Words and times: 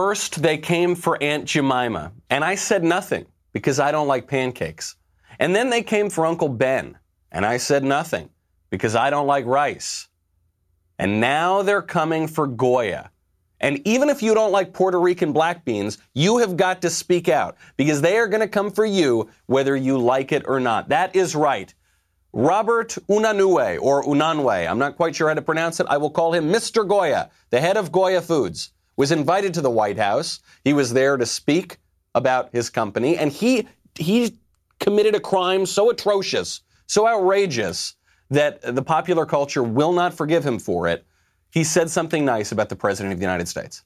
First, 0.00 0.42
they 0.42 0.58
came 0.58 0.94
for 0.94 1.20
Aunt 1.20 1.44
Jemima, 1.44 2.12
and 2.30 2.44
I 2.44 2.54
said 2.54 2.84
nothing 2.84 3.26
because 3.52 3.80
I 3.80 3.90
don't 3.90 4.06
like 4.06 4.28
pancakes. 4.28 4.94
And 5.40 5.56
then 5.56 5.70
they 5.70 5.82
came 5.82 6.08
for 6.08 6.24
Uncle 6.24 6.48
Ben, 6.48 6.96
and 7.32 7.44
I 7.44 7.56
said 7.56 7.82
nothing 7.82 8.30
because 8.70 8.94
I 8.94 9.10
don't 9.10 9.26
like 9.26 9.44
rice. 9.44 10.06
And 11.00 11.20
now 11.20 11.62
they're 11.62 11.82
coming 11.82 12.28
for 12.28 12.46
Goya. 12.46 13.10
And 13.58 13.84
even 13.88 14.08
if 14.08 14.22
you 14.22 14.34
don't 14.34 14.52
like 14.52 14.72
Puerto 14.72 15.00
Rican 15.00 15.32
black 15.32 15.64
beans, 15.64 15.98
you 16.14 16.38
have 16.38 16.56
got 16.56 16.80
to 16.82 16.90
speak 16.90 17.28
out 17.28 17.56
because 17.76 18.00
they 18.00 18.18
are 18.18 18.28
going 18.28 18.40
to 18.40 18.46
come 18.46 18.70
for 18.70 18.86
you 18.86 19.28
whether 19.46 19.74
you 19.74 19.98
like 19.98 20.30
it 20.30 20.44
or 20.46 20.60
not. 20.60 20.90
That 20.90 21.16
is 21.16 21.34
right. 21.34 21.74
Robert 22.32 22.96
Unanue 23.08 23.82
or 23.82 24.04
Unanue, 24.04 24.70
I'm 24.70 24.78
not 24.78 24.94
quite 24.94 25.16
sure 25.16 25.26
how 25.26 25.34
to 25.34 25.42
pronounce 25.42 25.80
it. 25.80 25.88
I 25.90 25.96
will 25.96 26.10
call 26.10 26.34
him 26.34 26.52
Mr. 26.52 26.86
Goya, 26.86 27.30
the 27.50 27.60
head 27.60 27.76
of 27.76 27.90
Goya 27.90 28.22
Foods, 28.22 28.70
was 28.98 29.10
invited 29.10 29.54
to 29.54 29.62
the 29.62 29.70
White 29.70 29.96
House. 29.96 30.40
He 30.64 30.74
was 30.74 30.92
there 30.92 31.16
to 31.16 31.24
speak 31.24 31.78
about 32.14 32.50
his 32.52 32.68
company 32.68 33.16
and 33.16 33.32
he 33.32 33.66
he 33.94 34.36
committed 34.78 35.14
a 35.14 35.20
crime 35.20 35.64
so 35.64 35.88
atrocious, 35.88 36.60
so 36.86 37.08
outrageous 37.08 37.94
that 38.30 38.60
the 38.60 38.82
popular 38.82 39.24
culture 39.24 39.62
will 39.62 39.92
not 39.92 40.12
forgive 40.12 40.44
him 40.44 40.58
for 40.58 40.86
it 40.86 41.06
he 41.50 41.64
said 41.64 41.90
something 41.90 42.24
nice 42.24 42.52
about 42.52 42.68
the 42.68 42.76
President 42.76 43.12
of 43.12 43.18
the 43.18 43.24
United 43.24 43.48
States. 43.48 43.82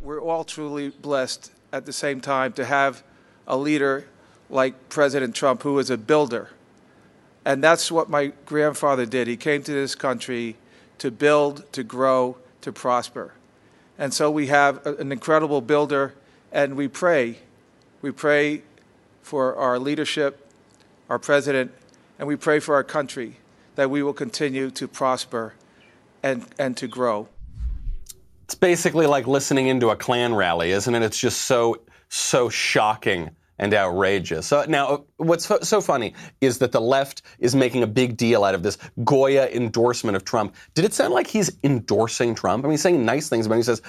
We're 0.00 0.20
all 0.20 0.44
truly 0.44 0.90
blessed 0.90 1.50
at 1.72 1.86
the 1.86 1.92
same 1.92 2.20
time 2.20 2.52
to 2.54 2.64
have 2.64 3.02
a 3.46 3.56
leader 3.56 4.06
like 4.50 4.88
President 4.88 5.34
Trump 5.34 5.62
who 5.62 5.78
is 5.78 5.90
a 5.90 5.96
builder. 5.96 6.50
And 7.44 7.62
that's 7.62 7.90
what 7.90 8.10
my 8.10 8.32
grandfather 8.44 9.06
did. 9.06 9.26
He 9.26 9.36
came 9.36 9.62
to 9.62 9.72
this 9.72 9.94
country 9.94 10.56
to 10.98 11.10
build, 11.10 11.70
to 11.72 11.82
grow, 11.82 12.36
to 12.60 12.72
prosper. 12.72 13.32
And 13.98 14.12
so 14.12 14.30
we 14.30 14.48
have 14.48 14.86
an 14.86 15.10
incredible 15.10 15.60
builder, 15.60 16.14
and 16.52 16.76
we 16.76 16.88
pray. 16.88 17.38
We 18.02 18.10
pray 18.10 18.62
for 19.22 19.56
our 19.56 19.78
leadership, 19.78 20.50
our 21.08 21.18
president, 21.18 21.72
and 22.18 22.28
we 22.28 22.36
pray 22.36 22.60
for 22.60 22.74
our 22.74 22.84
country 22.84 23.36
that 23.74 23.90
we 23.90 24.02
will 24.02 24.12
continue 24.12 24.70
to 24.70 24.88
prosper 24.88 25.54
and, 26.22 26.46
and 26.58 26.76
to 26.76 26.86
grow. 26.86 27.28
It's 28.44 28.54
basically 28.54 29.06
like 29.06 29.26
listening 29.26 29.66
into 29.66 29.90
a 29.90 29.96
Klan 29.96 30.34
rally, 30.34 30.70
isn't 30.70 30.94
it? 30.94 31.02
It's 31.02 31.18
just 31.18 31.42
so, 31.42 31.80
so 32.08 32.48
shocking 32.48 33.30
and 33.58 33.72
outrageous. 33.72 34.46
So 34.46 34.64
now, 34.68 35.04
what's 35.16 35.50
so 35.66 35.80
funny 35.80 36.14
is 36.40 36.58
that 36.58 36.72
the 36.72 36.80
left 36.80 37.22
is 37.38 37.54
making 37.54 37.82
a 37.82 37.86
big 37.86 38.16
deal 38.16 38.44
out 38.44 38.54
of 38.54 38.62
this 38.62 38.78
Goya 39.04 39.48
endorsement 39.48 40.16
of 40.16 40.24
Trump. 40.24 40.54
Did 40.74 40.84
it 40.84 40.94
sound 40.94 41.14
like 41.14 41.26
he's 41.26 41.56
endorsing 41.64 42.34
Trump? 42.34 42.64
I 42.64 42.68
mean, 42.68 42.72
he's 42.72 42.82
saying 42.82 43.04
nice 43.04 43.28
things, 43.28 43.48
but 43.48 43.56
he 43.56 43.62
says 43.62 43.82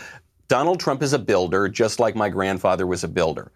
Donald 0.47 0.79
Trump 0.79 1.03
is 1.03 1.13
a 1.13 1.19
builder, 1.19 1.67
just 1.67 1.99
like 1.99 2.15
my 2.15 2.29
grandfather 2.29 2.87
was 2.87 3.03
a 3.03 3.07
builder. 3.07 3.51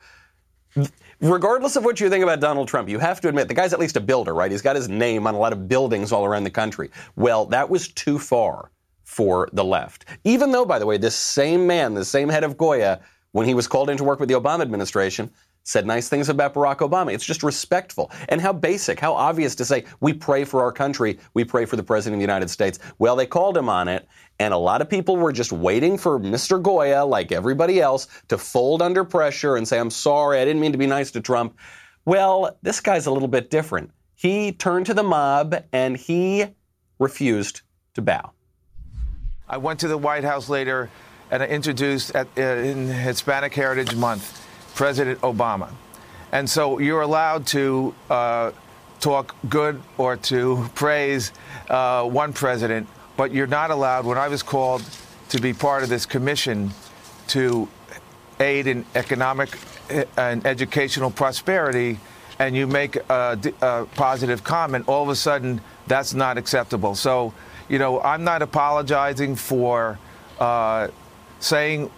Regardless 1.20 1.76
of 1.76 1.86
what 1.86 2.00
you 2.00 2.10
think 2.10 2.24
about 2.24 2.40
Donald 2.40 2.68
Trump, 2.68 2.90
you 2.90 2.98
have 2.98 3.22
to 3.22 3.28
admit 3.28 3.48
the 3.48 3.54
guy's 3.54 3.74
at 3.74 3.80
least 3.80 3.96
a 3.96 4.02
builder, 4.02 4.34
right? 4.34 4.50
He's 4.50 4.62
got 4.62 4.76
his 4.76 4.90
name 4.90 5.28
on 5.28 5.36
a 5.36 5.38
lot 5.38 5.54
of 5.54 5.68
buildings 5.68 6.12
all 6.12 6.26
around 6.26 6.46
the 6.46 6.50
country. 6.50 6.90
Well, 7.16 7.46
that 7.48 7.70
was 7.70 7.90
too 7.90 8.18
far 8.18 8.72
for 9.04 9.50
the 9.54 9.64
left. 9.64 10.06
Even 10.24 10.52
though, 10.52 10.66
by 10.66 10.80
the 10.80 10.86
way, 10.86 10.98
this 10.98 11.16
same 11.16 11.68
man, 11.68 11.94
the 11.94 12.06
same 12.06 12.30
head 12.30 12.44
of 12.44 12.58
Goya, 12.58 13.02
when 13.34 13.46
he 13.46 13.54
was 13.54 13.68
called 13.68 13.90
in 13.90 13.98
to 13.98 14.04
work 14.04 14.20
with 14.20 14.30
the 14.30 14.36
Obama 14.36 14.62
administration, 14.62 15.30
said 15.64 15.86
nice 15.86 16.10
things 16.10 16.30
about 16.30 16.54
Barack 16.54 16.78
Obama. 16.78 17.14
It's 17.14 17.26
just 17.26 17.44
respectful. 17.44 18.12
And 18.30 18.42
how 18.42 18.54
basic, 18.54 19.00
how 19.00 19.14
obvious 19.14 19.56
to 19.56 19.66
say, 19.66 19.86
we 20.00 20.14
pray 20.14 20.44
for 20.44 20.62
our 20.62 20.72
country, 20.72 21.20
we 21.34 21.44
pray 21.44 21.66
for 21.66 21.76
the 21.76 21.84
President 21.84 22.16
of 22.16 22.20
the 22.20 22.32
United 22.34 22.50
States. 22.50 22.80
Well, 22.98 23.16
they 23.16 23.26
called 23.26 23.58
him 23.58 23.70
on 23.70 23.88
it, 23.88 24.08
and 24.40 24.54
a 24.54 24.58
lot 24.58 24.82
of 24.82 24.90
people 24.90 25.18
were 25.18 25.32
just 25.32 25.52
waiting 25.52 25.98
for 25.98 26.20
Mr. 26.20 26.62
Goya, 26.62 27.06
like 27.06 27.32
everybody 27.32 27.80
else, 27.80 28.08
to 28.30 28.38
fold 28.38 28.82
under 28.82 29.04
pressure 29.04 29.56
and 29.56 29.68
say, 29.68 29.80
I'm 29.80 29.92
sorry, 29.92 30.40
I 30.40 30.46
didn't 30.46 30.62
mean 30.62 30.72
to 30.72 30.78
be 30.78 30.88
nice 30.88 31.12
to 31.12 31.22
Trump. 31.22 31.58
Well, 32.06 32.58
this 32.64 32.80
guy's 32.80 33.06
a 33.06 33.12
little 33.12 33.28
bit 33.28 33.52
different. 33.52 33.92
He 34.16 34.52
turned 34.52 34.88
to 34.88 34.94
the 34.94 35.04
mob 35.04 35.64
and 35.72 35.96
he 35.96 36.46
refused 37.00 37.62
to 37.94 38.02
bow. 38.02 38.32
I 39.48 39.58
went 39.58 39.80
to 39.82 39.88
the 39.88 39.98
White 39.98 40.24
House 40.24 40.50
later 40.50 40.90
and 41.30 41.44
I 41.44 41.48
introduced 41.48 42.16
at, 42.16 42.28
uh, 42.38 42.42
in 42.42 42.88
Hispanic 42.88 43.54
Heritage 43.54 43.96
Month 43.96 44.42
President 44.76 45.20
Obama. 45.22 45.70
And 46.32 46.50
so 46.50 46.80
you're 46.80 47.02
allowed 47.02 47.46
to 47.48 47.94
uh, 48.10 48.52
talk 49.00 49.36
good 49.50 49.82
or 49.98 50.16
to 50.18 50.70
praise 50.76 51.34
uh, 51.70 52.04
one 52.04 52.34
president, 52.34 52.88
but 53.18 53.32
you're 53.32 53.48
not 53.48 53.72
allowed, 53.72 54.06
when 54.06 54.18
I 54.18 54.28
was 54.28 54.44
called 54.44 54.84
to 55.30 55.40
be 55.40 55.54
part 55.54 55.84
of 55.84 55.90
this 55.90 56.06
commission 56.06 56.72
to 57.28 57.68
aid 58.40 58.68
in 58.68 58.86
economic 58.96 59.58
uh, 59.90 60.04
and 60.18 60.46
educational 60.46 61.12
prosperity, 61.12 62.00
and 62.40 62.56
you 62.56 62.66
make 62.66 62.96
a, 62.96 63.38
a 63.62 63.86
positive 63.96 64.44
comment, 64.44 64.88
all 64.88 65.04
of 65.04 65.10
a 65.10 65.16
sudden 65.16 65.62
that's 65.88 66.14
not 66.14 66.38
acceptable. 66.38 66.96
So 66.96 67.34
you 67.72 67.80
know, 67.80 68.02
I'm 68.02 68.26
not 68.26 68.42
apologizing 68.42 69.38
for 69.38 69.98
uh, 70.40 70.90
saying, 71.40 71.90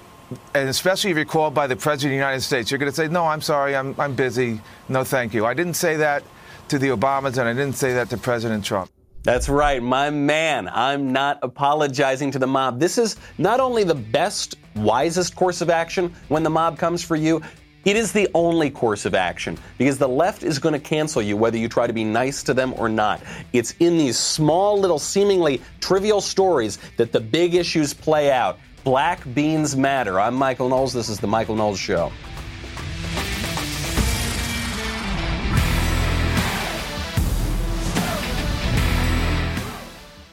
and 0.53 0.69
especially 0.69 1.11
if 1.11 1.17
you're 1.17 1.25
called 1.25 1.53
by 1.53 1.67
the 1.67 1.75
President 1.75 2.07
of 2.07 2.11
the 2.11 2.15
United 2.15 2.41
States, 2.41 2.71
you're 2.71 2.77
going 2.77 2.91
to 2.91 2.95
say, 2.95 3.07
no, 3.07 3.25
I'm 3.25 3.41
sorry, 3.41 3.75
I'm, 3.75 3.95
I'm 3.99 4.15
busy. 4.15 4.61
No, 4.89 5.03
thank 5.03 5.33
you. 5.33 5.45
I 5.45 5.53
didn't 5.53 5.75
say 5.75 5.97
that 5.97 6.23
to 6.69 6.79
the 6.79 6.87
Obamas, 6.89 7.37
and 7.37 7.47
I 7.47 7.53
didn't 7.53 7.75
say 7.75 7.93
that 7.93 8.09
to 8.11 8.17
President 8.17 8.63
Trump. 8.63 8.89
That's 9.23 9.47
right, 9.47 9.81
my 9.81 10.09
man. 10.09 10.67
I'm 10.67 11.13
not 11.13 11.39
apologizing 11.43 12.31
to 12.31 12.39
the 12.39 12.47
mob. 12.47 12.79
This 12.79 12.97
is 12.97 13.15
not 13.37 13.61
only 13.61 13.85
the 13.85 13.95
best, 13.95 14.55
wisest 14.75 15.35
course 15.35 15.61
of 15.61 15.69
action 15.69 16.13
when 16.27 16.43
the 16.43 16.49
mob 16.49 16.77
comes 16.77 17.03
for 17.03 17.15
you, 17.15 17.41
it 17.85 17.97
is 17.97 18.13
the 18.13 18.29
only 18.33 18.69
course 18.69 19.05
of 19.05 19.13
action 19.13 19.57
because 19.77 19.97
the 19.97 20.07
left 20.07 20.43
is 20.43 20.57
going 20.57 20.73
to 20.73 20.79
cancel 20.79 21.21
you 21.21 21.35
whether 21.35 21.57
you 21.57 21.67
try 21.67 21.85
to 21.85 21.93
be 21.93 22.05
nice 22.05 22.41
to 22.43 22.53
them 22.53 22.73
or 22.77 22.87
not. 22.87 23.21
It's 23.51 23.75
in 23.79 23.97
these 23.97 24.17
small, 24.17 24.79
little, 24.79 24.99
seemingly 24.99 25.61
trivial 25.81 26.21
stories 26.21 26.77
that 26.97 27.11
the 27.11 27.19
big 27.19 27.55
issues 27.55 27.93
play 27.93 28.31
out. 28.31 28.57
Black 28.83 29.21
beans 29.33 29.77
matter. 29.77 30.19
I'm 30.19 30.35
Michael 30.35 30.67
Knowles. 30.67 30.91
This 30.91 31.07
is 31.07 31.17
The 31.17 31.27
Michael 31.27 31.55
Knowles 31.55 31.79
Show. 31.79 32.11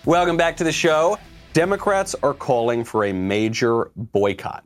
Welcome 0.04 0.36
back 0.36 0.56
to 0.56 0.64
the 0.64 0.72
show. 0.72 1.16
Democrats 1.52 2.16
are 2.24 2.34
calling 2.34 2.82
for 2.82 3.04
a 3.04 3.12
major 3.12 3.92
boycott. 3.94 4.64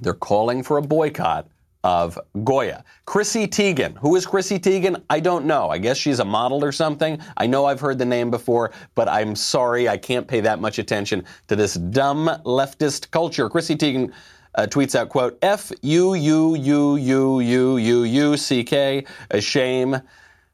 They're 0.00 0.12
calling 0.12 0.64
for 0.64 0.76
a 0.76 0.82
boycott 0.82 1.46
of 1.82 2.18
Goya. 2.44 2.84
Chrissy 3.06 3.46
Teigen. 3.46 3.96
Who 3.98 4.16
is 4.16 4.26
Chrissy 4.26 4.58
Teigen? 4.58 5.02
I 5.08 5.20
don't 5.20 5.46
know. 5.46 5.70
I 5.70 5.78
guess 5.78 5.96
she's 5.96 6.18
a 6.18 6.24
model 6.24 6.64
or 6.64 6.72
something. 6.72 7.18
I 7.36 7.46
know 7.46 7.64
I've 7.64 7.80
heard 7.80 7.98
the 7.98 8.04
name 8.04 8.30
before, 8.30 8.72
but 8.94 9.08
I'm 9.08 9.34
sorry 9.34 9.88
I 9.88 9.96
can't 9.96 10.28
pay 10.28 10.40
that 10.40 10.60
much 10.60 10.78
attention 10.78 11.24
to 11.48 11.56
this 11.56 11.74
dumb 11.74 12.26
leftist 12.44 13.10
culture. 13.10 13.48
Chrissy 13.48 13.76
Teigen 13.76 14.12
uh, 14.54 14.66
tweets 14.66 14.94
out, 14.94 15.08
quote, 15.08 15.38
F 15.42 15.72
U 15.82 16.14
U 16.14 16.54
U 16.54 16.96
U 16.96 17.38
U 17.38 17.76
U 17.76 18.02
U 18.04 18.36
C 18.36 18.64
K, 18.64 19.04
a 19.30 19.40
shame. 19.40 20.00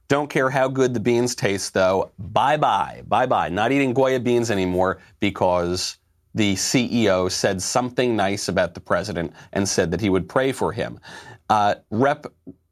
Don't 0.09 0.31
care 0.31 0.51
how 0.51 0.69
good 0.69 0.95
the 0.95 1.01
beans 1.01 1.35
taste, 1.35 1.75
though. 1.75 2.13
Bye 2.19 2.57
bye. 2.57 3.03
Bye 3.09 3.27
bye. 3.27 3.49
Not 3.49 3.73
eating 3.73 3.93
Goya 3.93 4.21
beans 4.21 4.53
anymore 4.53 4.99
because 5.19 5.97
the 6.37 6.55
CEO 6.55 7.31
said 7.33 7.61
something 7.61 8.15
nice 8.15 8.49
about 8.49 8.75
the 8.75 8.81
president 8.81 9.33
and 9.55 9.67
said 9.67 9.91
that 9.91 10.01
he 10.03 10.11
would 10.11 10.29
pray 10.29 10.53
for 10.53 10.71
him. 10.71 11.01
Uh, 11.51 11.75
Rep. 11.91 12.27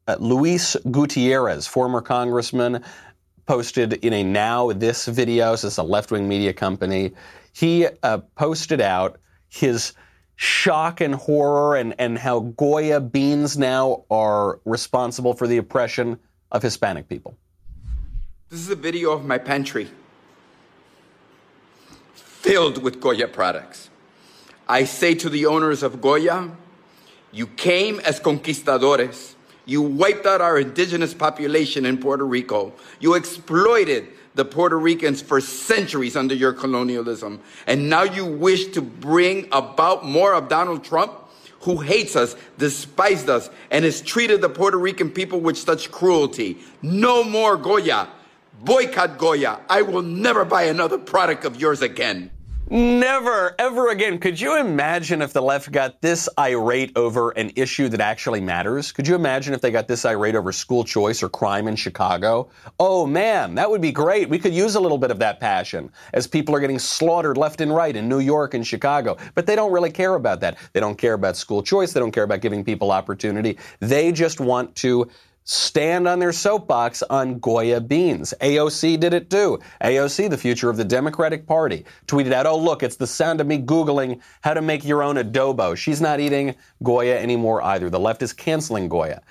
Uh, 0.07 0.15
Luis 0.19 0.77
Gutierrez, 0.91 1.65
former 1.65 1.99
congressman, 1.99 2.83
posted 3.47 3.93
in 4.05 4.13
a 4.13 4.23
NowThis 4.23 5.11
video, 5.11 5.53
is 5.53 5.79
a 5.79 5.83
left 5.83 6.11
wing 6.11 6.27
media 6.27 6.53
company, 6.53 7.11
he 7.53 7.87
uh, 8.03 8.19
posted 8.35 8.81
out 8.81 9.17
his 9.49 9.93
shock 10.35 11.01
and 11.01 11.15
horror 11.15 11.75
and, 11.75 11.95
and 11.97 12.19
how 12.19 12.41
Goya 12.41 12.99
beans 13.01 13.57
now 13.57 14.03
are 14.11 14.59
responsible 14.63 15.33
for 15.33 15.47
the 15.47 15.57
oppression 15.57 16.19
of 16.51 16.61
Hispanic 16.61 17.09
people. 17.09 17.35
This 18.49 18.59
is 18.59 18.69
a 18.69 18.75
video 18.75 19.11
of 19.11 19.25
my 19.25 19.39
pantry 19.39 19.89
filled 22.45 22.83
with 22.83 23.01
Goya 23.01 23.27
products. 23.27 23.89
I 24.67 24.83
say 24.83 25.15
to 25.15 25.29
the 25.29 25.47
owners 25.47 25.81
of 25.81 25.99
Goya, 25.99 26.51
you 27.31 27.47
came 27.47 27.99
as 28.01 28.19
conquistadores. 28.19 29.35
You 29.65 29.81
wiped 29.81 30.27
out 30.27 30.41
our 30.41 30.59
indigenous 30.59 31.15
population 31.15 31.87
in 31.87 31.97
Puerto 31.97 32.23
Rico. 32.23 32.71
You 32.99 33.15
exploited 33.15 34.09
the 34.35 34.45
Puerto 34.45 34.77
Ricans 34.77 35.23
for 35.23 35.41
centuries 35.41 36.15
under 36.15 36.35
your 36.35 36.53
colonialism. 36.53 37.39
And 37.65 37.89
now 37.89 38.03
you 38.03 38.27
wish 38.27 38.67
to 38.73 38.81
bring 38.83 39.47
about 39.51 40.05
more 40.05 40.35
of 40.35 40.47
Donald 40.47 40.83
Trump, 40.83 41.13
who 41.61 41.77
hates 41.77 42.15
us, 42.15 42.35
despised 42.59 43.27
us, 43.27 43.49
and 43.71 43.83
has 43.85 44.01
treated 44.01 44.41
the 44.41 44.49
Puerto 44.49 44.77
Rican 44.77 45.09
people 45.09 45.39
with 45.39 45.57
such 45.57 45.89
cruelty. 45.89 46.59
No 46.83 47.23
more 47.23 47.57
Goya. 47.57 48.07
Boycott 48.61 49.17
Goya. 49.17 49.61
I 49.67 49.81
will 49.81 50.03
never 50.03 50.45
buy 50.45 50.63
another 50.65 50.99
product 50.99 51.43
of 51.43 51.59
yours 51.59 51.81
again. 51.81 52.29
Never, 52.67 53.53
ever 53.59 53.91
again. 53.91 54.17
Could 54.17 54.41
you 54.41 54.59
imagine 54.59 55.21
if 55.21 55.33
the 55.33 55.41
left 55.41 55.71
got 55.71 56.01
this 56.01 56.27
irate 56.39 56.97
over 56.97 57.29
an 57.31 57.51
issue 57.55 57.89
that 57.89 58.01
actually 58.01 58.41
matters? 58.41 58.91
Could 58.91 59.07
you 59.07 59.13
imagine 59.13 59.53
if 59.53 59.61
they 59.61 59.69
got 59.69 59.87
this 59.87 60.03
irate 60.03 60.33
over 60.33 60.51
school 60.51 60.83
choice 60.83 61.21
or 61.21 61.29
crime 61.29 61.67
in 61.67 61.75
Chicago? 61.75 62.49
Oh 62.79 63.05
man, 63.05 63.53
that 63.53 63.69
would 63.69 63.81
be 63.81 63.91
great. 63.91 64.29
We 64.29 64.39
could 64.39 64.53
use 64.53 64.73
a 64.73 64.79
little 64.79 64.97
bit 64.97 65.11
of 65.11 65.19
that 65.19 65.39
passion 65.39 65.91
as 66.13 66.25
people 66.25 66.55
are 66.55 66.59
getting 66.59 66.79
slaughtered 66.79 67.37
left 67.37 67.61
and 67.61 67.73
right 67.73 67.95
in 67.95 68.09
New 68.09 68.19
York 68.19 68.55
and 68.55 68.65
Chicago. 68.65 69.15
But 69.35 69.45
they 69.45 69.55
don't 69.55 69.71
really 69.71 69.91
care 69.91 70.15
about 70.15 70.39
that. 70.39 70.57
They 70.73 70.79
don't 70.79 70.97
care 70.97 71.13
about 71.13 71.37
school 71.37 71.61
choice. 71.61 71.93
They 71.93 71.99
don't 71.99 72.11
care 72.11 72.23
about 72.23 72.41
giving 72.41 72.63
people 72.63 72.91
opportunity. 72.91 73.59
They 73.79 74.11
just 74.11 74.39
want 74.39 74.73
to 74.77 75.07
stand 75.45 76.07
on 76.07 76.19
their 76.19 76.33
soapbox 76.33 77.03
on 77.03 77.39
Goya 77.39 77.79
beans. 77.79 78.33
AOC 78.41 78.99
did 78.99 79.13
it 79.13 79.29
too. 79.29 79.59
AOC, 79.81 80.29
the 80.29 80.37
future 80.37 80.69
of 80.69 80.77
the 80.77 80.83
Democratic 80.83 81.45
Party, 81.45 81.85
tweeted 82.07 82.33
out, 82.33 82.45
oh, 82.45 82.57
look, 82.57 82.83
it's 82.83 82.97
the 82.97 83.07
sound 83.07 83.39
of 83.39 83.47
me 83.47 83.59
Googling 83.59 84.19
how 84.41 84.53
to 84.53 84.61
make 84.61 84.83
your 84.83 85.03
own 85.03 85.15
adobo. 85.15 85.77
She's 85.77 86.01
not 86.01 86.19
eating 86.19 86.55
Goya 86.83 87.17
anymore 87.17 87.61
either. 87.61 87.89
The 87.89 87.99
left 87.99 88.23
is 88.23 88.33
canceling 88.33 88.89
Goya. 88.89 89.21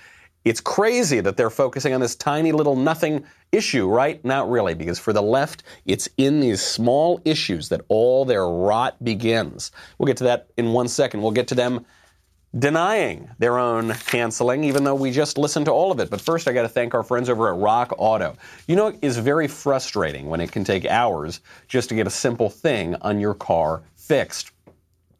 It's 0.44 0.60
crazy 0.60 1.20
that 1.20 1.36
they're 1.36 1.50
focusing 1.50 1.94
on 1.94 2.00
this 2.00 2.14
tiny 2.14 2.52
little 2.52 2.76
nothing 2.76 3.24
issue, 3.50 3.88
right? 3.88 4.22
Not 4.24 4.48
really, 4.50 4.74
because 4.74 4.98
for 4.98 5.12
the 5.12 5.22
left, 5.22 5.62
it's 5.86 6.08
in 6.18 6.40
these 6.40 6.60
small 6.60 7.20
issues 7.24 7.70
that 7.70 7.80
all 7.88 8.24
their 8.24 8.46
rot 8.46 9.02
begins. 9.02 9.72
We'll 9.98 10.06
get 10.06 10.18
to 10.18 10.24
that 10.24 10.48
in 10.58 10.72
one 10.72 10.86
second. 10.86 11.22
We'll 11.22 11.32
get 11.32 11.48
to 11.48 11.54
them 11.54 11.86
denying 12.58 13.28
their 13.38 13.58
own 13.58 13.92
canceling, 14.06 14.64
even 14.64 14.84
though 14.84 14.94
we 14.94 15.10
just 15.10 15.38
listened 15.38 15.66
to 15.66 15.72
all 15.72 15.90
of 15.90 16.00
it. 16.00 16.10
But 16.10 16.20
first, 16.20 16.46
I 16.46 16.52
got 16.52 16.62
to 16.62 16.68
thank 16.68 16.94
our 16.94 17.02
friends 17.02 17.28
over 17.28 17.52
at 17.52 17.58
RockAuto. 17.58 18.36
You 18.68 18.76
know, 18.76 18.88
it 18.88 18.98
is 19.02 19.18
very 19.18 19.48
frustrating 19.48 20.28
when 20.28 20.40
it 20.40 20.52
can 20.52 20.64
take 20.64 20.86
hours 20.86 21.40
just 21.68 21.88
to 21.88 21.94
get 21.94 22.06
a 22.06 22.10
simple 22.10 22.48
thing 22.48 22.94
on 23.02 23.18
your 23.18 23.34
car 23.34 23.82
fixed. 23.96 24.53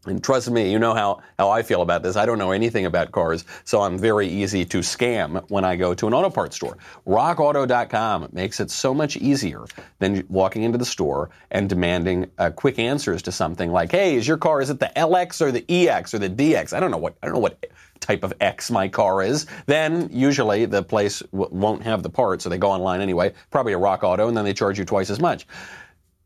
And 0.07 0.23
trust 0.23 0.51
me, 0.51 0.71
you 0.71 0.79
know 0.79 0.95
how, 0.95 1.21
how 1.39 1.51
I 1.51 1.63
feel 1.63 1.83
about 1.83 2.03
this. 2.03 2.17
I 2.17 2.27
don't 2.27 2.39
know 2.39 2.53
anything 2.53 2.85
about 2.85 3.13
cars, 3.13 3.45
so 3.65 3.81
I'm 3.83 3.99
very 3.99 4.29
easy 4.29 4.65
to 4.67 4.79
scam 4.79 5.49
when 5.51 5.65
I 5.65 5.77
go 5.77 5.95
to 5.95 6.07
an 6.07 6.15
auto 6.15 6.31
parts 6.31 6.57
store. 6.57 6.77
RockAuto.com 7.07 8.29
makes 8.33 8.61
it 8.61 8.71
so 8.71 8.93
much 8.93 9.17
easier 9.17 9.65
than 9.99 10.25
walking 10.29 10.63
into 10.63 10.79
the 10.79 10.85
store 10.85 11.31
and 11.51 11.69
demanding 11.69 12.31
uh, 12.39 12.51
quick 12.51 12.79
answers 12.79 13.23
to 13.23 13.33
something 13.33 13.73
like, 13.73 13.93
"Hey, 13.93 14.17
is 14.17 14.29
your 14.29 14.37
car 14.37 14.61
is 14.61 14.71
it 14.71 14.79
the 14.79 14.93
LX 14.97 15.41
or 15.41 15.51
the 15.51 15.65
EX 15.69 16.13
or 16.13 16.19
the 16.19 16.29
DX?" 16.29 16.73
I 16.75 16.81
don't 16.81 16.91
know 16.91 16.99
what 16.99 17.17
I 17.23 17.27
don't 17.27 17.35
know 17.35 17.41
what 17.41 17.65
type 18.01 18.23
of 18.23 18.35
X 18.41 18.71
my 18.71 18.89
car 18.89 19.23
is. 19.23 19.47
Then 19.67 20.09
usually 20.13 20.67
the 20.67 20.83
place 20.83 21.21
w- 21.33 21.49
won't 21.51 21.83
have 21.83 22.03
the 22.03 22.11
part, 22.11 22.43
so 22.43 22.49
they 22.49 22.59
go 22.59 22.71
online 22.71 23.01
anyway, 23.01 23.33
probably 23.51 23.73
a 23.73 23.79
RockAuto, 23.79 24.29
and 24.29 24.37
then 24.37 24.45
they 24.45 24.53
charge 24.53 24.79
you 24.79 24.85
twice 24.85 25.09
as 25.11 25.21
much. 25.21 25.47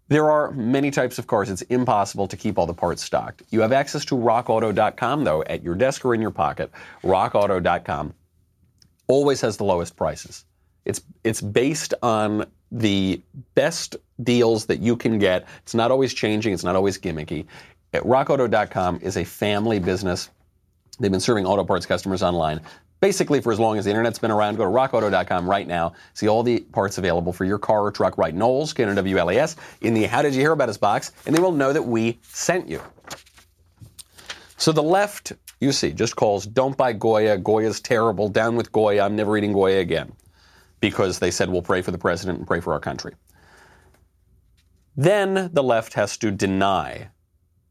There 0.09 0.31
are 0.31 0.51
many 0.53 0.91
types 0.91 1.19
of 1.19 1.27
cars. 1.27 1.51
It's 1.51 1.63
impossible 1.63 2.29
to 2.29 2.37
keep 2.37 2.59
all 2.59 2.67
the 2.67 2.75
parts 2.75 3.03
stocked. 3.03 3.43
You 3.51 3.61
have 3.61 3.73
access 3.73 4.05
to 4.07 4.15
rockauto.com, 4.15 5.25
though, 5.25 5.43
at 5.45 5.63
your 5.63 5.75
desk 5.75 6.05
or 6.05 6.15
in 6.15 6.23
your 6.23 6.31
pocket. 6.31 6.71
Rockauto.com 7.03 8.15
always 9.07 9.41
has 9.43 9.59
the 9.59 9.65
lowest 9.65 9.97
prices. 9.97 10.45
It's, 10.87 11.03
it's 11.25 11.43
based 11.43 11.93
on 12.03 12.47
the 12.73 13.21
best 13.55 13.97
deals 14.23 14.67
that 14.67 14.81
you 14.81 14.97
can 14.97 15.19
get. 15.19 15.47
It's 15.63 15.75
not 15.75 15.91
always 15.91 16.15
changing, 16.15 16.55
it's 16.55 16.65
not 16.65 16.77
always 16.77 16.99
gimmicky. 16.99 17.47
At 17.93 18.03
rockauto.com 18.03 19.01
is 19.03 19.17
a 19.17 19.25
family 19.25 19.79
business. 19.79 20.31
They've 20.99 21.11
been 21.11 21.21
serving 21.21 21.47
auto 21.47 21.65
parts 21.65 21.87
customers 21.87 22.23
online 22.23 22.61
basically 23.01 23.41
for 23.41 23.53
as 23.53 23.61
long 23.61 23.79
as 23.79 23.85
the 23.85 23.91
internet's 23.91 24.19
been 24.19 24.31
around. 24.31 24.57
Go 24.57 24.65
to 24.65 24.71
rockauto.com 24.71 25.49
right 25.49 25.67
now. 25.67 25.93
See 26.15 26.29
all 26.29 26.43
the 26.43 26.61
parts 26.61 26.99
available 26.99 27.33
for 27.33 27.45
your 27.45 27.59
car 27.59 27.85
or 27.85 27.91
truck. 27.93 28.19
Write 28.19 28.35
Knowles, 28.35 28.73
K-N-O-W-L-E-S, 28.73 29.57
in 29.81 29.95
the 29.95 30.05
How 30.05 30.23
Did 30.23 30.35
You 30.35 30.41
Hear 30.41 30.53
About 30.53 30.69
Us 30.69 30.79
box, 30.79 31.13
and 31.27 31.35
they 31.35 31.41
will 31.41 31.53
know 31.53 31.73
that 31.73 31.83
we 31.83 32.19
sent 32.23 32.69
you. 32.69 32.83
So 34.57 34.73
the 34.73 34.83
left, 34.83 35.33
you 35.61 35.71
see, 35.71 35.93
just 35.93 36.17
calls, 36.17 36.45
don't 36.45 36.77
buy 36.77 36.93
Goya. 36.93 37.39
Goya's 37.39 37.81
terrible. 37.81 38.29
Down 38.29 38.57
with 38.57 38.73
Goya. 38.73 39.05
I'm 39.05 39.15
never 39.15 39.37
eating 39.37 39.53
Goya 39.53 39.79
again. 39.79 40.13
Because 40.81 41.19
they 41.19 41.31
said 41.31 41.49
we'll 41.49 41.63
pray 41.63 41.83
for 41.83 41.91
the 41.91 41.99
president 41.99 42.39
and 42.39 42.47
pray 42.47 42.61
for 42.61 42.73
our 42.73 42.81
country. 42.81 43.15
Then 44.97 45.51
the 45.53 45.63
left 45.63 45.95
has 45.95 46.17
to 46.19 46.33
deny 46.33 47.11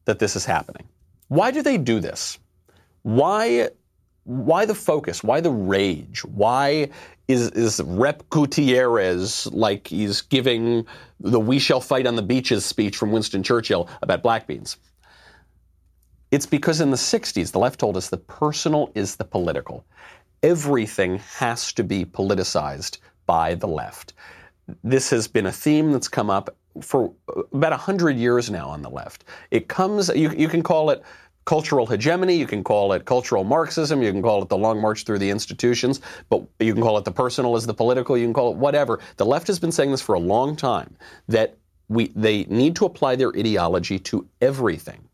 that 0.06 0.20
this 0.20 0.38
is 0.38 0.46
happening. 0.46 0.88
Why 1.28 1.52
do 1.52 1.62
they 1.62 1.78
do 1.78 2.00
this? 2.00 2.40
Why 3.04 3.70
why 4.28 4.66
the 4.66 4.76
focus? 4.76 5.24
Why 5.24 5.40
the 5.40 5.52
rage? 5.52 6.26
Why 6.26 6.90
is, 7.30 7.50
is 7.52 7.82
Rep 7.86 8.30
Gutierrez 8.30 9.48
like 9.54 9.88
he's 9.88 10.22
giving 10.22 10.86
the 11.22 11.40
We 11.40 11.60
Shall 11.60 11.80
Fight 11.80 12.06
on 12.06 12.18
the 12.18 12.22
Beaches 12.22 12.66
speech 12.66 12.98
from 12.98 13.14
Winston 13.14 13.42
Churchill 13.42 13.90
about 14.02 14.24
black 14.24 14.46
beans? 14.46 14.76
It's 16.30 16.46
because 16.46 16.82
in 16.82 16.92
the 16.92 16.98
60s, 16.98 17.54
the 17.54 17.60
left 17.60 17.80
told 17.80 17.96
us 17.96 18.10
the 18.10 18.18
personal 18.18 18.92
is 18.96 19.16
the 19.16 19.24
political. 19.24 19.86
Everything 20.44 21.20
has 21.20 21.72
to 21.72 21.84
be 21.86 22.04
politicized 22.04 22.98
by 23.28 23.56
the 23.56 23.68
left. 23.68 24.12
This 24.84 25.10
has 25.10 25.26
been 25.26 25.46
a 25.46 25.52
theme 25.54 25.94
that's 25.94 26.10
come 26.10 26.30
up 26.30 26.54
for 26.82 27.14
about 27.54 27.72
100 27.72 28.18
years 28.18 28.52
now 28.52 28.68
on 28.68 28.82
the 28.82 28.90
left. 28.90 29.24
It 29.52 29.70
comes, 29.70 30.10
you, 30.10 30.32
you 30.32 30.50
can 30.50 30.64
call 30.64 30.90
it 30.90 31.02
cultural 31.48 31.86
hegemony, 31.88 32.36
you 32.36 32.46
can 32.46 32.62
call 32.62 32.92
it 32.92 33.06
cultural 33.06 33.46
Marxism, 33.46 34.04
you 34.04 34.12
can 34.12 34.22
call 34.22 34.44
it 34.44 34.50
the 34.50 34.58
long 34.58 34.82
march 34.82 35.06
through 35.06 35.18
the 35.18 35.30
institutions, 35.30 36.02
but 36.30 36.44
you 36.60 36.74
can 36.74 36.84
call 36.84 36.98
it 36.98 37.06
the 37.06 37.12
personal 37.12 37.56
as 37.56 37.66
the 37.66 37.74
political, 37.74 38.18
you 38.18 38.26
can 38.26 38.34
call 38.34 38.52
it 38.52 38.58
whatever. 38.58 39.00
The 39.16 39.26
left 39.26 39.48
has 39.48 39.58
been 39.58 39.72
saying 39.72 39.92
this 39.92 40.02
for 40.02 40.14
a 40.14 40.20
long 40.20 40.58
time 40.58 40.94
that 41.30 41.56
we, 41.88 42.12
they 42.16 42.44
need 42.50 42.76
to 42.76 42.86
apply 42.86 43.16
their 43.16 43.30
ideology 43.30 43.98
to 43.98 44.28
everything. 44.42 45.08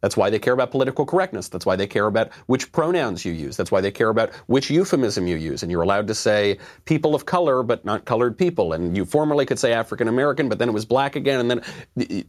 That's 0.00 0.16
why 0.16 0.30
they 0.30 0.38
care 0.38 0.52
about 0.52 0.70
political 0.70 1.04
correctness. 1.04 1.48
That's 1.48 1.66
why 1.66 1.76
they 1.76 1.86
care 1.86 2.06
about 2.06 2.32
which 2.46 2.72
pronouns 2.72 3.24
you 3.24 3.32
use. 3.32 3.56
That's 3.56 3.70
why 3.70 3.80
they 3.80 3.90
care 3.90 4.08
about 4.08 4.32
which 4.46 4.70
euphemism 4.70 5.26
you 5.26 5.36
use. 5.36 5.62
And 5.62 5.70
you're 5.70 5.82
allowed 5.82 6.06
to 6.08 6.14
say 6.14 6.58
people 6.84 7.14
of 7.14 7.26
color, 7.26 7.62
but 7.62 7.84
not 7.84 8.04
colored 8.04 8.38
people. 8.38 8.72
And 8.72 8.96
you 8.96 9.04
formerly 9.04 9.46
could 9.46 9.58
say 9.58 9.72
African 9.72 10.08
American, 10.08 10.48
but 10.48 10.58
then 10.58 10.68
it 10.68 10.72
was 10.72 10.84
black 10.84 11.16
again. 11.16 11.40
And 11.40 11.50
then 11.50 11.62
the, 11.96 12.26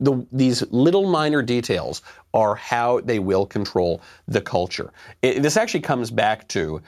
the, 0.00 0.26
these 0.32 0.62
little 0.70 1.08
minor 1.08 1.42
details 1.42 2.02
are 2.34 2.54
how 2.54 3.00
they 3.00 3.18
will 3.18 3.46
control 3.46 4.02
the 4.26 4.40
culture. 4.40 4.92
It, 5.22 5.42
this 5.42 5.56
actually 5.56 5.80
comes 5.80 6.10
back 6.10 6.48
to 6.48 6.82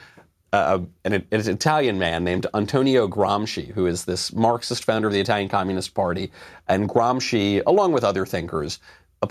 uh, 0.54 0.81
an, 1.04 1.14
an, 1.14 1.25
Italian 1.32 1.98
man 1.98 2.22
named 2.22 2.46
Antonio 2.54 3.08
Gramsci, 3.08 3.72
who 3.72 3.86
is 3.86 4.04
this 4.04 4.32
Marxist 4.32 4.84
founder 4.84 5.08
of 5.08 5.12
the 5.12 5.19
Italian 5.19 5.48
Communist 5.48 5.94
Party. 5.94 6.31
And 6.69 6.88
Gramsci, 6.88 7.60
along 7.66 7.90
with 7.90 8.04
other 8.04 8.25
thinkers, 8.25 8.78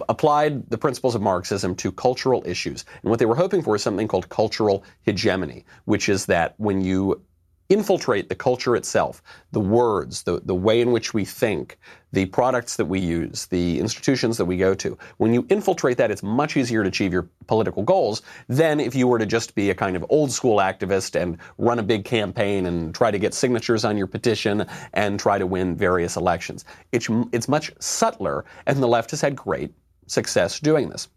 applied 0.10 0.70
the 0.70 0.78
principles 0.78 1.16
of 1.16 1.22
Marxism 1.22 1.76
to 1.76 1.92
cultural 1.92 2.44
issues. 2.46 2.86
And 3.02 3.10
what 3.10 3.20
they 3.20 3.26
were 3.26 3.36
hoping 3.36 3.62
for 3.62 3.76
is 3.76 3.84
something 3.84 4.08
called 4.08 4.30
cultural 4.30 4.84
hegemony, 5.02 5.66
which 5.86 6.10
is 6.10 6.26
that 6.28 6.56
when 6.58 6.82
you 6.82 7.22
infiltrate 7.70 8.30
the 8.30 8.36
culture 8.36 8.76
itself, 8.76 9.24
the 9.52 9.60
words, 9.60 10.24
the, 10.24 10.42
the 10.46 10.56
way 10.56 10.82
in 10.82 10.92
which 10.92 11.14
we 11.14 11.26
think, 11.26 11.78
the 12.12 12.26
products 12.28 12.76
that 12.76 12.86
we 12.86 13.00
use, 13.00 13.48
the 13.48 13.80
institutions 13.80 14.38
that 14.38 14.46
we 14.46 14.58
go 14.58 14.76
to, 14.76 14.98
when 15.18 15.34
you 15.34 15.46
infiltrate 15.50 15.98
that, 15.98 16.12
it's 16.12 16.22
much 16.22 16.56
easier 16.58 16.84
to 16.84 16.90
achieve 16.90 17.12
your 17.12 17.28
political 17.48 17.82
goals 17.82 18.22
than 18.48 18.80
if 18.80 18.94
you 18.94 19.08
were 19.08 19.18
to 19.18 19.26
just 19.26 19.56
be 19.56 19.70
a 19.70 19.76
kind 19.76 19.96
of 19.96 20.06
old 20.10 20.32
school 20.32 20.58
activist 20.58 21.20
and 21.20 21.38
run 21.58 21.80
a 21.80 21.84
big 21.84 22.06
campaign 22.06 22.66
and 22.68 22.94
try 22.94 23.10
to 23.10 23.18
get 23.18 23.34
signatures 23.34 23.84
on 23.84 23.98
your 23.98 24.08
petition 24.08 24.66
and 24.94 25.20
try 25.20 25.40
to 25.40 25.48
win 25.48 25.76
various 25.76 26.16
elections. 26.16 26.66
It's, 26.92 27.08
it's 27.32 27.48
much 27.48 27.74
subtler, 27.80 28.46
and 28.68 28.84
the 28.84 28.88
left 28.88 29.10
has 29.12 29.22
had 29.22 29.36
great 29.36 29.74
success 30.08 30.60
doing 30.60 30.90
this. 30.90 31.08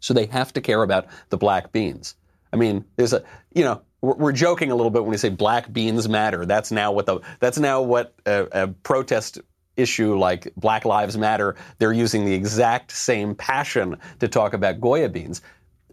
So 0.00 0.14
they 0.14 0.26
have 0.26 0.52
to 0.54 0.60
care 0.60 0.82
about 0.82 1.06
the 1.30 1.36
black 1.36 1.72
beans. 1.72 2.14
I 2.52 2.56
mean, 2.56 2.84
there's 2.96 3.12
a, 3.12 3.22
you 3.54 3.64
know, 3.64 3.82
we're, 4.02 4.32
joking 4.32 4.70
a 4.70 4.74
little 4.74 4.90
bit 4.90 5.02
when 5.02 5.10
we 5.10 5.16
say 5.16 5.30
black 5.30 5.72
beans 5.72 6.08
matter. 6.08 6.46
That's 6.46 6.70
now 6.70 6.92
what 6.92 7.06
the, 7.06 7.20
that's 7.40 7.58
now 7.58 7.82
what 7.82 8.14
a, 8.24 8.46
a 8.52 8.68
protest 8.68 9.40
issue 9.76 10.16
like 10.16 10.52
Black 10.56 10.84
Lives 10.84 11.16
Matter, 11.16 11.56
they're 11.78 11.92
using 11.92 12.24
the 12.24 12.32
exact 12.32 12.92
same 12.92 13.34
passion 13.34 13.96
to 14.20 14.28
talk 14.28 14.54
about 14.54 14.80
Goya 14.80 15.08
beans. 15.08 15.42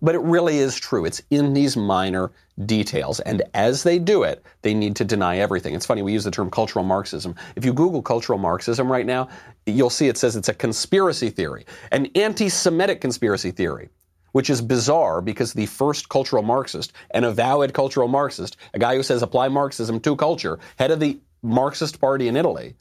But 0.04 0.16
it 0.16 0.22
really 0.22 0.58
is 0.58 0.76
true. 0.76 1.06
It's 1.06 1.22
in 1.30 1.54
these 1.54 1.78
minor 1.78 2.32
details. 2.66 3.22
And 3.22 3.42
as 3.54 3.84
they 3.84 3.98
do 3.98 4.24
it, 4.24 4.44
they 4.62 4.74
need 4.74 4.98
to 4.98 5.06
deny 5.06 5.38
everything. 5.38 5.74
It's 5.74 5.86
funny, 5.86 6.02
we 6.02 6.12
use 6.12 6.26
the 6.26 6.30
term 6.30 6.52
cultural 6.52 6.84
Marxism. 6.84 7.36
If 7.56 7.64
you 7.64 7.74
Google 7.74 8.02
cultural 8.02 8.38
Marxism 8.38 8.92
right 8.92 9.06
now, 9.06 9.30
you'll 9.66 9.90
see 9.90 10.10
it 10.10 10.18
says 10.18 10.36
it's 10.36 10.50
a 10.50 10.54
conspiracy 10.54 11.30
theory, 11.30 11.66
an 11.94 12.08
anti 12.16 12.50
Semitic 12.50 13.00
conspiracy 13.00 13.50
theory. 13.50 13.90
Which 14.34 14.50
is 14.50 14.64
bizarre 14.64 15.22
because 15.22 15.54
the 15.54 15.68
first 15.68 16.10
cultural 16.10 16.42
Marxist, 16.42 16.92
an 17.12 17.24
avowed 17.24 17.72
cultural 17.72 18.08
Marxist, 18.08 18.58
a 18.74 18.80
guy 18.80 18.96
who 18.96 19.04
says 19.04 19.22
apply 19.22 19.48
Marxism 19.48 20.00
to 20.00 20.16
culture, 20.16 20.58
head 20.80 20.90
of 20.90 21.00
the 21.00 21.20
Marxist 21.44 22.02
party 22.02 22.28
in 22.28 22.36
Italy, 22.36 22.74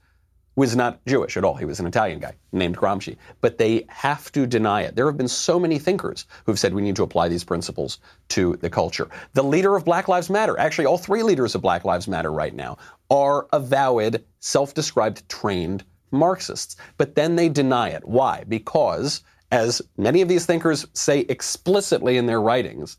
was 0.55 0.77
not 0.77 1.05
Jewish 1.07 1.37
at 1.37 1.45
all. 1.45 1.55
He 1.55 1.65
was 1.65 1.81
an 1.81 1.87
Italian 1.87 2.19
guy 2.19 2.35
named 2.53 2.77
Gramsci. 2.77 3.17
But 3.41 3.59
they 3.59 3.87
have 3.89 4.31
to 4.33 4.47
deny 4.47 4.83
it. 4.83 4.97
There 4.97 5.07
have 5.07 5.17
been 5.17 5.29
so 5.29 5.59
many 5.59 5.79
thinkers 5.79 6.27
who've 6.45 6.59
said 6.59 6.75
we 6.75 6.83
need 6.83 6.97
to 6.97 7.03
apply 7.03 7.29
these 7.29 7.45
principles 7.45 7.99
to 8.29 8.57
the 8.57 8.69
culture. 8.69 9.09
The 9.33 9.43
leader 9.43 9.77
of 9.77 9.85
Black 9.85 10.09
Lives 10.09 10.29
Matter, 10.29 10.59
actually, 10.59 10.87
all 10.87 10.99
three 10.99 11.23
leaders 11.23 11.55
of 11.55 11.63
Black 11.63 11.85
Lives 11.85 12.07
Matter 12.07 12.31
right 12.31 12.55
now, 12.55 12.77
are 13.11 13.47
avowed, 13.53 14.23
self 14.41 14.75
described, 14.75 15.27
trained 15.29 15.85
Marxists. 16.11 16.77
But 16.99 17.15
then 17.15 17.37
they 17.37 17.49
deny 17.49 17.89
it. 17.89 18.07
Why? 18.07 18.45
Because, 18.47 19.23
as 19.51 19.81
many 19.97 20.21
of 20.21 20.29
these 20.29 20.45
thinkers 20.45 20.87
say 20.93 21.21
explicitly 21.21 22.19
in 22.19 22.27
their 22.27 22.41
writings, 22.43 22.99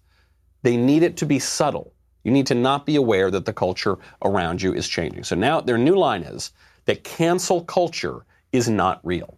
they 0.63 0.75
need 0.75 1.03
it 1.03 1.17
to 1.17 1.25
be 1.25 1.37
subtle. 1.37 1.93
You 2.23 2.31
need 2.31 2.47
to 2.47 2.55
not 2.55 2.85
be 2.85 2.95
aware 2.95 3.29
that 3.29 3.45
the 3.45 3.53
culture 3.53 3.97
around 4.23 4.61
you 4.61 4.73
is 4.73 4.87
changing. 4.87 5.25
So 5.25 5.35
now 5.35 5.59
their 5.61 5.77
new 5.77 5.95
line 5.95 6.23
is 6.23 6.51
that 6.85 7.03
cancel 7.03 7.63
culture 7.63 8.25
is 8.51 8.69
not 8.69 8.99
real. 9.03 9.37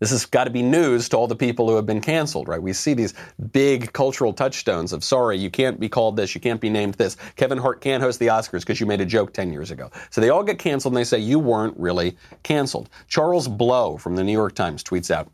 This 0.00 0.10
has 0.10 0.26
got 0.26 0.44
to 0.44 0.50
be 0.50 0.62
news 0.62 1.08
to 1.08 1.16
all 1.16 1.26
the 1.26 1.34
people 1.34 1.68
who 1.68 1.74
have 1.74 1.86
been 1.86 2.00
canceled, 2.00 2.46
right? 2.46 2.62
We 2.62 2.72
see 2.72 2.94
these 2.94 3.14
big 3.52 3.92
cultural 3.92 4.32
touchstones 4.32 4.92
of, 4.92 5.02
sorry, 5.02 5.36
you 5.38 5.50
can't 5.50 5.80
be 5.80 5.88
called 5.88 6.16
this, 6.16 6.34
you 6.34 6.40
can't 6.40 6.60
be 6.60 6.70
named 6.70 6.94
this. 6.94 7.16
Kevin 7.34 7.58
Hart 7.58 7.80
can't 7.80 8.02
host 8.02 8.20
the 8.20 8.28
Oscars 8.28 8.60
because 8.60 8.78
you 8.78 8.86
made 8.86 9.00
a 9.00 9.06
joke 9.06 9.32
10 9.32 9.52
years 9.52 9.72
ago. 9.72 9.90
So 10.10 10.20
they 10.20 10.30
all 10.30 10.44
get 10.44 10.58
canceled 10.58 10.94
and 10.94 11.00
they 11.00 11.04
say 11.04 11.18
you 11.18 11.40
weren't 11.40 11.76
really 11.76 12.16
canceled. 12.44 12.90
Charles 13.08 13.48
Blow 13.48 13.96
from 13.96 14.14
the 14.14 14.22
New 14.22 14.32
York 14.32 14.54
Times 14.54 14.84
tweets 14.84 15.10
out 15.10 15.30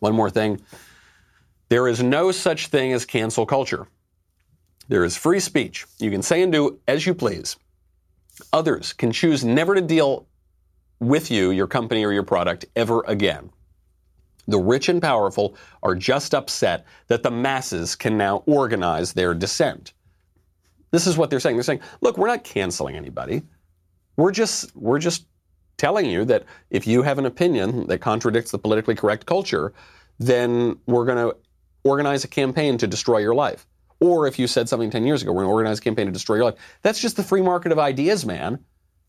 one 0.00 0.14
more 0.14 0.30
thing. 0.30 0.60
There 1.68 1.88
is 1.88 2.02
no 2.02 2.32
such 2.32 2.68
thing 2.68 2.92
as 2.92 3.04
cancel 3.04 3.46
culture. 3.46 3.86
There 4.88 5.04
is 5.04 5.16
free 5.16 5.40
speech. 5.40 5.86
You 5.98 6.10
can 6.10 6.22
say 6.22 6.42
and 6.42 6.52
do 6.52 6.80
as 6.86 7.06
you 7.06 7.14
please. 7.14 7.56
Others 8.52 8.92
can 8.92 9.12
choose 9.12 9.44
never 9.44 9.74
to 9.74 9.80
deal 9.80 10.26
with 11.00 11.30
you, 11.30 11.50
your 11.50 11.66
company, 11.66 12.04
or 12.04 12.12
your 12.12 12.22
product 12.22 12.66
ever 12.74 13.02
again. 13.06 13.50
The 14.48 14.58
rich 14.58 14.88
and 14.88 15.02
powerful 15.02 15.56
are 15.82 15.94
just 15.94 16.34
upset 16.34 16.86
that 17.08 17.22
the 17.22 17.30
masses 17.30 17.96
can 17.96 18.16
now 18.16 18.44
organize 18.46 19.12
their 19.12 19.34
dissent. 19.34 19.92
This 20.92 21.06
is 21.06 21.18
what 21.18 21.30
they're 21.30 21.40
saying. 21.40 21.56
They're 21.56 21.64
saying, 21.64 21.80
look, 22.00 22.16
we're 22.16 22.28
not 22.28 22.44
canceling 22.44 22.96
anybody. 22.96 23.42
We're 24.16 24.32
just, 24.32 24.74
we're 24.76 25.00
just 25.00 25.26
telling 25.76 26.06
you 26.06 26.24
that 26.26 26.44
if 26.70 26.86
you 26.86 27.02
have 27.02 27.18
an 27.18 27.26
opinion 27.26 27.86
that 27.88 27.98
contradicts 27.98 28.50
the 28.50 28.58
politically 28.58 28.94
correct 28.94 29.26
culture, 29.26 29.72
then 30.18 30.78
we're 30.86 31.04
going 31.04 31.18
to 31.18 31.36
organize 31.84 32.24
a 32.24 32.28
campaign 32.28 32.78
to 32.78 32.86
destroy 32.86 33.18
your 33.18 33.34
life. 33.34 33.66
Or 34.00 34.26
if 34.26 34.38
you 34.38 34.46
said 34.46 34.68
something 34.68 34.90
10 34.90 35.06
years 35.06 35.22
ago, 35.22 35.32
we're 35.32 35.42
going 35.42 35.48
to 35.48 35.54
organize 35.54 35.78
a 35.78 35.82
campaign 35.82 36.06
to 36.06 36.12
destroy 36.12 36.36
your 36.36 36.44
life. 36.44 36.56
That's 36.82 37.00
just 37.00 37.16
the 37.16 37.22
free 37.22 37.42
market 37.42 37.72
of 37.72 37.78
ideas, 37.78 38.26
man. 38.26 38.58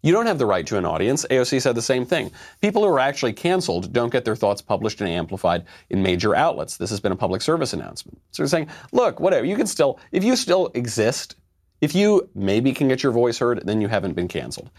You 0.03 0.13
don't 0.13 0.27
have 0.27 0.37
the 0.37 0.45
right 0.45 0.65
to 0.67 0.77
an 0.77 0.85
audience. 0.85 1.25
AOC 1.29 1.61
said 1.61 1.75
the 1.75 1.81
same 1.81 2.05
thing. 2.05 2.31
People 2.61 2.83
who 2.83 2.89
are 2.89 2.99
actually 2.99 3.33
canceled 3.33 3.91
don't 3.91 4.11
get 4.11 4.25
their 4.25 4.35
thoughts 4.35 4.61
published 4.61 5.01
and 5.01 5.09
amplified 5.09 5.65
in 5.89 6.03
major 6.03 6.35
outlets. 6.35 6.77
This 6.77 6.91
has 6.91 6.99
been 6.99 7.11
a 7.11 7.15
public 7.15 7.41
service 7.41 7.73
announcement. 7.73 8.19
So 8.31 8.43
they're 8.43 8.47
saying, 8.47 8.69
look, 8.91 9.19
whatever, 9.19 9.45
you 9.45 9.55
can 9.55 9.67
still, 9.67 9.99
if 10.11 10.23
you 10.23 10.35
still 10.35 10.71
exist, 10.75 11.35
if 11.81 11.95
you 11.95 12.29
maybe 12.35 12.73
can 12.73 12.87
get 12.87 13.03
your 13.03 13.11
voice 13.11 13.39
heard, 13.39 13.65
then 13.65 13.81
you 13.81 13.87
haven't 13.87 14.13
been 14.13 14.27
canceled. 14.27 14.69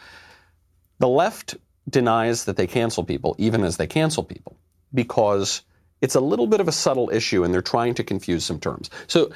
The 0.99 1.09
left 1.09 1.57
denies 1.89 2.45
that 2.45 2.57
they 2.57 2.67
cancel 2.67 3.05
people, 3.05 3.35
even 3.39 3.65
as 3.65 3.77
they 3.77 3.87
cancel 3.87 4.23
people, 4.23 4.57
because 4.95 5.63
it's 6.01 6.15
a 6.15 6.21
little 6.21 6.47
bit 6.47 6.61
of 6.61 6.69
a 6.69 6.73
subtle 6.73 7.11
issue 7.11 7.45
and 7.45 7.53
they're 7.53 7.61
trying 7.61 7.95
to 7.95 8.05
confuse 8.05 8.45
some 8.45 8.61
terms. 8.61 8.89
So 9.09 9.31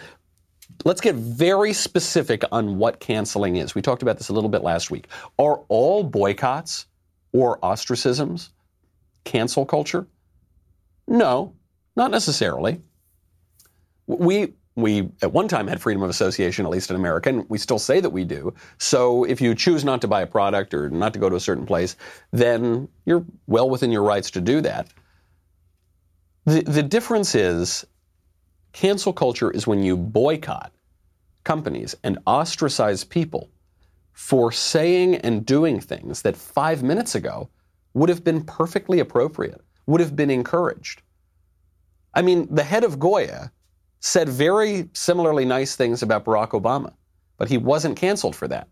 Let's 0.85 1.01
get 1.01 1.15
very 1.15 1.73
specific 1.73 2.43
on 2.51 2.79
what 2.79 3.01
canceling 3.01 3.57
is. 3.57 3.75
We 3.75 3.83
talked 3.83 4.03
about 4.03 4.19
this 4.19 4.29
a 4.29 4.33
little 4.33 4.51
bit 4.51 4.63
last 4.63 4.91
week. 4.91 5.09
Are 5.39 5.61
all 5.69 6.03
boycotts 6.03 6.87
or 7.33 7.59
ostracisms 7.61 8.51
cancel 9.25 9.65
culture? 9.65 10.07
No, 11.07 11.55
not 11.97 12.11
necessarily. 12.11 12.81
We 14.07 14.55
we 14.75 15.11
at 15.21 15.33
one 15.33 15.49
time 15.49 15.67
had 15.67 15.81
freedom 15.81 16.03
of 16.03 16.09
association, 16.09 16.65
at 16.65 16.71
least 16.71 16.89
in 16.91 16.97
America, 16.97 17.29
and 17.29 17.49
we 17.51 17.59
still 17.59 17.79
say 17.79 18.01
that 18.01 18.11
we 18.11 18.25
do. 18.25 18.55
So 18.79 19.25
if 19.25 19.41
you 19.41 19.55
choose 19.55 19.85
not 19.85 20.01
to 20.01 20.09
buy 20.09 20.23
a 20.23 20.27
product 20.27 20.73
or 20.73 20.89
not 20.89 21.13
to 21.13 21.19
go 21.19 21.29
to 21.29 21.37
a 21.37 21.41
certain 21.41 21.67
place, 21.67 21.97
then 22.31 22.89
you're 23.05 23.25
well 23.47 23.69
within 23.69 23.93
your 23.93 24.03
rights 24.03 24.31
to 24.33 24.41
do 24.41 24.63
that. 24.63 24.89
The, 26.47 26.63
the 26.63 26.83
difference 26.83 27.35
is 27.35 27.85
Cancel 28.73 29.13
culture 29.13 29.51
is 29.51 29.67
when 29.67 29.83
you 29.83 29.97
boycott 29.97 30.73
companies 31.45 31.95
and 32.03 32.19
ostracize 32.27 33.05
people 33.05 33.51
for 34.13 34.53
saying 34.53 35.17
and 35.17 35.45
doing 35.45 35.81
things 35.81 36.23
that 36.23 36.37
five 36.37 36.83
minutes 36.83 37.15
ago 37.15 37.49
would 37.95 38.09
have 38.09 38.25
been 38.25 38.43
perfectly 38.45 39.01
appropriate, 39.01 39.61
would 39.87 40.01
have 40.01 40.17
been 40.17 40.31
encouraged. 40.31 41.03
I 42.15 42.23
mean, 42.23 42.47
the 42.51 42.63
head 42.63 42.85
of 42.85 42.99
Goya 42.99 43.53
said 44.01 44.29
very 44.29 44.89
similarly 44.93 45.45
nice 45.45 45.77
things 45.77 46.03
about 46.03 46.25
Barack 46.25 46.51
Obama, 46.51 46.93
but 47.39 47.49
he 47.49 47.59
wasn't 47.59 47.97
canceled 47.97 48.37
for 48.37 48.49
that. 48.49 48.69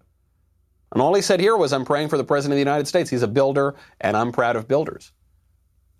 And 0.92 1.00
all 1.00 1.14
he 1.14 1.22
said 1.22 1.40
here 1.40 1.56
was, 1.56 1.72
I'm 1.72 1.84
praying 1.84 2.08
for 2.08 2.16
the 2.16 2.24
President 2.24 2.54
of 2.54 2.56
the 2.56 2.70
United 2.70 2.88
States. 2.88 3.10
He's 3.10 3.22
a 3.22 3.28
builder, 3.28 3.76
and 4.00 4.16
I'm 4.16 4.32
proud 4.32 4.56
of 4.56 4.66
builders. 4.66 5.12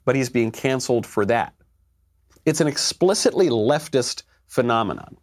But 0.05 0.17
he's 0.17 0.29
being 0.29 0.51
canceled 0.51 1.07
for 1.07 1.25
that. 1.27 1.55
It's 2.45 2.61
an 2.61 2.67
explicitly 2.67 3.49
leftist 3.49 4.23
phenomenon. 4.47 5.17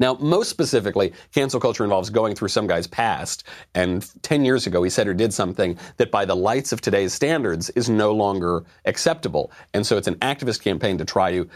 Now, 0.00 0.14
most 0.14 0.48
specifically, 0.48 1.12
cancel 1.34 1.58
culture 1.58 1.82
involves 1.82 2.08
going 2.08 2.34
through 2.34 2.48
some 2.48 2.66
guy's 2.66 2.86
past, 2.86 3.44
and 3.74 4.08
10 4.22 4.44
years 4.44 4.66
ago 4.66 4.82
he 4.82 4.90
said 4.90 5.08
or 5.08 5.14
did 5.14 5.34
something 5.34 5.76
that 5.96 6.10
by 6.10 6.24
the 6.24 6.36
lights 6.36 6.72
of 6.72 6.80
today's 6.80 7.12
standards 7.12 7.70
is 7.70 7.88
no 7.88 8.12
longer 8.12 8.64
acceptable. 8.84 9.50
And 9.74 9.84
so 9.84 9.96
it's 9.96 10.06
an 10.06 10.14
activist 10.16 10.62
campaign 10.62 10.98
to 10.98 11.04
try 11.04 11.32
to, 11.32 11.48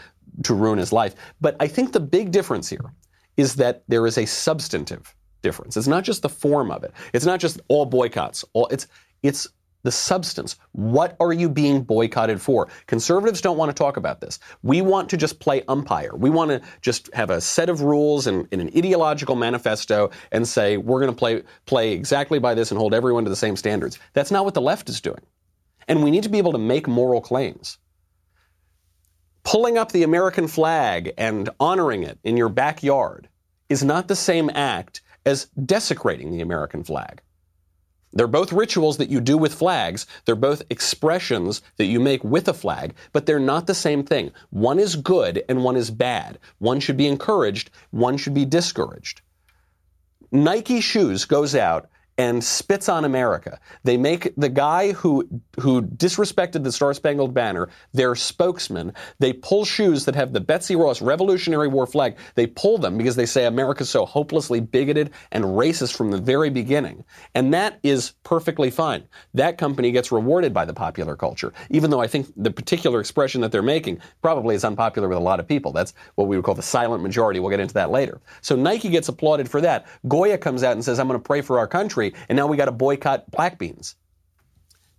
to 0.43 0.53
ruin 0.53 0.77
his 0.77 0.91
life. 0.91 1.15
But 1.39 1.55
I 1.59 1.67
think 1.67 1.93
the 1.93 2.01
big 2.01 2.31
difference 2.31 2.67
here 2.67 2.93
is 3.37 3.55
that 3.55 3.83
there 3.87 4.05
is 4.05 4.17
a 4.17 4.25
substantive 4.25 5.15
difference. 5.41 5.77
It's 5.77 5.87
not 5.87 6.03
just 6.03 6.21
the 6.21 6.29
form 6.29 6.69
of 6.69 6.83
it. 6.83 6.93
It's 7.13 7.25
not 7.25 7.39
just 7.39 7.61
all 7.69 7.85
boycotts. 7.85 8.43
All, 8.53 8.67
it's, 8.67 8.87
it's 9.23 9.47
the 9.83 9.91
substance. 9.91 10.57
What 10.71 11.15
are 11.19 11.31
you 11.31 11.49
being 11.49 11.83
boycotted 11.83 12.41
for? 12.41 12.69
Conservatives 12.87 13.41
don't 13.41 13.57
want 13.57 13.69
to 13.69 13.73
talk 13.73 13.97
about 13.97 14.21
this. 14.21 14.39
We 14.63 14.81
want 14.81 15.09
to 15.09 15.17
just 15.17 15.39
play 15.39 15.63
umpire. 15.67 16.15
We 16.15 16.29
want 16.29 16.51
to 16.51 16.61
just 16.81 17.13
have 17.13 17.29
a 17.29 17.41
set 17.41 17.69
of 17.69 17.81
rules 17.81 18.27
and, 18.27 18.47
an 18.51 18.71
ideological 18.75 19.35
manifesto 19.35 20.11
and 20.31 20.47
say 20.47 20.77
we're 20.77 20.99
going 20.99 21.11
to 21.11 21.17
play 21.17 21.43
play 21.65 21.91
exactly 21.91 22.39
by 22.39 22.53
this 22.53 22.71
and 22.71 22.79
hold 22.79 22.93
everyone 22.93 23.25
to 23.25 23.29
the 23.29 23.35
same 23.35 23.55
standards. 23.55 23.99
That's 24.13 24.31
not 24.31 24.45
what 24.45 24.53
the 24.53 24.61
left 24.61 24.89
is 24.89 25.01
doing. 25.01 25.21
And 25.87 26.03
we 26.03 26.11
need 26.11 26.23
to 26.23 26.29
be 26.29 26.37
able 26.37 26.53
to 26.53 26.57
make 26.57 26.87
moral 26.87 27.21
claims. 27.21 27.77
Pulling 29.43 29.77
up 29.77 29.91
the 29.91 30.03
American 30.03 30.47
flag 30.47 31.11
and 31.17 31.49
honoring 31.59 32.03
it 32.03 32.17
in 32.23 32.37
your 32.37 32.47
backyard 32.47 33.27
is 33.67 33.83
not 33.83 34.07
the 34.07 34.15
same 34.15 34.49
act 34.53 35.01
as 35.25 35.45
desecrating 35.65 36.31
the 36.31 36.41
American 36.41 36.83
flag. 36.83 37.21
They're 38.13 38.27
both 38.27 38.53
rituals 38.53 38.97
that 38.97 39.09
you 39.09 39.19
do 39.19 39.37
with 39.37 39.55
flags. 39.55 40.05
They're 40.25 40.35
both 40.35 40.61
expressions 40.69 41.61
that 41.77 41.85
you 41.85 41.99
make 41.99 42.23
with 42.23 42.47
a 42.47 42.53
flag, 42.53 42.93
but 43.11 43.25
they're 43.25 43.39
not 43.39 43.65
the 43.65 43.73
same 43.73 44.03
thing. 44.03 44.31
One 44.51 44.79
is 44.79 44.95
good 44.95 45.43
and 45.49 45.63
one 45.63 45.75
is 45.75 45.89
bad. 45.89 46.37
One 46.59 46.79
should 46.79 46.97
be 46.97 47.07
encouraged, 47.07 47.71
one 47.91 48.17
should 48.17 48.33
be 48.33 48.45
discouraged. 48.45 49.21
Nike 50.31 50.81
shoes 50.81 51.25
goes 51.25 51.55
out 51.55 51.89
and 52.17 52.43
spits 52.43 52.89
on 52.89 53.05
America. 53.05 53.59
They 53.83 53.97
make 53.97 54.33
the 54.37 54.49
guy 54.49 54.91
who 54.91 55.27
who 55.59 55.81
disrespected 55.81 56.63
the 56.63 56.71
Star 56.71 56.93
Spangled 56.93 57.33
Banner 57.33 57.69
their 57.93 58.15
spokesman. 58.15 58.93
They 59.19 59.33
pull 59.33 59.65
shoes 59.65 60.05
that 60.05 60.15
have 60.15 60.33
the 60.33 60.39
Betsy 60.39 60.75
Ross 60.75 61.01
Revolutionary 61.01 61.67
War 61.67 61.87
flag. 61.87 62.17
They 62.35 62.47
pull 62.47 62.77
them 62.77 62.97
because 62.97 63.15
they 63.15 63.25
say 63.25 63.45
America's 63.45 63.89
so 63.89 64.05
hopelessly 64.05 64.59
bigoted 64.59 65.11
and 65.31 65.43
racist 65.43 65.95
from 65.95 66.11
the 66.11 66.17
very 66.17 66.49
beginning. 66.49 67.03
And 67.35 67.53
that 67.53 67.79
is 67.83 68.13
perfectly 68.23 68.69
fine. 68.69 69.03
That 69.33 69.57
company 69.57 69.91
gets 69.91 70.11
rewarded 70.11 70.53
by 70.53 70.65
the 70.65 70.73
popular 70.73 71.15
culture, 71.15 71.53
even 71.69 71.89
though 71.89 72.01
I 72.01 72.07
think 72.07 72.31
the 72.35 72.51
particular 72.51 72.99
expression 72.99 73.41
that 73.41 73.51
they're 73.51 73.61
making 73.61 73.99
probably 74.21 74.55
is 74.55 74.63
unpopular 74.63 75.07
with 75.07 75.17
a 75.17 75.21
lot 75.21 75.39
of 75.39 75.47
people. 75.47 75.71
That's 75.71 75.93
what 76.15 76.27
we 76.27 76.35
would 76.35 76.45
call 76.45 76.55
the 76.55 76.61
silent 76.61 77.03
majority. 77.03 77.39
We'll 77.39 77.49
get 77.49 77.59
into 77.59 77.73
that 77.75 77.91
later. 77.91 78.21
So 78.41 78.55
Nike 78.55 78.89
gets 78.89 79.07
applauded 79.07 79.49
for 79.49 79.61
that. 79.61 79.87
Goya 80.07 80.37
comes 80.37 80.63
out 80.63 80.73
and 80.73 80.83
says, 80.83 80.99
I'm 80.99 81.07
going 81.07 81.19
to 81.19 81.23
pray 81.23 81.41
for 81.41 81.59
our 81.59 81.67
country 81.67 82.02
and 82.27 82.35
now 82.35 82.47
we 82.47 82.57
got 82.57 82.65
to 82.65 82.71
boycott 82.71 83.31
black 83.31 83.57
beans. 83.57 83.95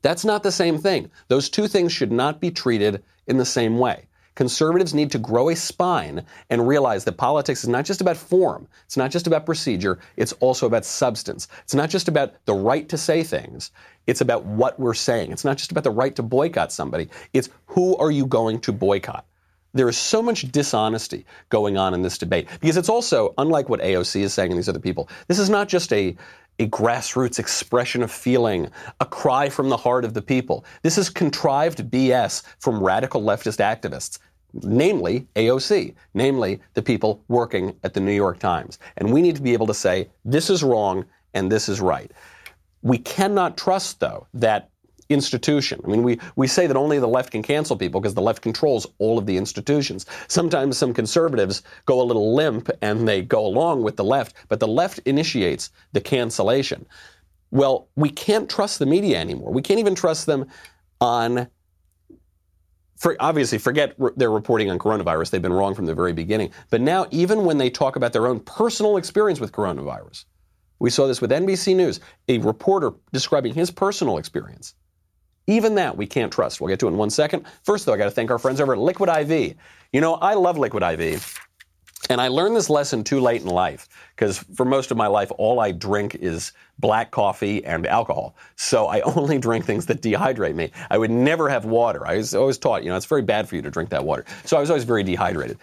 That's 0.00 0.24
not 0.24 0.42
the 0.42 0.52
same 0.52 0.78
thing. 0.78 1.10
Those 1.28 1.48
two 1.48 1.66
things 1.66 1.92
should 1.92 2.12
not 2.12 2.40
be 2.40 2.50
treated 2.50 3.02
in 3.26 3.38
the 3.38 3.44
same 3.44 3.78
way. 3.78 4.06
Conservatives 4.34 4.94
need 4.94 5.12
to 5.12 5.18
grow 5.18 5.48
a 5.48 5.56
spine 5.56 6.24
and 6.50 6.66
realize 6.66 7.04
that 7.04 7.16
politics 7.16 7.62
is 7.62 7.68
not 7.68 7.84
just 7.84 8.00
about 8.00 8.16
form. 8.16 8.66
It's 8.84 8.96
not 8.96 9.10
just 9.10 9.26
about 9.26 9.46
procedure. 9.46 10.00
It's 10.16 10.32
also 10.34 10.66
about 10.66 10.84
substance. 10.84 11.46
It's 11.62 11.74
not 11.74 11.88
just 11.88 12.08
about 12.08 12.34
the 12.44 12.54
right 12.54 12.88
to 12.88 12.98
say 12.98 13.22
things. 13.22 13.70
It's 14.06 14.20
about 14.20 14.44
what 14.44 14.78
we're 14.78 14.94
saying. 14.94 15.30
It's 15.30 15.44
not 15.44 15.56
just 15.56 15.70
about 15.70 15.84
the 15.84 15.90
right 15.90 16.14
to 16.16 16.22
boycott 16.22 16.72
somebody. 16.72 17.08
It's 17.32 17.48
who 17.66 17.96
are 17.96 18.10
you 18.10 18.26
going 18.26 18.60
to 18.62 18.72
boycott? 18.72 19.24
There 19.72 19.88
is 19.88 19.98
so 19.98 20.22
much 20.22 20.52
dishonesty 20.52 21.26
going 21.48 21.76
on 21.76 21.94
in 21.94 22.02
this 22.02 22.18
debate 22.18 22.48
because 22.60 22.76
it's 22.76 22.88
also, 22.88 23.34
unlike 23.38 23.68
what 23.68 23.80
AOC 23.80 24.20
is 24.20 24.32
saying 24.32 24.50
and 24.50 24.58
these 24.58 24.68
other 24.68 24.78
people, 24.78 25.08
this 25.26 25.40
is 25.40 25.50
not 25.50 25.68
just 25.68 25.92
a 25.92 26.16
a 26.58 26.68
grassroots 26.68 27.38
expression 27.38 28.02
of 28.02 28.10
feeling, 28.10 28.68
a 29.00 29.04
cry 29.04 29.48
from 29.48 29.68
the 29.68 29.76
heart 29.76 30.04
of 30.04 30.14
the 30.14 30.22
people. 30.22 30.64
This 30.82 30.98
is 30.98 31.10
contrived 31.10 31.90
BS 31.90 32.42
from 32.58 32.82
radical 32.82 33.22
leftist 33.22 33.58
activists, 33.58 34.18
namely 34.62 35.26
AOC, 35.34 35.94
namely 36.14 36.60
the 36.74 36.82
people 36.82 37.24
working 37.28 37.74
at 37.82 37.94
the 37.94 38.00
New 38.00 38.12
York 38.12 38.38
Times. 38.38 38.78
And 38.96 39.12
we 39.12 39.20
need 39.20 39.36
to 39.36 39.42
be 39.42 39.52
able 39.52 39.66
to 39.66 39.74
say, 39.74 40.08
this 40.24 40.48
is 40.50 40.62
wrong 40.62 41.04
and 41.34 41.50
this 41.50 41.68
is 41.68 41.80
right. 41.80 42.12
We 42.82 42.98
cannot 42.98 43.56
trust, 43.56 43.98
though, 43.98 44.26
that 44.34 44.70
institution. 45.08 45.80
I 45.84 45.88
mean, 45.88 46.02
we, 46.02 46.18
we 46.36 46.46
say 46.46 46.66
that 46.66 46.76
only 46.76 46.98
the 46.98 47.08
left 47.08 47.30
can 47.30 47.42
cancel 47.42 47.76
people 47.76 48.00
because 48.00 48.14
the 48.14 48.22
left 48.22 48.42
controls 48.42 48.86
all 48.98 49.18
of 49.18 49.26
the 49.26 49.36
institutions. 49.36 50.06
Sometimes 50.28 50.78
some 50.78 50.94
conservatives 50.94 51.62
go 51.86 52.00
a 52.00 52.04
little 52.04 52.34
limp 52.34 52.70
and 52.82 53.06
they 53.06 53.22
go 53.22 53.46
along 53.46 53.82
with 53.82 53.96
the 53.96 54.04
left, 54.04 54.34
but 54.48 54.60
the 54.60 54.68
left 54.68 54.98
initiates 55.00 55.70
the 55.92 56.00
cancellation. 56.00 56.86
Well, 57.50 57.88
we 57.96 58.10
can't 58.10 58.48
trust 58.48 58.78
the 58.78 58.86
media 58.86 59.18
anymore. 59.18 59.52
We 59.52 59.62
can't 59.62 59.80
even 59.80 59.94
trust 59.94 60.26
them 60.26 60.46
on 61.00 61.48
for, 62.96 63.16
obviously 63.20 63.58
forget 63.58 63.94
re- 63.98 64.12
their 64.16 64.30
reporting 64.30 64.70
on 64.70 64.78
coronavirus. 64.78 65.30
They've 65.30 65.42
been 65.42 65.52
wrong 65.52 65.74
from 65.74 65.86
the 65.86 65.94
very 65.94 66.12
beginning. 66.12 66.50
But 66.70 66.80
now, 66.80 67.06
even 67.10 67.44
when 67.44 67.58
they 67.58 67.70
talk 67.70 67.96
about 67.96 68.12
their 68.12 68.26
own 68.26 68.40
personal 68.40 68.96
experience 68.96 69.40
with 69.40 69.52
coronavirus, 69.52 70.24
we 70.78 70.90
saw 70.90 71.06
this 71.06 71.20
with 71.20 71.30
NBC 71.30 71.76
News, 71.76 72.00
a 72.28 72.38
reporter 72.38 72.92
describing 73.12 73.54
his 73.54 73.70
personal 73.70 74.18
experience. 74.18 74.74
Even 75.46 75.74
that 75.74 75.96
we 75.96 76.06
can't 76.06 76.32
trust. 76.32 76.60
We'll 76.60 76.68
get 76.68 76.80
to 76.80 76.86
it 76.86 76.90
in 76.90 76.96
one 76.96 77.10
second. 77.10 77.44
First, 77.62 77.86
though, 77.86 77.92
I 77.92 77.96
got 77.96 78.04
to 78.04 78.10
thank 78.10 78.30
our 78.30 78.38
friends 78.38 78.60
over 78.60 78.72
at 78.72 78.78
Liquid 78.78 79.10
IV. 79.10 79.56
You 79.92 80.00
know, 80.00 80.14
I 80.14 80.34
love 80.34 80.56
Liquid 80.58 80.82
IV. 80.82 81.40
And 82.10 82.20
I 82.20 82.28
learned 82.28 82.54
this 82.54 82.68
lesson 82.68 83.02
too 83.02 83.20
late 83.20 83.40
in 83.42 83.48
life 83.48 83.88
because 84.14 84.38
for 84.38 84.66
most 84.66 84.90
of 84.90 84.96
my 84.96 85.06
life, 85.06 85.32
all 85.38 85.60
I 85.60 85.72
drink 85.72 86.16
is 86.16 86.52
black 86.78 87.10
coffee 87.10 87.64
and 87.64 87.86
alcohol. 87.86 88.36
So 88.56 88.86
I 88.86 89.00
only 89.16 89.38
drink 89.38 89.64
things 89.64 89.86
that 89.86 90.02
dehydrate 90.02 90.54
me. 90.54 90.70
I 90.90 90.98
would 90.98 91.10
never 91.10 91.48
have 91.48 91.64
water. 91.64 92.06
I 92.06 92.16
was 92.16 92.34
always 92.34 92.58
taught, 92.58 92.82
you 92.84 92.90
know, 92.90 92.96
it's 92.96 93.06
very 93.06 93.22
bad 93.22 93.48
for 93.48 93.56
you 93.56 93.62
to 93.62 93.70
drink 93.70 93.90
that 93.90 94.04
water. 94.04 94.24
So 94.44 94.56
I 94.56 94.60
was 94.60 94.70
always 94.70 94.84
very 94.84 95.02
dehydrated. 95.02 95.58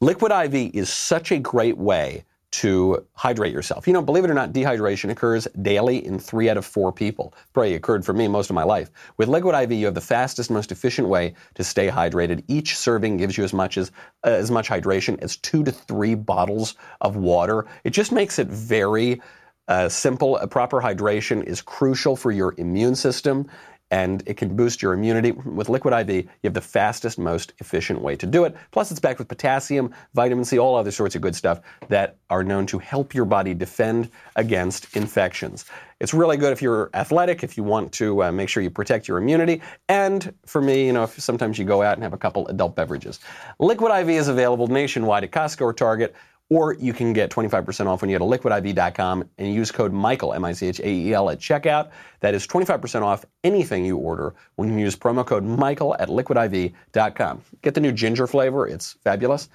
Liquid 0.00 0.30
IV 0.30 0.74
is 0.74 0.88
such 0.88 1.32
a 1.32 1.38
great 1.38 1.78
way 1.78 2.24
to 2.60 3.04
hydrate 3.14 3.52
yourself. 3.52 3.86
You 3.86 3.92
know, 3.92 4.02
believe 4.02 4.24
it 4.24 4.30
or 4.30 4.34
not, 4.34 4.52
dehydration 4.52 5.10
occurs 5.10 5.48
daily 5.62 6.04
in 6.04 6.18
three 6.18 6.48
out 6.48 6.56
of 6.56 6.64
four 6.64 6.92
people. 6.92 7.34
Probably 7.52 7.74
occurred 7.74 8.04
for 8.04 8.12
me 8.12 8.28
most 8.28 8.48
of 8.48 8.54
my 8.54 8.62
life. 8.62 8.90
With 9.16 9.28
Liquid 9.28 9.54
IV, 9.54 9.72
you 9.72 9.86
have 9.86 9.94
the 9.94 10.00
fastest, 10.00 10.50
most 10.50 10.70
efficient 10.70 11.08
way 11.08 11.34
to 11.54 11.64
stay 11.64 11.88
hydrated. 11.88 12.44
Each 12.46 12.76
serving 12.76 13.16
gives 13.16 13.36
you 13.36 13.42
as 13.42 13.52
much 13.52 13.76
as 13.76 13.90
uh, 14.24 14.30
as 14.30 14.50
much 14.50 14.68
hydration 14.68 15.18
as 15.20 15.36
two 15.36 15.64
to 15.64 15.72
three 15.72 16.14
bottles 16.14 16.76
of 17.00 17.16
water. 17.16 17.66
It 17.82 17.90
just 17.90 18.12
makes 18.12 18.38
it 18.38 18.46
very 18.46 19.20
uh, 19.66 19.88
simple. 19.88 20.36
A 20.36 20.46
proper 20.46 20.80
hydration 20.80 21.42
is 21.42 21.60
crucial 21.60 22.14
for 22.14 22.30
your 22.30 22.54
immune 22.58 22.94
system 22.94 23.48
and 23.94 24.24
it 24.26 24.36
can 24.36 24.56
boost 24.56 24.82
your 24.82 24.92
immunity. 24.92 25.30
With 25.30 25.68
Liquid 25.68 25.94
IV, 25.94 26.24
you 26.24 26.28
have 26.42 26.52
the 26.52 26.60
fastest, 26.60 27.16
most 27.16 27.52
efficient 27.60 28.00
way 28.00 28.16
to 28.16 28.26
do 28.26 28.42
it. 28.42 28.56
Plus, 28.72 28.90
it's 28.90 28.98
backed 28.98 29.20
with 29.20 29.28
potassium, 29.28 29.94
vitamin 30.14 30.44
C, 30.44 30.58
all 30.58 30.74
other 30.74 30.90
sorts 30.90 31.14
of 31.14 31.22
good 31.22 31.36
stuff 31.36 31.60
that 31.88 32.16
are 32.28 32.42
known 32.42 32.66
to 32.66 32.80
help 32.80 33.14
your 33.14 33.24
body 33.24 33.54
defend 33.54 34.10
against 34.34 34.96
infections. 34.96 35.66
It's 36.00 36.12
really 36.12 36.36
good 36.36 36.52
if 36.52 36.60
you're 36.60 36.90
athletic, 36.92 37.44
if 37.44 37.56
you 37.56 37.62
want 37.62 37.92
to 37.92 38.24
uh, 38.24 38.32
make 38.32 38.48
sure 38.48 38.64
you 38.64 38.70
protect 38.70 39.06
your 39.06 39.18
immunity. 39.18 39.62
And 39.88 40.34
for 40.44 40.60
me, 40.60 40.86
you 40.86 40.92
know, 40.92 41.04
if 41.04 41.20
sometimes 41.20 41.56
you 41.56 41.64
go 41.64 41.80
out 41.80 41.94
and 41.94 42.02
have 42.02 42.12
a 42.12 42.18
couple 42.18 42.48
adult 42.48 42.74
beverages. 42.74 43.20
Liquid 43.60 43.92
IV 43.92 44.08
is 44.08 44.26
available 44.26 44.66
nationwide 44.66 45.22
at 45.22 45.30
Costco 45.30 45.60
or 45.60 45.72
Target. 45.72 46.16
Or 46.50 46.74
you 46.74 46.92
can 46.92 47.12
get 47.12 47.30
25% 47.30 47.86
off 47.86 48.02
when 48.02 48.10
you 48.10 48.18
go 48.18 48.30
to 48.30 48.38
liquidiv.com 48.38 49.28
and 49.38 49.54
use 49.54 49.72
code 49.72 49.92
Michael, 49.92 50.34
M 50.34 50.44
I 50.44 50.52
C 50.52 50.68
H 50.68 50.80
A 50.80 50.88
E 50.88 51.14
L, 51.14 51.30
at 51.30 51.38
checkout. 51.38 51.90
That 52.20 52.34
is 52.34 52.46
25% 52.46 53.02
off 53.02 53.24
anything 53.44 53.84
you 53.84 53.96
order 53.96 54.34
when 54.56 54.70
you 54.70 54.78
use 54.78 54.94
promo 54.94 55.26
code 55.26 55.44
Michael 55.44 55.96
at 55.98 56.08
liquidiv.com. 56.08 57.42
Get 57.62 57.74
the 57.74 57.80
new 57.80 57.92
ginger 57.92 58.26
flavor, 58.26 58.68
it's 58.68 58.92
fabulous. 59.04 59.48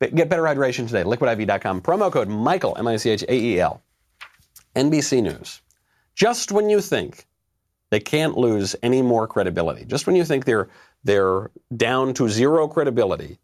But 0.00 0.14
get 0.16 0.28
better 0.28 0.42
hydration 0.42 0.88
today, 0.88 1.04
liquidiv.com. 1.04 1.82
Promo 1.82 2.12
code 2.12 2.28
Michael, 2.28 2.76
M 2.78 2.88
I 2.88 2.96
C 2.96 3.10
H 3.10 3.22
A 3.22 3.34
E 3.34 3.60
L. 3.60 3.80
NBC 4.74 5.22
News. 5.22 5.60
Just 6.14 6.52
when 6.52 6.68
you 6.68 6.80
think 6.80 7.26
they 7.90 8.00
can't 8.00 8.36
lose 8.36 8.74
any 8.82 9.02
more 9.02 9.26
credibility, 9.26 9.84
just 9.84 10.06
when 10.06 10.16
you 10.16 10.24
think 10.24 10.44
they're, 10.44 10.68
they're 11.04 11.50
down 11.76 12.14
to 12.14 12.28
zero 12.28 12.66
credibility, 12.66 13.38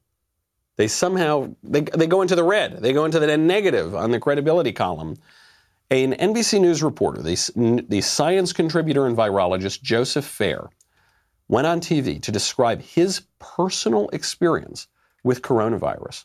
they 0.80 0.88
somehow 0.88 1.54
they, 1.62 1.82
they 1.82 2.06
go 2.06 2.22
into 2.22 2.34
the 2.34 2.42
red. 2.42 2.78
They 2.78 2.94
go 2.94 3.04
into 3.04 3.20
the 3.20 3.36
negative 3.36 3.94
on 3.94 4.10
the 4.10 4.18
credibility 4.18 4.72
column. 4.72 5.18
An 5.90 6.14
NBC 6.14 6.58
News 6.58 6.82
reporter, 6.82 7.20
the, 7.20 7.84
the 7.86 8.00
science 8.00 8.54
contributor 8.54 9.06
and 9.06 9.14
virologist 9.14 9.82
Joseph 9.82 10.24
Fair, 10.24 10.70
went 11.48 11.66
on 11.66 11.80
TV 11.80 12.22
to 12.22 12.32
describe 12.32 12.80
his 12.80 13.22
personal 13.38 14.08
experience 14.14 14.88
with 15.22 15.42
coronavirus. 15.42 16.24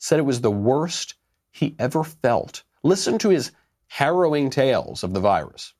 Said 0.00 0.18
it 0.18 0.26
was 0.26 0.42
the 0.42 0.50
worst 0.50 1.14
he 1.50 1.74
ever 1.78 2.04
felt. 2.04 2.62
Listen 2.82 3.16
to 3.18 3.30
his 3.30 3.52
harrowing 3.86 4.50
tales 4.50 5.02
of 5.02 5.14
the 5.14 5.20
virus. 5.20 5.72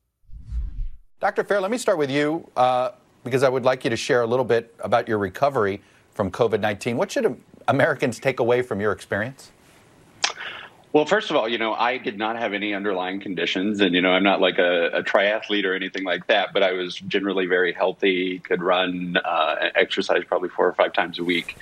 Dr. 1.20 1.44
Fair, 1.44 1.60
let 1.60 1.70
me 1.70 1.76
start 1.76 1.98
with 1.98 2.10
you 2.10 2.48
uh, 2.56 2.92
because 3.22 3.42
I 3.42 3.50
would 3.50 3.66
like 3.66 3.84
you 3.84 3.90
to 3.90 3.96
share 3.96 4.22
a 4.22 4.26
little 4.26 4.46
bit 4.46 4.74
about 4.78 5.08
your 5.08 5.18
recovery 5.18 5.82
from 6.12 6.30
COVID 6.30 6.60
19. 6.60 6.96
What 6.96 7.12
should 7.12 7.24
Americans 7.68 8.18
take 8.18 8.40
away 8.40 8.62
from 8.62 8.80
your 8.80 8.92
experience? 8.92 9.50
Well, 10.94 11.06
first 11.06 11.28
of 11.28 11.34
all, 11.34 11.48
you 11.48 11.58
know, 11.58 11.74
I 11.74 11.98
did 11.98 12.18
not 12.18 12.38
have 12.38 12.52
any 12.52 12.72
underlying 12.72 13.18
conditions, 13.18 13.80
and 13.80 13.96
you 13.96 14.00
know, 14.00 14.10
I'm 14.10 14.22
not 14.22 14.40
like 14.40 14.58
a, 14.58 14.90
a 14.90 15.02
triathlete 15.02 15.64
or 15.64 15.74
anything 15.74 16.04
like 16.04 16.28
that. 16.28 16.52
But 16.52 16.62
I 16.62 16.70
was 16.70 16.94
generally 16.94 17.46
very 17.46 17.72
healthy, 17.72 18.38
could 18.38 18.62
run, 18.62 19.16
uh, 19.24 19.70
exercise 19.74 20.22
probably 20.24 20.50
four 20.50 20.68
or 20.68 20.72
five 20.72 20.92
times 20.92 21.18
a 21.18 21.24
week. 21.24 21.56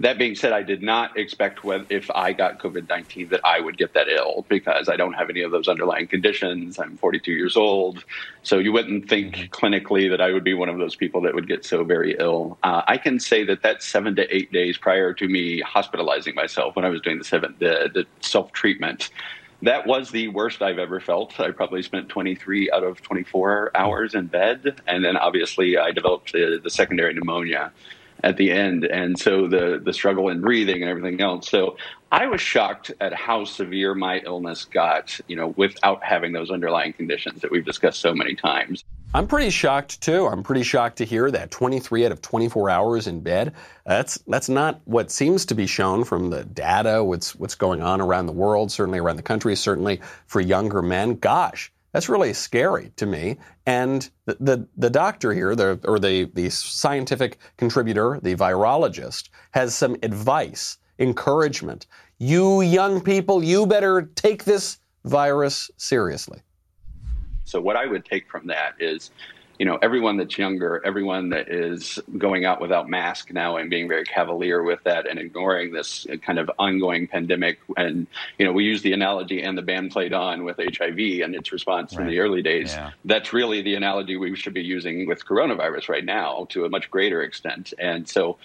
That 0.00 0.16
being 0.16 0.34
said, 0.34 0.54
I 0.54 0.62
did 0.62 0.82
not 0.82 1.18
expect 1.18 1.62
when, 1.62 1.84
if 1.90 2.10
I 2.10 2.32
got 2.32 2.58
COVID 2.58 2.88
19 2.88 3.28
that 3.28 3.40
I 3.44 3.60
would 3.60 3.76
get 3.76 3.92
that 3.92 4.08
ill 4.08 4.46
because 4.48 4.88
I 4.88 4.96
don't 4.96 5.12
have 5.12 5.28
any 5.28 5.42
of 5.42 5.50
those 5.50 5.68
underlying 5.68 6.06
conditions. 6.06 6.78
I'm 6.78 6.96
42 6.96 7.30
years 7.30 7.54
old. 7.54 8.02
So 8.42 8.58
you 8.58 8.72
wouldn't 8.72 9.10
think 9.10 9.50
clinically 9.50 10.08
that 10.08 10.22
I 10.22 10.32
would 10.32 10.42
be 10.42 10.54
one 10.54 10.70
of 10.70 10.78
those 10.78 10.96
people 10.96 11.20
that 11.22 11.34
would 11.34 11.46
get 11.46 11.66
so 11.66 11.84
very 11.84 12.16
ill. 12.18 12.58
Uh, 12.62 12.80
I 12.88 12.96
can 12.96 13.20
say 13.20 13.44
that 13.44 13.62
that's 13.62 13.86
seven 13.86 14.16
to 14.16 14.34
eight 14.34 14.50
days 14.50 14.78
prior 14.78 15.12
to 15.12 15.28
me 15.28 15.60
hospitalizing 15.60 16.34
myself 16.34 16.76
when 16.76 16.86
I 16.86 16.88
was 16.88 17.02
doing 17.02 17.18
the, 17.18 17.24
seven, 17.24 17.54
the, 17.58 17.90
the 17.92 18.06
self 18.20 18.52
treatment 18.52 19.10
that 19.62 19.86
was 19.86 20.10
the 20.10 20.28
worst 20.28 20.62
I've 20.62 20.78
ever 20.78 21.00
felt. 21.00 21.38
I 21.38 21.50
probably 21.50 21.82
spent 21.82 22.08
23 22.08 22.70
out 22.70 22.82
of 22.82 23.02
24 23.02 23.72
hours 23.74 24.14
in 24.14 24.26
bed. 24.26 24.80
And 24.86 25.04
then 25.04 25.18
obviously 25.18 25.76
I 25.76 25.90
developed 25.90 26.32
the, 26.32 26.58
the 26.62 26.70
secondary 26.70 27.12
pneumonia 27.12 27.70
at 28.22 28.36
the 28.36 28.50
end, 28.50 28.84
and 28.84 29.18
so 29.18 29.46
the 29.46 29.80
the 29.82 29.92
struggle 29.92 30.28
in 30.28 30.40
breathing 30.40 30.82
and 30.82 30.90
everything 30.90 31.20
else. 31.20 31.48
So 31.48 31.76
I 32.12 32.26
was 32.26 32.40
shocked 32.40 32.92
at 33.00 33.14
how 33.14 33.44
severe 33.44 33.94
my 33.94 34.18
illness 34.26 34.64
got, 34.64 35.18
you 35.28 35.36
know, 35.36 35.48
without 35.56 36.02
having 36.02 36.32
those 36.32 36.50
underlying 36.50 36.92
conditions 36.92 37.40
that 37.42 37.50
we've 37.50 37.64
discussed 37.64 38.00
so 38.00 38.14
many 38.14 38.34
times. 38.34 38.84
I'm 39.12 39.26
pretty 39.26 39.50
shocked 39.50 40.00
too. 40.00 40.26
I'm 40.26 40.42
pretty 40.42 40.62
shocked 40.62 40.98
to 40.98 41.04
hear 41.04 41.30
that 41.32 41.50
23 41.50 42.06
out 42.06 42.12
of 42.12 42.22
24 42.22 42.70
hours 42.70 43.06
in 43.08 43.20
bed. 43.20 43.54
That's 43.84 44.18
that's 44.28 44.48
not 44.48 44.80
what 44.84 45.10
seems 45.10 45.46
to 45.46 45.54
be 45.54 45.66
shown 45.66 46.04
from 46.04 46.30
the 46.30 46.44
data. 46.44 47.02
What's 47.02 47.34
what's 47.34 47.56
going 47.56 47.82
on 47.82 48.00
around 48.00 48.26
the 48.26 48.32
world, 48.32 48.70
certainly 48.70 49.00
around 49.00 49.16
the 49.16 49.22
country, 49.22 49.56
certainly 49.56 50.00
for 50.26 50.40
younger 50.40 50.80
men. 50.80 51.16
Gosh, 51.16 51.72
that's 51.92 52.08
really 52.08 52.32
scary 52.32 52.92
to 52.96 53.06
me. 53.06 53.36
And 53.66 54.08
the, 54.26 54.36
the, 54.40 54.68
the, 54.76 54.90
doctor 54.90 55.32
here, 55.32 55.54
the, 55.54 55.80
or 55.84 55.98
the, 55.98 56.24
the 56.34 56.50
scientific 56.50 57.38
contributor, 57.56 58.20
the 58.22 58.36
virologist, 58.36 59.28
has 59.52 59.74
some 59.74 59.96
advice, 60.02 60.78
encouragement. 60.98 61.86
You 62.18 62.60
young 62.60 63.00
people, 63.00 63.42
you 63.42 63.66
better 63.66 64.02
take 64.14 64.44
this 64.44 64.78
virus 65.04 65.70
seriously. 65.76 66.40
So, 67.44 67.60
what 67.60 67.76
I 67.76 67.86
would 67.86 68.04
take 68.04 68.30
from 68.30 68.46
that 68.46 68.74
is 68.78 69.10
you 69.60 69.66
know, 69.66 69.78
everyone 69.82 70.16
that's 70.16 70.38
younger, 70.38 70.80
everyone 70.86 71.28
that 71.28 71.50
is 71.50 71.98
going 72.16 72.46
out 72.46 72.62
without 72.62 72.88
mask 72.88 73.30
now 73.30 73.58
and 73.58 73.68
being 73.68 73.88
very 73.88 74.04
cavalier 74.04 74.62
with 74.62 74.82
that 74.84 75.06
and 75.06 75.18
ignoring 75.18 75.70
this 75.70 76.06
kind 76.22 76.38
of 76.38 76.50
ongoing 76.58 77.06
pandemic. 77.06 77.58
And, 77.76 78.06
you 78.38 78.46
know, 78.46 78.52
we 78.52 78.64
use 78.64 78.80
the 78.80 78.94
analogy 78.94 79.42
and 79.42 79.58
the 79.58 79.62
band 79.62 79.90
played 79.90 80.14
on 80.14 80.44
with 80.44 80.56
HIV 80.56 81.20
and 81.22 81.34
its 81.34 81.52
response 81.52 81.92
right. 81.92 82.04
in 82.04 82.08
the 82.08 82.20
early 82.20 82.40
days. 82.40 82.72
Yeah. 82.72 82.92
That's 83.04 83.34
really 83.34 83.60
the 83.60 83.74
analogy 83.74 84.16
we 84.16 84.34
should 84.34 84.54
be 84.54 84.62
using 84.62 85.06
with 85.06 85.26
coronavirus 85.26 85.90
right 85.90 86.06
now 86.06 86.46
to 86.48 86.64
a 86.64 86.70
much 86.70 86.90
greater 86.90 87.20
extent. 87.20 87.74
And 87.78 88.08
so, 88.08 88.38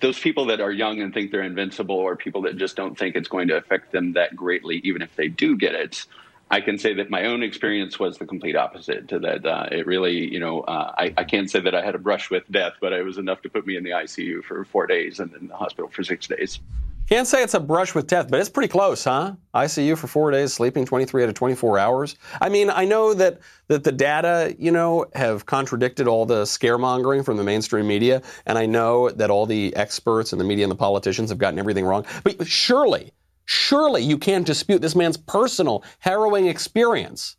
those 0.00 0.18
people 0.18 0.46
that 0.46 0.60
are 0.60 0.72
young 0.72 1.00
and 1.00 1.14
think 1.14 1.30
they're 1.30 1.42
invincible, 1.42 1.94
or 1.94 2.16
people 2.16 2.42
that 2.42 2.56
just 2.56 2.74
don't 2.74 2.98
think 2.98 3.14
it's 3.14 3.28
going 3.28 3.46
to 3.48 3.56
affect 3.56 3.92
them 3.92 4.14
that 4.14 4.34
greatly, 4.34 4.78
even 4.82 5.00
if 5.00 5.14
they 5.14 5.28
do 5.28 5.56
get 5.56 5.76
it, 5.76 6.04
I 6.50 6.60
can 6.60 6.78
say 6.78 6.94
that 6.94 7.10
my 7.10 7.24
own 7.24 7.42
experience 7.42 7.98
was 7.98 8.18
the 8.18 8.26
complete 8.26 8.56
opposite 8.56 9.08
to 9.08 9.18
that. 9.20 9.44
Uh, 9.44 9.66
it 9.72 9.86
really, 9.86 10.32
you 10.32 10.38
know, 10.38 10.60
uh, 10.60 10.94
I, 10.96 11.12
I, 11.16 11.24
can't 11.24 11.50
say 11.50 11.58
that 11.60 11.74
I 11.74 11.84
had 11.84 11.96
a 11.96 11.98
brush 11.98 12.30
with 12.30 12.44
death, 12.50 12.74
but 12.80 12.92
it 12.92 13.04
was 13.04 13.18
enough 13.18 13.42
to 13.42 13.48
put 13.48 13.66
me 13.66 13.76
in 13.76 13.82
the 13.82 13.90
ICU 13.90 14.44
for 14.44 14.64
four 14.64 14.86
days 14.86 15.18
and 15.18 15.34
in 15.34 15.48
the 15.48 15.56
hospital 15.56 15.90
for 15.90 16.04
six 16.04 16.28
days. 16.28 16.60
Can't 17.08 17.26
say 17.28 17.42
it's 17.42 17.54
a 17.54 17.60
brush 17.60 17.94
with 17.94 18.08
death, 18.08 18.28
but 18.28 18.40
it's 18.40 18.48
pretty 18.48 18.68
close, 18.68 19.04
huh? 19.04 19.34
ICU 19.54 19.96
for 19.96 20.08
four 20.08 20.32
days, 20.32 20.52
sleeping 20.52 20.84
23 20.84 21.22
out 21.22 21.28
of 21.28 21.36
24 21.36 21.78
hours. 21.78 22.16
I 22.40 22.48
mean, 22.48 22.68
I 22.68 22.84
know 22.84 23.14
that, 23.14 23.38
that 23.68 23.84
the 23.84 23.92
data, 23.92 24.56
you 24.58 24.72
know, 24.72 25.06
have 25.14 25.46
contradicted 25.46 26.08
all 26.08 26.26
the 26.26 26.42
scaremongering 26.42 27.24
from 27.24 27.36
the 27.36 27.44
mainstream 27.44 27.86
media, 27.86 28.22
and 28.44 28.58
I 28.58 28.66
know 28.66 29.08
that 29.10 29.30
all 29.30 29.46
the 29.46 29.74
experts 29.76 30.32
and 30.32 30.40
the 30.40 30.44
media 30.44 30.64
and 30.64 30.70
the 30.70 30.76
politicians 30.76 31.30
have 31.30 31.38
gotten 31.38 31.60
everything 31.60 31.84
wrong. 31.84 32.06
But 32.24 32.44
surely, 32.46 33.12
Surely 33.46 34.02
you 34.02 34.18
can't 34.18 34.46
dispute 34.46 34.82
this 34.82 34.96
man's 34.96 35.16
personal, 35.16 35.82
harrowing 36.00 36.46
experience. 36.46 37.36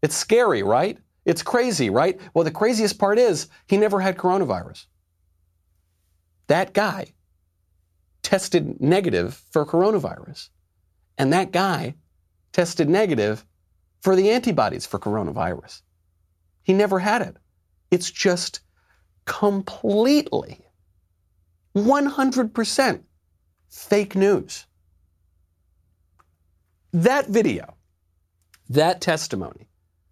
It's 0.00 0.16
scary, 0.16 0.62
right? 0.62 0.98
It's 1.24 1.42
crazy, 1.42 1.90
right? 1.90 2.20
Well, 2.32 2.44
the 2.44 2.50
craziest 2.50 2.98
part 2.98 3.18
is 3.18 3.48
he 3.66 3.76
never 3.76 4.00
had 4.00 4.16
coronavirus. 4.16 4.86
That 6.46 6.72
guy 6.72 7.12
tested 8.22 8.80
negative 8.80 9.42
for 9.50 9.66
coronavirus. 9.66 10.48
And 11.18 11.32
that 11.32 11.52
guy 11.52 11.94
tested 12.52 12.88
negative 12.88 13.44
for 14.00 14.16
the 14.16 14.30
antibodies 14.30 14.86
for 14.86 14.98
coronavirus. 14.98 15.82
He 16.62 16.72
never 16.72 16.98
had 16.98 17.22
it. 17.22 17.36
It's 17.90 18.10
just 18.10 18.60
completely 19.24 20.60
100% 21.76 23.00
fake 23.68 24.16
news. 24.16 24.66
That 26.92 27.28
video, 27.28 27.76
that 28.68 29.00
testimony, 29.00 29.68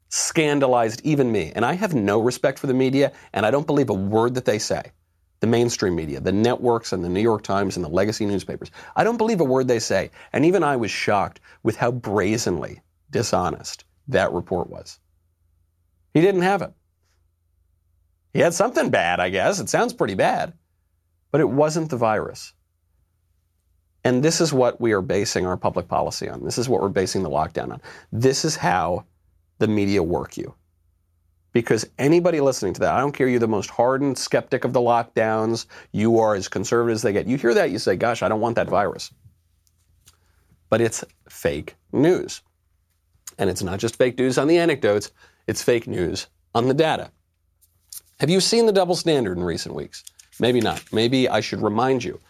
scandalized 0.08 1.02
even 1.04 1.30
me. 1.30 1.52
And 1.54 1.64
I 1.64 1.74
have 1.74 1.94
no 1.94 2.18
respect 2.20 2.58
for 2.58 2.66
the 2.66 2.74
media, 2.74 3.12
and 3.32 3.44
I 3.44 3.50
don't 3.50 3.66
believe 3.66 3.90
a 3.90 3.94
word 3.94 4.34
that 4.34 4.46
they 4.46 4.58
say. 4.58 4.92
The 5.40 5.46
mainstream 5.46 5.94
media, 5.94 6.20
the 6.20 6.32
networks, 6.32 6.92
and 6.92 7.04
the 7.04 7.08
New 7.08 7.20
York 7.20 7.42
Times 7.42 7.76
and 7.76 7.84
the 7.84 7.88
legacy 7.90 8.26
newspapers. 8.26 8.70
I 8.96 9.04
don't 9.04 9.16
believe 9.16 9.40
a 9.40 9.44
word 9.44 9.68
they 9.68 9.78
say. 9.78 10.10
And 10.32 10.44
even 10.44 10.62
I 10.62 10.76
was 10.76 10.90
shocked 10.90 11.40
with 11.62 11.76
how 11.76 11.90
brazenly 11.90 12.80
dishonest 13.10 13.84
that 14.08 14.32
report 14.32 14.68
was. 14.70 14.98
He 16.14 16.20
didn't 16.20 16.42
have 16.42 16.62
it. 16.62 16.72
He 18.32 18.40
had 18.40 18.54
something 18.54 18.90
bad, 18.90 19.20
I 19.20 19.28
guess. 19.28 19.60
It 19.60 19.68
sounds 19.68 19.92
pretty 19.92 20.14
bad. 20.14 20.54
But 21.30 21.40
it 21.40 21.48
wasn't 21.48 21.90
the 21.90 21.96
virus. 21.96 22.52
And 24.04 24.22
this 24.22 24.40
is 24.40 24.52
what 24.52 24.80
we 24.80 24.92
are 24.92 25.02
basing 25.02 25.46
our 25.46 25.56
public 25.56 25.86
policy 25.88 26.28
on. 26.28 26.42
This 26.42 26.58
is 26.58 26.68
what 26.68 26.80
we're 26.80 26.88
basing 26.88 27.22
the 27.22 27.30
lockdown 27.30 27.70
on. 27.72 27.82
This 28.12 28.44
is 28.44 28.56
how 28.56 29.04
the 29.58 29.68
media 29.68 30.02
work 30.02 30.36
you. 30.36 30.54
Because 31.52 31.88
anybody 31.98 32.40
listening 32.40 32.72
to 32.74 32.80
that, 32.80 32.94
I 32.94 33.00
don't 33.00 33.12
care, 33.12 33.28
you're 33.28 33.40
the 33.40 33.48
most 33.48 33.70
hardened 33.70 34.16
skeptic 34.16 34.64
of 34.64 34.72
the 34.72 34.80
lockdowns, 34.80 35.66
you 35.92 36.18
are 36.18 36.34
as 36.34 36.48
conservative 36.48 36.94
as 36.94 37.02
they 37.02 37.12
get. 37.12 37.26
You 37.26 37.36
hear 37.36 37.54
that, 37.54 37.70
you 37.70 37.78
say, 37.78 37.96
gosh, 37.96 38.22
I 38.22 38.28
don't 38.28 38.40
want 38.40 38.56
that 38.56 38.68
virus. 38.68 39.12
But 40.68 40.80
it's 40.80 41.04
fake 41.28 41.74
news. 41.92 42.42
And 43.38 43.50
it's 43.50 43.62
not 43.62 43.80
just 43.80 43.96
fake 43.96 44.16
news 44.18 44.38
on 44.38 44.46
the 44.46 44.58
anecdotes, 44.58 45.10
it's 45.46 45.62
fake 45.62 45.88
news 45.88 46.28
on 46.54 46.68
the 46.68 46.74
data. 46.74 47.10
Have 48.20 48.30
you 48.30 48.40
seen 48.40 48.66
the 48.66 48.72
double 48.72 48.94
standard 48.94 49.36
in 49.36 49.42
recent 49.42 49.74
weeks? 49.74 50.04
Maybe 50.38 50.60
not. 50.60 50.82
Maybe 50.92 51.28
I 51.28 51.40
should 51.40 51.62
remind 51.62 52.04
you. 52.04 52.20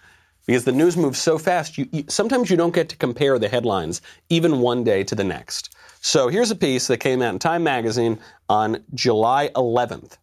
Because 0.50 0.64
the 0.64 0.72
news 0.72 0.96
moves 0.96 1.20
so 1.20 1.38
fast, 1.38 1.78
you, 1.78 1.88
you, 1.92 2.02
sometimes 2.08 2.50
you 2.50 2.56
don't 2.56 2.74
get 2.74 2.88
to 2.88 2.96
compare 2.96 3.38
the 3.38 3.48
headlines 3.48 4.02
even 4.30 4.58
one 4.58 4.82
day 4.82 5.04
to 5.04 5.14
the 5.14 5.22
next. 5.22 5.76
So 6.00 6.26
here's 6.26 6.50
a 6.50 6.56
piece 6.56 6.88
that 6.88 6.96
came 6.96 7.22
out 7.22 7.32
in 7.32 7.38
Time 7.38 7.62
Magazine 7.62 8.18
on 8.48 8.82
July 8.92 9.50
11th. 9.54 10.18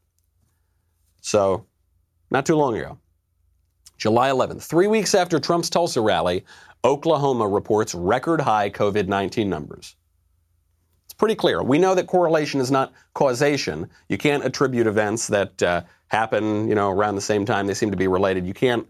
So, 1.21 1.65
not 2.29 2.45
too 2.45 2.57
long 2.57 2.75
ago. 2.75 2.97
July 3.97 4.29
11th, 4.29 4.63
three 4.63 4.87
weeks 4.87 5.15
after 5.15 5.39
Trump's 5.39 5.69
Tulsa 5.69 6.01
rally, 6.01 6.43
Oklahoma 6.83 7.47
reports 7.47 7.95
record 7.95 8.41
high 8.41 8.69
COVID 8.69 9.07
19 9.07 9.49
numbers. 9.49 9.95
It's 11.05 11.13
pretty 11.13 11.35
clear. 11.35 11.63
We 11.63 11.77
know 11.77 11.95
that 11.95 12.07
correlation 12.07 12.59
is 12.59 12.69
not 12.69 12.91
causation. 13.13 13.89
You 14.09 14.17
can't 14.17 14.43
attribute 14.43 14.87
events 14.87 15.27
that 15.27 15.63
uh, 15.63 15.83
happen, 16.09 16.67
you 16.67 16.75
know, 16.75 16.89
around 16.89 17.15
the 17.15 17.21
same 17.21 17.45
time. 17.45 17.65
They 17.65 17.73
seem 17.73 17.91
to 17.91 17.97
be 17.97 18.09
related. 18.09 18.45
You 18.45 18.53
can't 18.53 18.85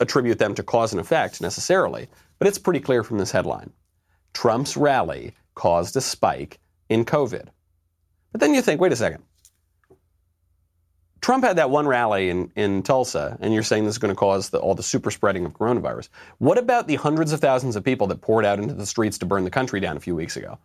attribute 0.00 0.38
them 0.38 0.54
to 0.54 0.62
cause 0.62 0.92
and 0.92 1.00
effect 1.00 1.40
necessarily, 1.40 2.08
but 2.38 2.48
it's 2.48 2.58
pretty 2.58 2.80
clear 2.80 3.02
from 3.02 3.18
this 3.18 3.30
headline. 3.30 3.72
Trump's 4.32 4.76
rally 4.76 5.34
caused 5.54 5.96
a 5.96 6.00
spike 6.00 6.58
in 6.88 7.04
COVID. 7.04 7.48
But 8.32 8.40
then 8.40 8.54
you 8.54 8.62
think, 8.62 8.80
wait 8.80 8.92
a 8.92 8.96
second. 8.96 9.22
Trump 11.20 11.42
had 11.42 11.56
that 11.56 11.70
one 11.70 11.88
rally 11.88 12.30
in, 12.30 12.52
in 12.54 12.82
Tulsa, 12.82 13.36
and 13.40 13.52
you're 13.52 13.62
saying 13.62 13.84
this 13.84 13.94
is 13.94 13.98
going 13.98 14.14
to 14.14 14.18
cause 14.18 14.50
the, 14.50 14.58
all 14.58 14.74
the 14.74 14.82
super 14.82 15.10
spreading 15.10 15.44
of 15.44 15.54
coronavirus. 15.54 16.08
What 16.38 16.58
about 16.58 16.86
the 16.86 16.96
hundreds 16.96 17.32
of 17.32 17.40
thousands 17.40 17.74
of 17.74 17.82
people 17.82 18.06
that 18.08 18.20
poured 18.20 18.44
out 18.44 18.60
into 18.60 18.74
the 18.74 18.86
streets 18.86 19.18
to 19.18 19.26
burn 19.26 19.44
the 19.44 19.50
country 19.50 19.80
down 19.80 19.96
a 19.96 20.00
few 20.00 20.14
weeks 20.14 20.36
ago? 20.36 20.58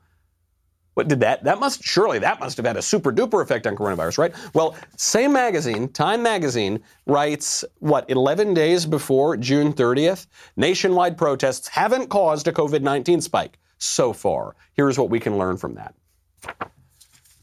What 0.94 1.08
did 1.08 1.22
that? 1.22 1.44
That 1.46 1.60
must 1.60 1.84
surely 1.84 2.20
that 2.20 2.40
must 2.40 2.58
have 2.58 2.66
had 2.66 2.76
a 2.76 2.82
super 2.82 3.14
duper 3.14 3.42
effect 3.42 3.66
on 3.66 3.76
coronavirus, 3.76 4.18
right? 4.18 4.36
Well, 4.54 4.76
same 4.98 5.32
magazine, 5.32 5.88
Time 5.90 6.22
Magazine, 6.22 6.82
writes 7.06 7.64
what 7.80 8.10
11 8.10 8.54
days 8.54 8.86
before 8.86 9.38
June 9.38 9.72
30th, 9.72 10.28
nationwide 10.58 11.18
protests 11.18 11.68
haven't 11.70 12.10
caused 12.10 12.48
a 12.48 12.52
COVID-19 12.52 13.24
spike 13.24 13.58
so 13.78 14.12
far. 14.12 14.56
Here's 14.74 14.98
what 14.98 15.10
we 15.10 15.20
can 15.20 15.38
learn 15.38 15.56
from 15.58 15.76
that. 15.76 15.96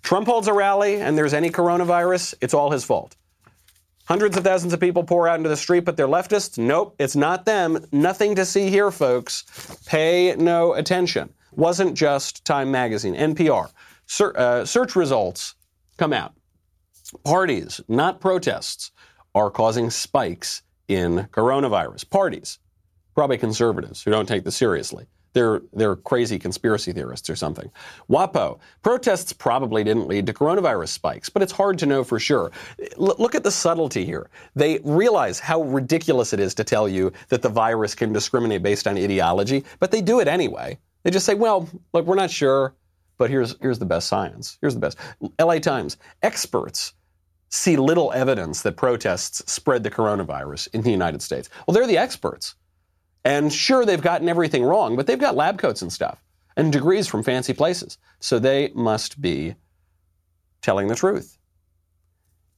Trump 0.03 0.27
holds 0.27 0.49
a 0.49 0.53
rally 0.53 1.01
and 1.01 1.17
there's 1.17 1.35
any 1.35 1.51
coronavirus, 1.51 2.35
it's 2.41 2.55
all 2.55 2.71
his 2.71 2.85
fault. 2.85 3.17
Hundreds 4.05 4.37
of 4.39 4.45
thousands 4.45 4.73
of 4.73 4.81
people 4.81 5.05
pour 5.05 5.29
out 5.29 5.37
into 5.37 5.51
the 5.51 5.57
street, 5.57 5.85
but 5.85 5.97
they're 5.97 6.07
leftists? 6.07 6.57
Nope, 6.57 6.95
it's 6.99 7.17
not 7.17 7.45
them. 7.45 7.85
Nothing 7.93 8.35
to 8.37 8.45
see 8.45 8.71
here, 8.71 8.91
folks. 8.91 9.45
Pay 9.87 10.35
no 10.39 10.75
attention 10.75 11.35
wasn't 11.59 11.95
just 11.95 12.45
Time 12.45 12.71
Magazine, 12.71 13.15
NPR. 13.15 13.71
Ser- 14.07 14.37
uh, 14.37 14.65
search 14.65 14.95
results 14.97 15.57
come 15.99 16.13
out. 16.13 16.33
Parties, 17.25 17.81
not 17.89 18.21
protests, 18.21 18.93
are 19.35 19.51
causing 19.51 19.91
spikes 19.91 20.63
in 20.87 21.29
coronavirus. 21.33 22.09
Parties, 22.09 22.61
probably 23.15 23.39
conservatives 23.39 24.03
who 24.03 24.11
don't 24.11 24.27
take 24.27 24.45
this 24.45 24.57
seriously. 24.57 25.07
They're, 25.35 25.61
they're 25.73 25.97
crazy 25.97 26.39
conspiracy 26.39 26.93
theorists 26.93 27.29
or 27.29 27.37
something. 27.37 27.71
WAPO, 28.09 28.59
protests 28.83 29.33
probably 29.33 29.85
didn't 29.85 30.09
lead 30.09 30.27
to 30.27 30.33
coronavirus 30.33 30.89
spikes, 30.89 31.29
but 31.29 31.43
it's 31.43 31.53
hard 31.53 31.79
to 31.81 31.87
know 31.87 32.03
for 32.03 32.19
sure. 32.19 32.51
L- 32.99 33.17
look 33.19 33.35
at 33.35 33.43
the 33.43 33.51
subtlety 33.51 34.05
here. 34.05 34.31
They 34.55 34.79
realize 34.85 35.39
how 35.39 35.63
ridiculous 35.63 36.33
it 36.33 36.41
is 36.41 36.55
to 36.55 36.65
tell 36.65 36.89
you 36.89 37.13
that 37.29 37.43
the 37.43 37.49
virus 37.49 37.95
can 37.95 38.13
discriminate 38.13 38.63
based 38.63 38.87
on 38.87 38.97
ideology, 38.97 39.65
but 39.81 39.91
they 39.91 40.01
do 40.01 40.21
it 40.21 40.29
anyway. 40.29 40.79
They 41.03 41.11
just 41.11 41.27
say, 41.27 41.35
well, 41.35 41.69
look, 41.93 42.07
we're 42.07 42.15
not 42.15 42.31
sure, 42.31 42.75
but 43.19 43.31
here's, 43.31 43.57
here's 43.61 43.79
the 43.79 43.87
best 43.87 44.09
science. 44.09 44.59
Here's 44.61 44.75
the 44.75 44.81
best. 44.81 44.99
LA 45.41 45.59
Times, 45.59 45.97
experts 46.23 46.95
see 47.51 47.77
little 47.77 48.13
evidence 48.13 48.63
that 48.63 48.77
protests 48.77 49.51
spread 49.51 49.83
the 49.83 49.91
coronavirus 49.91 50.69
in 50.75 50.83
the 50.83 50.91
United 50.91 51.23
States. 51.23 51.49
Well, 51.67 51.75
they're 51.75 51.87
the 51.87 51.99
experts. 51.99 52.55
And 53.25 53.53
sure, 53.53 53.85
they've 53.85 54.01
gotten 54.01 54.29
everything 54.29 54.63
wrong, 54.63 54.97
but 54.97 55.07
they've 55.07 55.19
got 55.19 55.37
lab 55.37 55.59
coats 55.59 55.83
and 55.83 55.93
stuff 55.93 56.23
and 56.57 56.73
degrees 56.73 57.07
from 57.07 57.23
fancy 57.23 57.55
places. 57.55 57.99
So 58.21 58.39
they 58.39 58.71
must 58.75 59.21
be 59.21 59.55
telling 60.61 60.89
the 60.89 60.95
truth. 60.95 61.39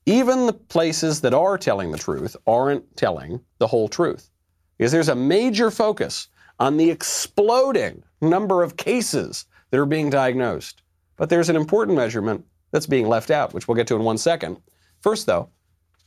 Even 0.07 0.47
the 0.47 0.53
places 0.53 1.21
that 1.21 1.35
are 1.35 1.59
telling 1.59 1.93
the 1.93 1.99
truth 1.99 2.37
aren't 2.47 2.97
telling 2.97 3.41
the 3.59 3.67
whole 3.67 3.89
truth. 3.89 4.31
Because 4.79 4.91
there's 4.91 5.11
a 5.11 5.15
major 5.15 5.71
focus 5.71 6.29
on 6.59 6.77
the 6.77 6.91
exploding 6.91 8.03
number 8.21 8.63
of 8.63 8.77
cases 8.77 9.47
that 9.71 9.79
are 9.79 9.87
being 9.87 10.11
diagnosed. 10.11 10.83
But 11.17 11.29
there's 11.29 11.49
an 11.49 11.57
important 11.57 11.97
measurement 11.97 12.45
that's 12.71 12.87
being 12.87 13.09
left 13.09 13.31
out, 13.31 13.53
which 13.53 13.69
we'll 13.69 13.77
get 13.77 13.87
to 13.89 13.97
in 13.97 14.03
one 14.03 14.19
second. 14.19 14.59
First, 15.01 15.27
though, 15.27 15.49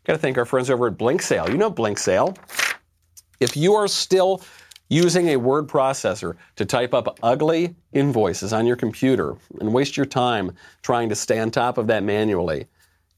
got 0.05 0.13
to 0.13 0.19
thank 0.19 0.37
our 0.37 0.45
friends 0.45 0.69
over 0.69 0.87
at 0.87 0.97
Blinksale. 0.97 1.49
You 1.49 1.57
know 1.57 1.71
Blinksale. 1.71 2.37
If 3.39 3.57
you 3.57 3.73
are 3.73 3.87
still 3.87 4.41
using 4.89 5.29
a 5.29 5.37
word 5.37 5.67
processor 5.67 6.35
to 6.55 6.65
type 6.65 6.93
up 6.93 7.17
ugly 7.23 7.75
invoices 7.93 8.53
on 8.53 8.67
your 8.67 8.75
computer 8.75 9.35
and 9.59 9.73
waste 9.73 9.97
your 9.97 10.05
time 10.05 10.51
trying 10.81 11.09
to 11.09 11.15
stay 11.15 11.39
on 11.39 11.49
top 11.49 11.77
of 11.77 11.87
that 11.87 12.03
manually, 12.03 12.67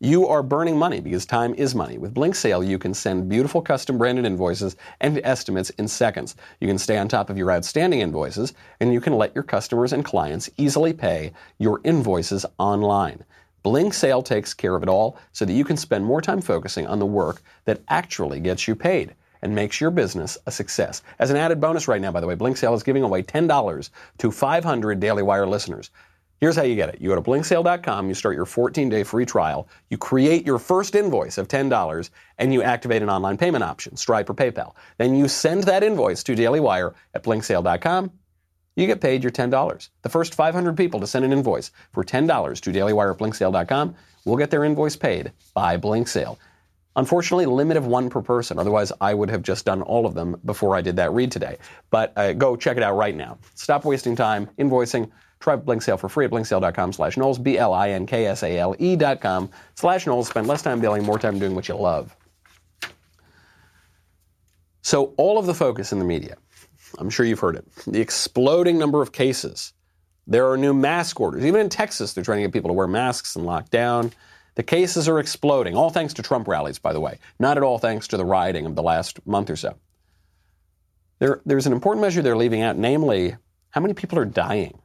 you 0.06 0.28
are 0.28 0.44
burning 0.44 0.78
money 0.78 1.00
because 1.00 1.26
time 1.26 1.56
is 1.56 1.74
money. 1.74 1.98
With 1.98 2.14
Blinksale, 2.14 2.68
you 2.68 2.78
can 2.78 2.94
send 2.94 3.28
beautiful 3.28 3.60
custom 3.60 3.98
branded 3.98 4.24
invoices 4.24 4.76
and 5.02 5.20
estimates 5.24 5.72
in 5.72 5.88
seconds. 5.88 6.36
You 6.60 6.68
can 6.68 6.78
stay 6.78 7.00
on 7.00 7.08
top 7.08 7.32
of 7.32 7.40
your 7.40 7.52
outstanding 7.52 8.02
invoices, 8.02 8.54
and 8.80 8.94
you 8.94 9.02
can 9.02 9.14
let 9.14 9.34
your 9.34 9.44
customers 9.44 9.94
and 9.94 10.06
clients 10.06 10.48
easily 10.58 10.94
pay 10.94 11.34
your 11.58 11.82
invoices 11.84 12.46
online. 12.60 13.24
Blinksale 13.64 14.24
takes 14.24 14.54
care 14.54 14.76
of 14.76 14.84
it 14.84 14.90
all 14.90 15.18
so 15.32 15.44
that 15.44 15.54
you 15.54 15.66
can 15.66 15.76
spend 15.76 16.06
more 16.06 16.22
time 16.22 16.40
focusing 16.40 16.86
on 16.86 17.00
the 17.00 17.06
work 17.08 17.42
that 17.64 17.82
actually 17.88 18.40
gets 18.40 18.68
you 18.68 18.76
paid 18.76 19.16
and 19.42 19.56
makes 19.56 19.82
your 19.82 19.90
business 19.90 20.38
a 20.46 20.52
success. 20.52 21.02
As 21.18 21.32
an 21.32 21.38
added 21.38 21.60
bonus 21.60 21.88
right 21.88 22.02
now, 22.02 22.12
by 22.12 22.22
the 22.22 22.28
way, 22.28 22.36
Blinksale 22.36 22.76
is 22.76 22.84
giving 22.84 23.02
away 23.02 23.24
$10 23.24 23.90
to 24.20 24.32
500 24.32 25.00
Daily 25.00 25.24
Wire 25.24 25.48
listeners. 25.48 25.90
Here's 26.40 26.56
how 26.56 26.64
you 26.64 26.76
get 26.76 26.90
it. 26.90 27.00
You 27.00 27.10
go 27.10 27.16
to 27.16 27.22
blinksale.com, 27.22 28.10
you 28.10 28.14
start 28.14 28.36
your 28.36 28.46
14 28.46 28.90
day 28.90 29.04
free 29.04 29.26
trial, 29.26 29.68
you 29.90 29.98
create 29.98 30.46
your 30.46 30.60
first 30.60 30.96
invoice 30.96 31.38
of 31.38 31.48
$10, 31.48 32.10
and 32.38 32.54
you 32.54 32.62
activate 32.62 33.02
an 33.02 33.10
online 33.10 33.38
payment 33.38 33.64
option, 33.64 33.96
Stripe 33.96 34.30
or 34.30 34.34
PayPal. 34.34 34.74
Then 34.98 35.16
you 35.16 35.28
send 35.28 35.64
that 35.64 35.84
invoice 35.84 36.24
to 36.24 36.36
Daily 36.36 36.60
Wire 36.60 36.94
at 37.14 37.24
blinksale.com. 37.24 38.12
You 38.76 38.88
get 38.88 39.00
paid 39.00 39.24
your 39.24 39.32
$10. 39.32 39.90
The 40.02 40.10
first 40.10 40.36
500 40.36 40.76
people 40.76 41.00
to 41.00 41.08
send 41.08 41.24
an 41.24 41.32
invoice 41.32 41.72
for 41.94 42.04
$10 42.04 42.62
to 42.62 42.72
Daily 42.74 42.92
Wire 42.92 43.12
at 43.12 43.18
blinksale.com 43.18 43.96
will 44.26 44.36
get 44.36 44.52
their 44.52 44.66
invoice 44.66 44.98
paid 44.98 45.32
by 45.54 45.78
Blinksale. 45.78 46.38
Unfortunately, 46.98 47.46
limit 47.46 47.78
of 47.78 47.86
one 47.86 48.10
per 48.10 48.22
person. 48.22 48.58
Otherwise, 48.58 48.92
I 49.02 49.14
would 49.14 49.30
have 49.30 49.42
just 49.42 49.66
done 49.66 49.82
all 49.82 50.06
of 50.06 50.14
them 50.14 50.40
before 50.46 50.76
I 50.76 50.82
did 50.82 50.96
that 50.98 51.12
read 51.12 51.32
today. 51.32 51.58
But 51.90 52.14
uh, 52.18 52.34
go 52.34 52.56
check 52.56 52.78
it 52.78 52.84
out 52.84 52.96
right 52.96 53.16
now. 53.16 53.38
Stop 53.54 53.86
wasting 53.86 54.16
time 54.16 54.50
invoicing 54.58 55.12
Try 55.46 55.56
Blinksale 55.58 56.00
for 56.00 56.10
free 56.10 56.26
at 56.26 56.32
blinksale.com 56.32 56.92
slash 56.92 57.18
Knowles, 57.18 57.38
B-L-I-N-K-S-A-L-E 57.38 58.96
dot 58.96 59.22
com 59.22 59.52
slash 59.76 60.08
Knowles. 60.08 60.28
Spend 60.28 60.48
less 60.48 60.64
time 60.64 60.82
dealing, 60.82 61.04
more 61.04 61.20
time 61.20 61.38
doing 61.38 61.54
what 61.54 61.68
you 61.68 61.76
love. 61.76 62.16
So 64.82 65.14
all 65.18 65.38
of 65.38 65.46
the 65.46 65.54
focus 65.54 65.92
in 65.92 66.00
the 66.00 66.06
media, 66.06 66.38
I'm 66.98 67.12
sure 67.12 67.28
you've 67.28 67.42
heard 67.42 67.58
it, 67.58 67.66
the 67.86 68.02
exploding 68.02 68.80
number 68.80 69.04
of 69.04 69.12
cases. 69.12 69.74
There 70.26 70.50
are 70.50 70.58
new 70.58 70.74
mask 70.74 71.20
orders. 71.20 71.46
Even 71.46 71.62
in 71.62 71.70
Texas, 71.70 72.14
they're 72.14 72.24
trying 72.24 72.40
to 72.40 72.48
get 72.48 72.52
people 72.52 72.70
to 72.70 72.74
wear 72.74 72.88
masks 72.88 73.36
and 73.36 73.46
lock 73.46 73.70
down. 73.70 74.14
The 74.56 74.64
cases 74.64 75.08
are 75.08 75.20
exploding, 75.20 75.76
all 75.76 75.92
thanks 75.92 76.16
to 76.16 76.24
Trump 76.24 76.48
rallies, 76.48 76.80
by 76.80 76.92
the 76.92 77.00
way, 77.00 77.20
not 77.38 77.58
at 77.58 77.62
all 77.62 77.78
thanks 77.78 78.08
to 78.08 78.18
the 78.18 78.26
rioting 78.26 78.66
of 78.66 78.76
the 78.76 78.82
last 78.82 79.24
month 79.28 79.52
or 79.52 79.58
so. 79.58 79.76
There, 81.20 81.44
there's 81.46 81.68
an 81.68 81.74
important 81.74 82.02
measure 82.02 82.24
they're 82.24 82.36
leaving 82.36 82.64
out, 82.64 82.78
namely, 82.78 83.36
how 83.70 83.82
many 83.82 83.94
people 83.94 84.18
are 84.18 84.26
dying? 84.26 84.80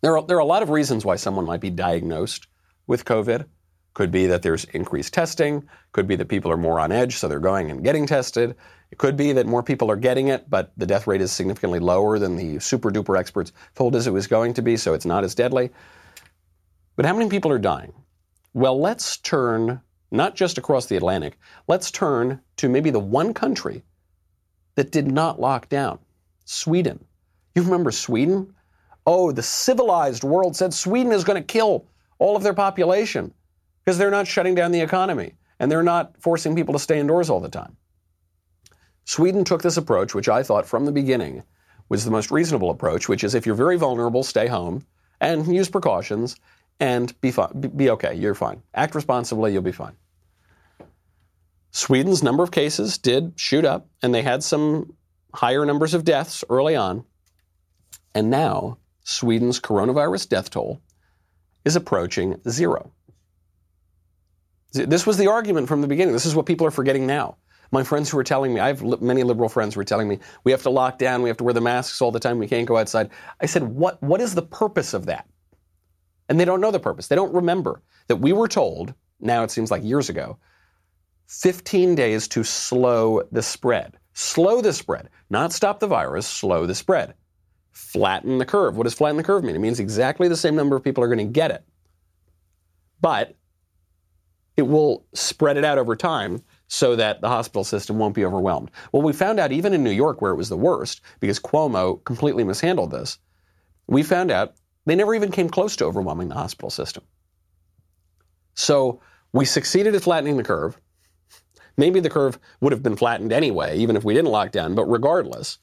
There 0.00 0.16
are, 0.16 0.24
there 0.24 0.36
are 0.36 0.40
a 0.40 0.44
lot 0.44 0.62
of 0.62 0.70
reasons 0.70 1.04
why 1.04 1.16
someone 1.16 1.44
might 1.44 1.60
be 1.60 1.70
diagnosed 1.70 2.46
with 2.86 3.04
COVID. 3.04 3.46
Could 3.94 4.10
be 4.12 4.26
that 4.26 4.42
there's 4.42 4.64
increased 4.66 5.12
testing. 5.12 5.68
Could 5.92 6.06
be 6.06 6.14
that 6.16 6.28
people 6.28 6.52
are 6.52 6.56
more 6.56 6.78
on 6.78 6.92
edge, 6.92 7.16
so 7.16 7.26
they're 7.26 7.40
going 7.40 7.70
and 7.70 7.82
getting 7.82 8.06
tested. 8.06 8.54
It 8.90 8.98
could 8.98 9.16
be 9.16 9.32
that 9.32 9.46
more 9.46 9.62
people 9.62 9.90
are 9.90 9.96
getting 9.96 10.28
it, 10.28 10.48
but 10.48 10.72
the 10.76 10.86
death 10.86 11.06
rate 11.06 11.20
is 11.20 11.32
significantly 11.32 11.80
lower 11.80 12.18
than 12.18 12.36
the 12.36 12.60
super 12.60 12.90
duper 12.90 13.18
experts 13.18 13.52
told 13.74 13.96
us 13.96 14.06
it 14.06 14.12
was 14.12 14.26
going 14.26 14.54
to 14.54 14.62
be, 14.62 14.76
so 14.76 14.94
it's 14.94 15.04
not 15.04 15.24
as 15.24 15.34
deadly. 15.34 15.70
But 16.96 17.04
how 17.04 17.12
many 17.14 17.28
people 17.28 17.50
are 17.50 17.58
dying? 17.58 17.92
Well, 18.54 18.80
let's 18.80 19.18
turn 19.18 19.80
not 20.10 20.36
just 20.36 20.58
across 20.58 20.86
the 20.86 20.96
Atlantic, 20.96 21.38
let's 21.66 21.90
turn 21.90 22.40
to 22.56 22.68
maybe 22.68 22.90
the 22.90 22.98
one 22.98 23.34
country 23.34 23.82
that 24.74 24.90
did 24.90 25.10
not 25.10 25.40
lock 25.40 25.68
down 25.68 25.98
Sweden. 26.44 27.04
You 27.54 27.62
remember 27.62 27.90
Sweden? 27.90 28.54
Oh, 29.10 29.32
the 29.32 29.42
civilized 29.42 30.22
world 30.22 30.54
said 30.54 30.74
Sweden 30.74 31.12
is 31.12 31.24
going 31.24 31.40
to 31.40 31.46
kill 31.46 31.86
all 32.18 32.36
of 32.36 32.42
their 32.42 32.52
population 32.52 33.32
because 33.82 33.96
they're 33.96 34.10
not 34.10 34.26
shutting 34.26 34.54
down 34.54 34.70
the 34.70 34.82
economy 34.82 35.32
and 35.58 35.72
they're 35.72 35.82
not 35.82 36.14
forcing 36.20 36.54
people 36.54 36.74
to 36.74 36.78
stay 36.78 36.98
indoors 36.98 37.30
all 37.30 37.40
the 37.40 37.48
time. 37.48 37.74
Sweden 39.06 39.44
took 39.44 39.62
this 39.62 39.78
approach, 39.78 40.14
which 40.14 40.28
I 40.28 40.42
thought 40.42 40.66
from 40.66 40.84
the 40.84 40.92
beginning 40.92 41.42
was 41.88 42.04
the 42.04 42.10
most 42.10 42.30
reasonable 42.30 42.68
approach, 42.68 43.08
which 43.08 43.24
is 43.24 43.34
if 43.34 43.46
you're 43.46 43.54
very 43.54 43.78
vulnerable, 43.78 44.22
stay 44.22 44.46
home 44.46 44.84
and 45.22 45.46
use 45.46 45.70
precautions 45.70 46.36
and 46.78 47.18
be 47.22 47.30
fine, 47.30 47.48
be 47.76 47.88
okay. 47.88 48.14
You're 48.14 48.34
fine. 48.34 48.62
Act 48.74 48.94
responsibly, 48.94 49.54
you'll 49.54 49.62
be 49.62 49.72
fine. 49.72 49.96
Sweden's 51.70 52.22
number 52.22 52.42
of 52.42 52.50
cases 52.50 52.98
did 52.98 53.32
shoot 53.36 53.64
up, 53.64 53.88
and 54.02 54.14
they 54.14 54.20
had 54.20 54.42
some 54.42 54.92
higher 55.32 55.64
numbers 55.64 55.94
of 55.94 56.04
deaths 56.04 56.44
early 56.50 56.76
on. 56.76 57.06
And 58.14 58.28
now 58.28 58.76
Sweden's 59.08 59.58
coronavirus 59.58 60.28
death 60.28 60.50
toll 60.50 60.82
is 61.64 61.76
approaching 61.76 62.38
zero. 62.46 62.92
This 64.72 65.06
was 65.06 65.16
the 65.16 65.28
argument 65.28 65.66
from 65.66 65.80
the 65.80 65.88
beginning. 65.88 66.12
This 66.12 66.26
is 66.26 66.34
what 66.34 66.44
people 66.44 66.66
are 66.66 66.70
forgetting 66.70 67.06
now. 67.06 67.38
My 67.72 67.82
friends 67.84 68.10
who 68.10 68.18
are 68.18 68.24
telling 68.24 68.52
me, 68.52 68.60
I 68.60 68.66
have 68.66 69.00
many 69.00 69.22
liberal 69.22 69.48
friends 69.48 69.74
who 69.74 69.80
are 69.80 69.84
telling 69.84 70.08
me, 70.08 70.18
we 70.44 70.52
have 70.52 70.62
to 70.64 70.70
lock 70.70 70.98
down, 70.98 71.22
we 71.22 71.30
have 71.30 71.38
to 71.38 71.44
wear 71.44 71.54
the 71.54 71.60
masks 71.62 72.02
all 72.02 72.12
the 72.12 72.20
time, 72.20 72.38
we 72.38 72.46
can't 72.46 72.68
go 72.68 72.76
outside. 72.76 73.08
I 73.40 73.46
said, 73.46 73.62
what, 73.62 74.02
what 74.02 74.20
is 74.20 74.34
the 74.34 74.42
purpose 74.42 74.92
of 74.92 75.06
that? 75.06 75.26
And 76.28 76.38
they 76.38 76.44
don't 76.44 76.60
know 76.60 76.70
the 76.70 76.78
purpose. 76.78 77.08
They 77.08 77.16
don't 77.16 77.32
remember 77.32 77.80
that 78.08 78.16
we 78.16 78.34
were 78.34 78.48
told, 78.48 78.92
now 79.20 79.42
it 79.42 79.50
seems 79.50 79.70
like 79.70 79.82
years 79.82 80.10
ago, 80.10 80.36
15 81.28 81.94
days 81.94 82.28
to 82.28 82.44
slow 82.44 83.22
the 83.32 83.42
spread. 83.42 83.96
Slow 84.12 84.60
the 84.60 84.74
spread, 84.74 85.08
not 85.30 85.54
stop 85.54 85.80
the 85.80 85.86
virus, 85.86 86.26
slow 86.26 86.66
the 86.66 86.74
spread 86.74 87.14
flatten 87.78 88.38
the 88.38 88.44
curve. 88.44 88.76
What 88.76 88.84
does 88.84 88.94
flatten 88.94 89.16
the 89.16 89.22
curve 89.22 89.44
mean? 89.44 89.54
It 89.54 89.60
means 89.60 89.78
exactly 89.78 90.26
the 90.26 90.36
same 90.36 90.56
number 90.56 90.74
of 90.74 90.82
people 90.82 91.02
are 91.04 91.08
going 91.08 91.18
to 91.18 91.32
get 91.32 91.52
it. 91.52 91.64
But 93.00 93.36
it 94.56 94.62
will 94.62 95.06
spread 95.14 95.56
it 95.56 95.64
out 95.64 95.78
over 95.78 95.94
time 95.94 96.42
so 96.66 96.96
that 96.96 97.20
the 97.20 97.28
hospital 97.28 97.62
system 97.62 97.96
won't 97.96 98.16
be 98.16 98.24
overwhelmed. 98.24 98.72
Well, 98.90 99.02
we 99.02 99.12
found 99.12 99.38
out 99.38 99.52
even 99.52 99.72
in 99.72 99.84
New 99.84 99.92
York, 99.92 100.20
where 100.20 100.32
it 100.32 100.36
was 100.36 100.48
the 100.48 100.56
worst, 100.56 101.02
because 101.20 101.38
Cuomo 101.38 102.04
completely 102.04 102.42
mishandled 102.42 102.90
this, 102.90 103.18
we 103.86 104.02
found 104.02 104.32
out 104.32 104.54
they 104.84 104.96
never 104.96 105.14
even 105.14 105.30
came 105.30 105.48
close 105.48 105.76
to 105.76 105.84
overwhelming 105.84 106.28
the 106.28 106.34
hospital 106.34 106.70
system. 106.70 107.04
So 108.54 109.00
we 109.32 109.44
succeeded 109.44 109.94
at 109.94 110.02
flattening 110.02 110.36
the 110.36 110.42
curve. 110.42 110.80
Maybe 111.76 112.00
the 112.00 112.10
curve 112.10 112.40
would 112.60 112.72
have 112.72 112.82
been 112.82 112.96
flattened 112.96 113.32
anyway, 113.32 113.78
even 113.78 113.94
if 113.94 114.02
we 114.02 114.14
didn't 114.14 114.32
lock 114.32 114.50
down, 114.50 114.74
but 114.74 114.86
regardless, 114.86 115.58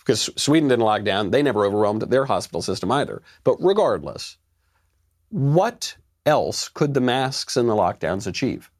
because 0.00 0.30
Sweden 0.36 0.68
didn't 0.68 0.84
lock 0.84 1.04
down. 1.04 1.30
They 1.30 1.42
never 1.42 1.64
overwhelmed 1.64 2.02
their 2.02 2.24
hospital 2.24 2.62
system 2.62 2.90
either. 2.90 3.22
But 3.44 3.56
regardless, 3.60 4.38
what 5.28 5.96
else 6.26 6.68
could 6.68 6.94
the 6.94 7.00
masks 7.00 7.56
and 7.56 7.68
the 7.68 7.74
lockdowns 7.74 8.26
achieve? 8.26 8.70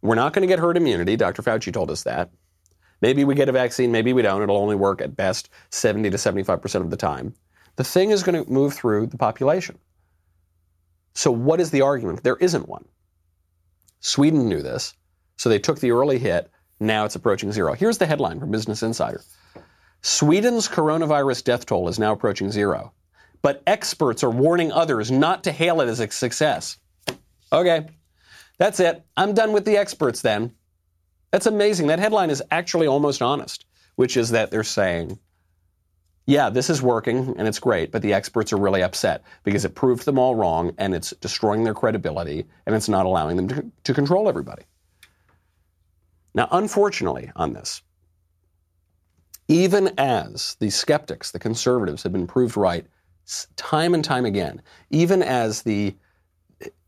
We're 0.00 0.14
not 0.14 0.32
going 0.32 0.42
to 0.42 0.48
get 0.48 0.60
herd 0.60 0.76
immunity. 0.76 1.16
Dr. 1.16 1.42
Fauci 1.42 1.72
told 1.72 1.90
us 1.90 2.04
that. 2.04 2.30
Maybe 3.00 3.24
we 3.24 3.34
get 3.34 3.48
a 3.48 3.52
vaccine, 3.52 3.92
maybe 3.92 4.12
we 4.12 4.22
don't. 4.22 4.42
It'll 4.42 4.56
only 4.56 4.76
work 4.76 5.00
at 5.00 5.16
best 5.16 5.50
70 5.70 6.10
to 6.10 6.16
75% 6.16 6.80
of 6.80 6.90
the 6.90 6.96
time. 6.96 7.34
The 7.76 7.84
thing 7.84 8.10
is 8.10 8.22
going 8.22 8.42
to 8.42 8.50
move 8.50 8.74
through 8.74 9.06
the 9.06 9.18
population. 9.18 9.78
So, 11.14 11.30
what 11.30 11.60
is 11.60 11.70
the 11.70 11.82
argument? 11.82 12.22
There 12.22 12.36
isn't 12.36 12.68
one. 12.68 12.84
Sweden 14.00 14.48
knew 14.48 14.62
this, 14.62 14.94
so 15.36 15.48
they 15.48 15.58
took 15.58 15.80
the 15.80 15.92
early 15.92 16.18
hit. 16.18 16.50
Now 16.80 17.04
it's 17.04 17.16
approaching 17.16 17.52
zero. 17.52 17.74
Here's 17.74 17.98
the 17.98 18.06
headline 18.06 18.38
from 18.38 18.50
Business 18.50 18.82
Insider 18.82 19.22
Sweden's 20.02 20.68
coronavirus 20.68 21.44
death 21.44 21.66
toll 21.66 21.88
is 21.88 21.98
now 21.98 22.12
approaching 22.12 22.50
zero, 22.50 22.92
but 23.42 23.62
experts 23.66 24.22
are 24.22 24.30
warning 24.30 24.70
others 24.70 25.10
not 25.10 25.44
to 25.44 25.52
hail 25.52 25.80
it 25.80 25.88
as 25.88 26.00
a 26.00 26.10
success. 26.10 26.78
Okay, 27.52 27.88
that's 28.58 28.78
it. 28.80 29.04
I'm 29.16 29.34
done 29.34 29.52
with 29.52 29.64
the 29.64 29.76
experts 29.76 30.22
then. 30.22 30.54
That's 31.32 31.46
amazing. 31.46 31.88
That 31.88 31.98
headline 31.98 32.30
is 32.30 32.42
actually 32.50 32.86
almost 32.86 33.22
honest, 33.22 33.66
which 33.96 34.16
is 34.16 34.30
that 34.30 34.50
they're 34.50 34.64
saying, 34.64 35.18
yeah, 36.26 36.50
this 36.50 36.70
is 36.70 36.82
working 36.82 37.34
and 37.38 37.48
it's 37.48 37.58
great, 37.58 37.90
but 37.90 38.02
the 38.02 38.12
experts 38.12 38.52
are 38.52 38.58
really 38.58 38.82
upset 38.82 39.24
because 39.44 39.64
it 39.64 39.74
proved 39.74 40.04
them 40.04 40.18
all 40.18 40.34
wrong 40.34 40.74
and 40.78 40.94
it's 40.94 41.10
destroying 41.20 41.64
their 41.64 41.74
credibility 41.74 42.44
and 42.66 42.74
it's 42.74 42.88
not 42.88 43.06
allowing 43.06 43.36
them 43.36 43.48
to, 43.48 43.72
to 43.84 43.94
control 43.94 44.28
everybody. 44.28 44.62
Now, 46.38 46.46
unfortunately, 46.52 47.32
on 47.34 47.52
this, 47.52 47.82
even 49.48 49.92
as 49.98 50.56
the 50.60 50.70
skeptics, 50.70 51.32
the 51.32 51.40
conservatives, 51.40 52.04
have 52.04 52.12
been 52.12 52.28
proved 52.28 52.56
right 52.56 52.86
time 53.56 53.92
and 53.92 54.04
time 54.04 54.24
again, 54.24 54.62
even 54.88 55.20
as 55.20 55.62
the 55.62 55.96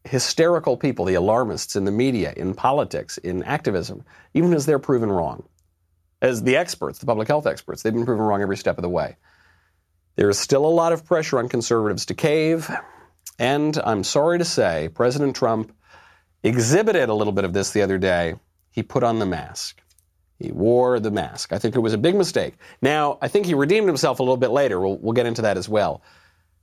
hysterical 0.05 0.77
people, 0.77 1.05
the 1.05 1.15
alarmists 1.15 1.75
in 1.75 1.85
the 1.85 1.91
media, 1.91 2.33
in 2.37 2.55
politics, 2.55 3.19
in 3.19 3.43
activism, 3.43 4.05
even 4.35 4.55
as 4.55 4.67
they're 4.67 4.79
proven 4.79 5.11
wrong, 5.11 5.43
as 6.23 6.45
the 6.45 6.57
experts, 6.57 7.01
the 7.01 7.07
public 7.07 7.27
health 7.27 7.49
experts, 7.49 7.83
they've 7.83 7.93
been 7.93 8.07
proven 8.07 8.25
wrong 8.25 8.43
every 8.43 8.57
step 8.57 8.79
of 8.79 8.83
the 8.83 8.89
way. 8.89 9.17
There 10.15 10.31
is 10.31 10.39
still 10.39 10.65
a 10.65 10.69
lot 10.69 10.93
of 10.93 11.05
pressure 11.05 11.41
on 11.41 11.49
conservatives 11.49 12.07
to 12.07 12.15
cave, 12.15 12.71
and 13.37 13.77
I'm 13.83 14.05
sorry 14.05 14.39
to 14.39 14.45
say, 14.45 14.91
President 14.95 15.35
Trump 15.35 15.75
exhibited 16.45 17.09
a 17.09 17.15
little 17.15 17.33
bit 17.33 17.45
of 17.45 17.53
this 17.53 17.73
the 17.73 17.83
other 17.83 17.99
day. 17.99 18.37
He 18.71 18.83
put 18.83 19.03
on 19.03 19.19
the 19.19 19.27
mask. 19.27 19.81
He 20.39 20.53
wore 20.53 20.99
the 21.01 21.11
mask. 21.11 21.53
I 21.53 21.59
think 21.59 21.77
it 21.77 21.81
was 21.81 21.93
a 21.93 21.99
big 21.99 22.15
mistake. 22.15 22.55
Now, 22.81 23.19
I 23.21 23.29
think 23.29 23.45
he 23.45 23.55
redeemed 23.55 23.87
himself 23.87 24.21
a 24.21 24.23
little 24.23 24.39
bit 24.39 24.51
later. 24.51 24.81
We'll, 24.81 24.97
we'll 24.99 25.13
get 25.13 25.27
into 25.27 25.43
that 25.43 25.59
as 25.59 25.69
well. 25.69 26.03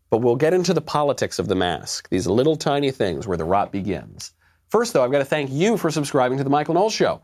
But 0.10 0.20
we'll 0.20 0.36
get 0.36 0.54
into 0.54 0.74
the 0.74 0.82
politics 0.82 1.38
of 1.38 1.48
the 1.48 1.56
mask, 1.56 2.10
these 2.10 2.26
little 2.28 2.56
tiny 2.56 2.92
things 2.92 3.28
where 3.28 3.38
the 3.38 3.44
rot 3.44 3.72
begins. 3.72 4.32
First, 4.70 4.94
though, 4.94 5.04
I've 5.04 5.12
got 5.12 5.20
to 5.20 5.26
thank 5.26 5.52
you 5.52 5.78
for 5.78 5.92
subscribing 5.92 6.38
to 6.40 6.44
The 6.44 6.50
Michael 6.50 6.74
Knowles 6.74 6.94
Show. 6.94 7.22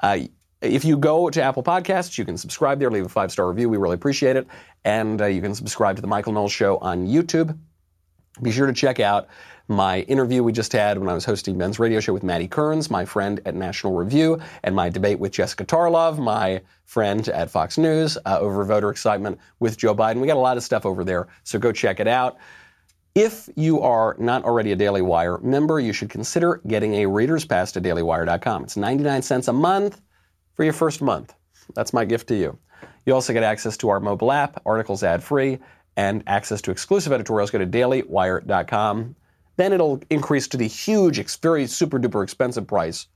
Uh, 0.00 0.18
if 0.62 0.84
you 0.84 0.96
go 0.96 1.28
to 1.28 1.42
Apple 1.42 1.62
Podcasts, 1.62 2.16
you 2.16 2.24
can 2.24 2.36
subscribe 2.36 2.78
there, 2.78 2.90
leave 2.90 3.04
a 3.04 3.08
five 3.08 3.32
star 3.32 3.48
review. 3.48 3.68
We 3.68 3.76
really 3.76 3.94
appreciate 3.94 4.36
it. 4.36 4.46
And 4.84 5.20
uh, 5.20 5.26
you 5.26 5.42
can 5.42 5.54
subscribe 5.54 5.96
to 5.96 6.02
The 6.02 6.08
Michael 6.08 6.32
Knowles 6.32 6.52
Show 6.52 6.78
on 6.78 7.06
YouTube. 7.06 7.58
Be 8.42 8.52
sure 8.52 8.66
to 8.66 8.72
check 8.72 9.00
out 9.00 9.28
my 9.68 10.00
interview 10.02 10.42
we 10.42 10.52
just 10.52 10.72
had 10.72 10.98
when 10.98 11.08
I 11.08 11.14
was 11.14 11.24
hosting 11.24 11.58
Ben's 11.58 11.78
radio 11.78 12.00
show 12.00 12.12
with 12.12 12.22
Maddie 12.22 12.48
Kearns, 12.48 12.90
my 12.90 13.04
friend 13.04 13.40
at 13.44 13.54
National 13.54 13.94
Review, 13.94 14.40
and 14.62 14.74
my 14.74 14.88
debate 14.88 15.18
with 15.18 15.32
Jessica 15.32 15.64
Tarlov, 15.64 16.18
my 16.18 16.62
friend 16.84 17.28
at 17.28 17.50
Fox 17.50 17.76
News, 17.78 18.16
uh, 18.26 18.38
over 18.38 18.64
voter 18.64 18.90
excitement 18.90 19.38
with 19.58 19.76
Joe 19.76 19.94
Biden. 19.94 20.20
We 20.20 20.26
got 20.26 20.36
a 20.36 20.40
lot 20.40 20.56
of 20.56 20.62
stuff 20.62 20.86
over 20.86 21.04
there, 21.04 21.26
so 21.42 21.58
go 21.58 21.72
check 21.72 22.00
it 22.00 22.08
out. 22.08 22.38
If 23.14 23.48
you 23.56 23.80
are 23.80 24.14
not 24.18 24.44
already 24.44 24.72
a 24.72 24.76
Daily 24.76 25.02
Wire 25.02 25.38
member, 25.38 25.80
you 25.80 25.92
should 25.92 26.10
consider 26.10 26.60
getting 26.66 26.96
a 26.96 27.06
Reader's 27.06 27.46
Pass 27.46 27.72
to 27.72 27.80
dailywire.com. 27.80 28.64
It's 28.64 28.76
99 28.76 29.22
cents 29.22 29.48
a 29.48 29.52
month 29.52 30.00
for 30.54 30.64
your 30.64 30.74
first 30.74 31.00
month. 31.00 31.34
That's 31.74 31.92
my 31.92 32.04
gift 32.04 32.28
to 32.28 32.36
you. 32.36 32.58
You 33.06 33.14
also 33.14 33.32
get 33.32 33.42
access 33.42 33.76
to 33.78 33.88
our 33.88 34.00
mobile 34.00 34.30
app, 34.30 34.60
articles 34.66 35.02
ad 35.02 35.22
free, 35.22 35.58
and 35.96 36.22
access 36.26 36.60
to 36.62 36.70
exclusive 36.70 37.12
editorials. 37.12 37.50
Go 37.50 37.58
to 37.58 37.66
dailywire.com. 37.66 39.16
Then 39.56 39.72
it'll 39.72 40.00
increase 40.10 40.48
to 40.48 40.56
the 40.56 40.68
huge, 40.68 41.22
very 41.40 41.66
super 41.66 41.98
duper 41.98 42.22
expensive 42.22 42.66
price 42.66 43.06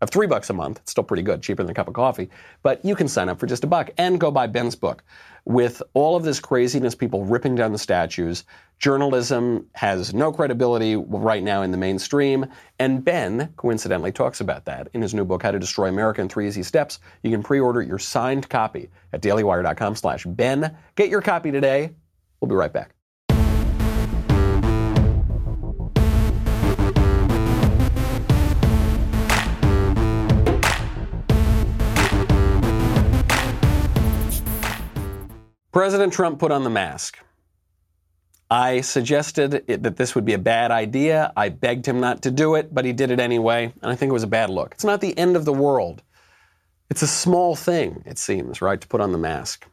of 0.00 0.10
three 0.10 0.26
bucks 0.26 0.50
a 0.50 0.52
month. 0.52 0.78
It's 0.80 0.90
still 0.90 1.04
pretty 1.04 1.22
good, 1.22 1.42
cheaper 1.42 1.62
than 1.62 1.70
a 1.70 1.74
cup 1.74 1.88
of 1.88 1.94
coffee. 1.94 2.28
But 2.62 2.84
you 2.84 2.94
can 2.94 3.08
sign 3.08 3.28
up 3.28 3.38
for 3.38 3.46
just 3.46 3.64
a 3.64 3.66
buck 3.66 3.90
and 3.96 4.20
go 4.20 4.30
buy 4.30 4.46
Ben's 4.46 4.76
book. 4.76 5.02
With 5.46 5.82
all 5.94 6.16
of 6.16 6.24
this 6.24 6.40
craziness, 6.40 6.94
people 6.94 7.24
ripping 7.24 7.54
down 7.54 7.72
the 7.72 7.78
statues, 7.78 8.44
journalism 8.78 9.66
has 9.72 10.14
no 10.14 10.32
credibility 10.32 10.96
right 10.96 11.42
now 11.42 11.62
in 11.62 11.70
the 11.70 11.76
mainstream. 11.76 12.46
And 12.78 13.04
Ben, 13.04 13.52
coincidentally, 13.56 14.12
talks 14.12 14.40
about 14.40 14.64
that 14.66 14.88
in 14.94 15.02
his 15.02 15.14
new 15.14 15.24
book, 15.24 15.42
How 15.42 15.50
to 15.50 15.58
Destroy 15.58 15.88
America 15.88 16.20
in 16.20 16.28
Three 16.28 16.46
Easy 16.46 16.62
Steps. 16.62 16.98
You 17.22 17.30
can 17.30 17.42
pre-order 17.42 17.82
your 17.82 17.98
signed 17.98 18.48
copy 18.48 18.90
at 19.12 19.22
dailywire.com 19.22 19.96
slash 19.96 20.24
Ben. 20.24 20.76
Get 20.96 21.08
your 21.08 21.22
copy 21.22 21.50
today. 21.50 21.90
We'll 22.40 22.48
be 22.48 22.54
right 22.54 22.72
back. 22.72 22.93
President 35.74 36.12
Trump 36.12 36.38
put 36.38 36.52
on 36.52 36.62
the 36.62 36.70
mask. 36.70 37.18
I 38.48 38.80
suggested 38.82 39.64
it, 39.66 39.82
that 39.82 39.96
this 39.96 40.14
would 40.14 40.24
be 40.24 40.34
a 40.34 40.38
bad 40.38 40.70
idea. 40.70 41.32
I 41.36 41.48
begged 41.48 41.84
him 41.84 41.98
not 41.98 42.22
to 42.22 42.30
do 42.30 42.54
it, 42.54 42.72
but 42.72 42.84
he 42.84 42.92
did 42.92 43.10
it 43.10 43.18
anyway, 43.18 43.72
and 43.82 43.90
I 43.90 43.96
think 43.96 44.10
it 44.10 44.12
was 44.12 44.22
a 44.22 44.28
bad 44.28 44.50
look. 44.50 44.70
It's 44.74 44.84
not 44.84 45.00
the 45.00 45.18
end 45.18 45.34
of 45.34 45.44
the 45.44 45.52
world. 45.52 46.00
It's 46.90 47.02
a 47.02 47.08
small 47.08 47.56
thing, 47.56 48.04
it 48.06 48.18
seems, 48.18 48.62
right, 48.62 48.80
to 48.80 48.86
put 48.86 49.00
on 49.00 49.10
the 49.10 49.18
mask. 49.18 49.66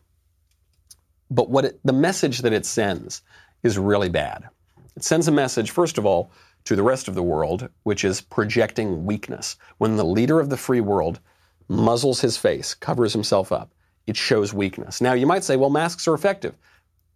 But 1.30 1.52
what 1.52 1.66
it, 1.66 1.80
the 1.84 1.94
message 1.94 2.40
that 2.40 2.52
it 2.52 2.66
sends 2.66 3.22
is 3.62 3.78
really 3.78 4.10
bad. 4.10 4.50
It 4.96 5.04
sends 5.04 5.28
a 5.28 5.32
message, 5.32 5.70
first 5.70 6.00
of 6.00 6.06
all, 6.08 6.32
to 6.64 6.76
the 6.76 6.82
rest 6.82 7.10
of 7.10 7.14
the 7.14 7.22
world, 7.22 7.70
which 7.84 8.04
is 8.04 8.22
projecting 8.22 9.06
weakness. 9.06 9.56
When 9.78 9.98
the 9.98 10.04
leader 10.04 10.40
of 10.40 10.50
the 10.50 10.58
free 10.58 10.82
world 10.82 11.20
muzzles 11.68 12.22
his 12.22 12.38
face, 12.38 12.74
covers 12.74 13.14
himself 13.14 13.52
up, 13.52 13.70
it 14.08 14.18
shows 14.18 14.54
weakness. 14.54 15.02
Now, 15.02 15.14
you 15.14 15.26
might 15.26 15.44
say, 15.44 15.56
well, 15.56 15.70
masks 15.70 16.08
are 16.08 16.14
effective. 16.14 16.56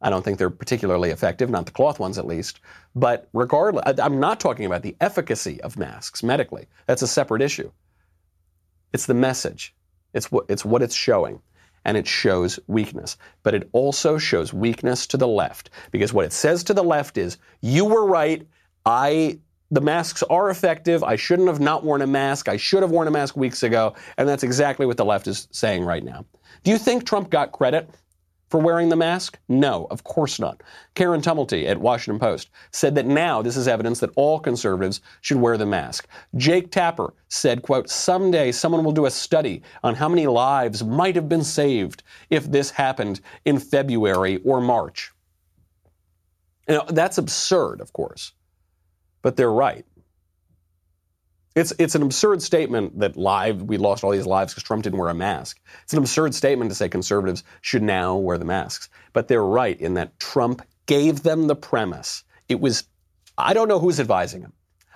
I 0.01 0.09
don't 0.09 0.23
think 0.23 0.37
they're 0.37 0.49
particularly 0.49 1.09
effective, 1.09 1.49
not 1.49 1.65
the 1.65 1.71
cloth 1.71 1.99
ones 1.99 2.17
at 2.17 2.27
least. 2.27 2.59
But 2.95 3.27
regardless, 3.33 3.99
I'm 3.99 4.19
not 4.19 4.39
talking 4.39 4.65
about 4.65 4.83
the 4.83 4.95
efficacy 5.01 5.59
of 5.61 5.77
masks 5.77 6.21
medically. 6.21 6.67
That's 6.85 7.01
a 7.01 7.07
separate 7.07 7.41
issue. 7.41 7.71
It's 8.93 9.07
the 9.07 9.13
message, 9.13 9.73
it's 10.13 10.31
what, 10.31 10.45
it's 10.47 10.63
what 10.63 10.81
it's 10.81 10.95
showing. 10.95 11.41
And 11.87 11.97
it 11.97 12.07
shows 12.07 12.59
weakness. 12.65 13.15
But 13.43 13.53
it 13.53 13.69
also 13.71 14.17
shows 14.17 14.51
weakness 14.51 15.05
to 15.07 15.17
the 15.17 15.27
left. 15.27 15.69
Because 15.91 16.13
what 16.13 16.25
it 16.25 16.33
says 16.33 16.63
to 16.63 16.73
the 16.73 16.83
left 16.83 17.17
is, 17.17 17.37
you 17.61 17.85
were 17.85 18.07
right. 18.07 18.45
I 18.87 19.39
the 19.71 19.81
masks 19.81 20.23
are 20.23 20.49
effective. 20.49 21.03
I 21.03 21.15
shouldn't 21.15 21.47
have 21.47 21.59
not 21.59 21.83
worn 21.83 22.01
a 22.01 22.07
mask. 22.07 22.47
I 22.47 22.57
should 22.57 22.81
have 22.81 22.91
worn 22.91 23.07
a 23.07 23.11
mask 23.11 23.35
weeks 23.35 23.63
ago. 23.63 23.95
And 24.17 24.27
that's 24.27 24.43
exactly 24.43 24.85
what 24.85 24.97
the 24.97 25.05
left 25.05 25.27
is 25.27 25.47
saying 25.51 25.83
right 25.83 26.03
now. 26.03 26.25
Do 26.65 26.71
you 26.71 26.79
think 26.79 27.05
Trump 27.05 27.29
got 27.29 27.51
credit 27.51 27.87
for 28.49 28.59
wearing 28.59 28.89
the 28.89 28.95
mask? 28.95 29.37
No, 29.47 29.85
of 29.91 30.03
course 30.03 30.39
not. 30.39 30.63
Karen 30.95 31.21
Tumulty 31.21 31.67
at 31.67 31.79
Washington 31.79 32.19
Post 32.19 32.49
said 32.71 32.95
that 32.95 33.05
now 33.05 33.43
this 33.43 33.55
is 33.55 33.67
evidence 33.67 33.99
that 33.99 34.09
all 34.15 34.39
conservatives 34.39 34.99
should 35.21 35.37
wear 35.37 35.59
the 35.59 35.65
mask. 35.67 36.07
Jake 36.37 36.71
Tapper 36.71 37.13
said, 37.27 37.61
quote, 37.61 37.87
someday 37.87 38.51
someone 38.51 38.83
will 38.83 38.91
do 38.91 39.05
a 39.05 39.11
study 39.11 39.61
on 39.83 39.93
how 39.93 40.09
many 40.09 40.25
lives 40.25 40.83
might 40.83 41.15
have 41.15 41.29
been 41.29 41.43
saved 41.43 42.01
if 42.31 42.49
this 42.51 42.71
happened 42.71 43.21
in 43.45 43.59
February 43.59 44.37
or 44.37 44.59
March. 44.59 45.11
You 46.67 46.77
know, 46.77 46.85
that's 46.89 47.19
absurd, 47.19 47.79
of 47.79 47.93
course, 47.93 48.33
but 49.21 49.37
they're 49.37 49.53
right. 49.53 49.85
It's, 51.55 51.71
it's 51.79 51.95
an 51.95 52.01
absurd 52.01 52.41
statement 52.41 52.99
that 52.99 53.15
live, 53.15 53.61
we 53.63 53.77
lost 53.77 54.03
all 54.03 54.11
these 54.11 54.25
lives 54.25 54.53
because 54.53 54.63
Trump 54.63 54.83
didn't 54.83 54.99
wear 54.99 55.09
a 55.09 55.13
mask. 55.13 55.59
It's 55.83 55.93
an 55.93 55.99
absurd 55.99 56.35
statement 56.35 56.69
to 56.69 56.75
say 56.75 56.89
conservatives 56.89 57.43
should 57.61 57.81
now 57.81 58.17
wear 58.17 58.37
the 58.37 58.45
masks. 58.45 58.89
But 59.13 59.29
they're 59.29 59.43
right 59.45 59.79
in 59.79 59.93
that 59.93 60.19
Trump 60.19 60.61
gave 60.85 61.23
them 61.23 61.47
the 61.47 61.55
premise. 61.55 62.23
It 62.49 62.59
was, 62.59 62.83
I 63.37 63.53
don't 63.53 63.69
know 63.69 63.79
who's 63.79 64.01
advising 64.01 64.41
him. 64.41 64.51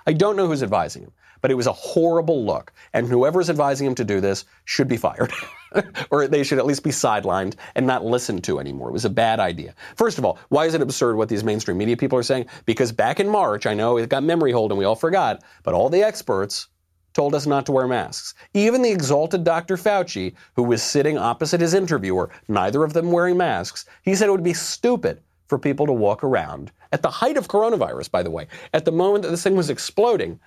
I 0.10 0.14
don't 0.14 0.36
know 0.36 0.48
who's 0.48 0.64
advising 0.64 1.04
him, 1.04 1.12
but 1.40 1.52
it 1.52 1.54
was 1.54 1.68
a 1.68 1.72
horrible 1.72 2.44
look. 2.44 2.74
And 2.94 3.08
whoever's 3.08 3.48
advising 3.48 3.86
him 3.86 3.94
to 3.94 4.04
do 4.04 4.20
this 4.20 4.44
should 4.66 4.88
be 4.88 4.98
fired. 4.98 5.32
or 6.10 6.28
they 6.28 6.42
should 6.42 6.58
at 6.58 6.66
least 6.66 6.84
be 6.84 6.90
sidelined 6.90 7.58
and 7.76 7.86
not 7.86 8.04
listened 8.04 8.44
to 8.46 8.60
anymore. 8.60 8.90
It 8.90 8.94
was 8.94 9.06
a 9.06 9.10
bad 9.12 9.40
idea. 9.40 9.76
First 9.96 10.18
of 10.18 10.26
all, 10.26 10.40
why 10.50 10.66
is 10.66 10.74
it 10.74 10.82
absurd 10.82 11.16
what 11.16 11.30
these 11.30 11.44
mainstream 11.44 11.78
media 11.78 11.96
people 11.96 12.18
are 12.18 12.24
saying? 12.24 12.48
Because 12.66 12.92
back 12.92 13.20
in 13.20 13.30
March, 13.30 13.68
I 13.68 13.76
know 13.76 13.98
it 13.98 14.10
got 14.10 14.24
memory 14.24 14.52
hold 14.52 14.72
and 14.72 14.80
we 14.80 14.86
all 14.86 14.96
forgot, 14.96 15.44
but 15.62 15.76
all 15.76 15.90
the 15.90 16.02
experts 16.02 16.70
told 17.14 17.36
us 17.36 17.46
not 17.46 17.68
to 17.68 17.72
wear 17.72 17.88
masks. 17.88 18.34
Even 18.56 18.82
the 18.82 18.90
exalted 18.90 19.44
Dr. 19.44 19.78
Fauci, 19.78 20.34
who 20.56 20.64
was 20.64 20.82
sitting 20.82 21.20
opposite 21.20 21.62
his 21.62 21.76
interviewer, 21.76 22.32
neither 22.48 22.84
of 22.84 22.94
them 22.94 23.12
wearing 23.12 23.38
masks, 23.38 23.86
he 24.02 24.16
said 24.16 24.28
it 24.28 24.32
would 24.32 24.42
be 24.42 24.56
stupid 24.56 25.22
for 25.50 25.58
people 25.60 25.86
to 25.88 25.92
walk 25.94 26.24
around. 26.24 26.72
At 26.94 27.02
the 27.02 27.10
height 27.10 27.36
of 27.36 27.48
coronavirus, 27.48 28.12
by 28.12 28.24
the 28.24 28.30
way, 28.32 28.48
at 28.74 28.86
the 28.86 28.92
moment 28.92 29.24
that 29.24 29.32
this 29.32 29.44
thing 29.44 29.56
was 29.56 29.70
exploding, 29.70 30.40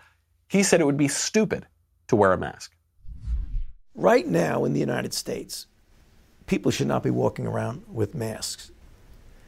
he 0.49 0.63
said 0.63 0.81
it 0.81 0.85
would 0.87 0.97
be 0.97 1.09
stupid 1.09 1.67
to 2.09 2.17
wear 2.17 2.33
a 2.33 2.39
mask. 2.39 2.73
Right 3.95 4.27
now 4.27 4.65
in 4.65 4.73
the 4.73 4.81
United 4.81 5.13
States, 5.13 5.67
people 6.47 6.71
should 6.71 6.87
not 6.87 7.03
be 7.03 7.11
walking 7.11 7.47
around 7.47 7.83
with 7.89 8.15
masks. 8.15 8.71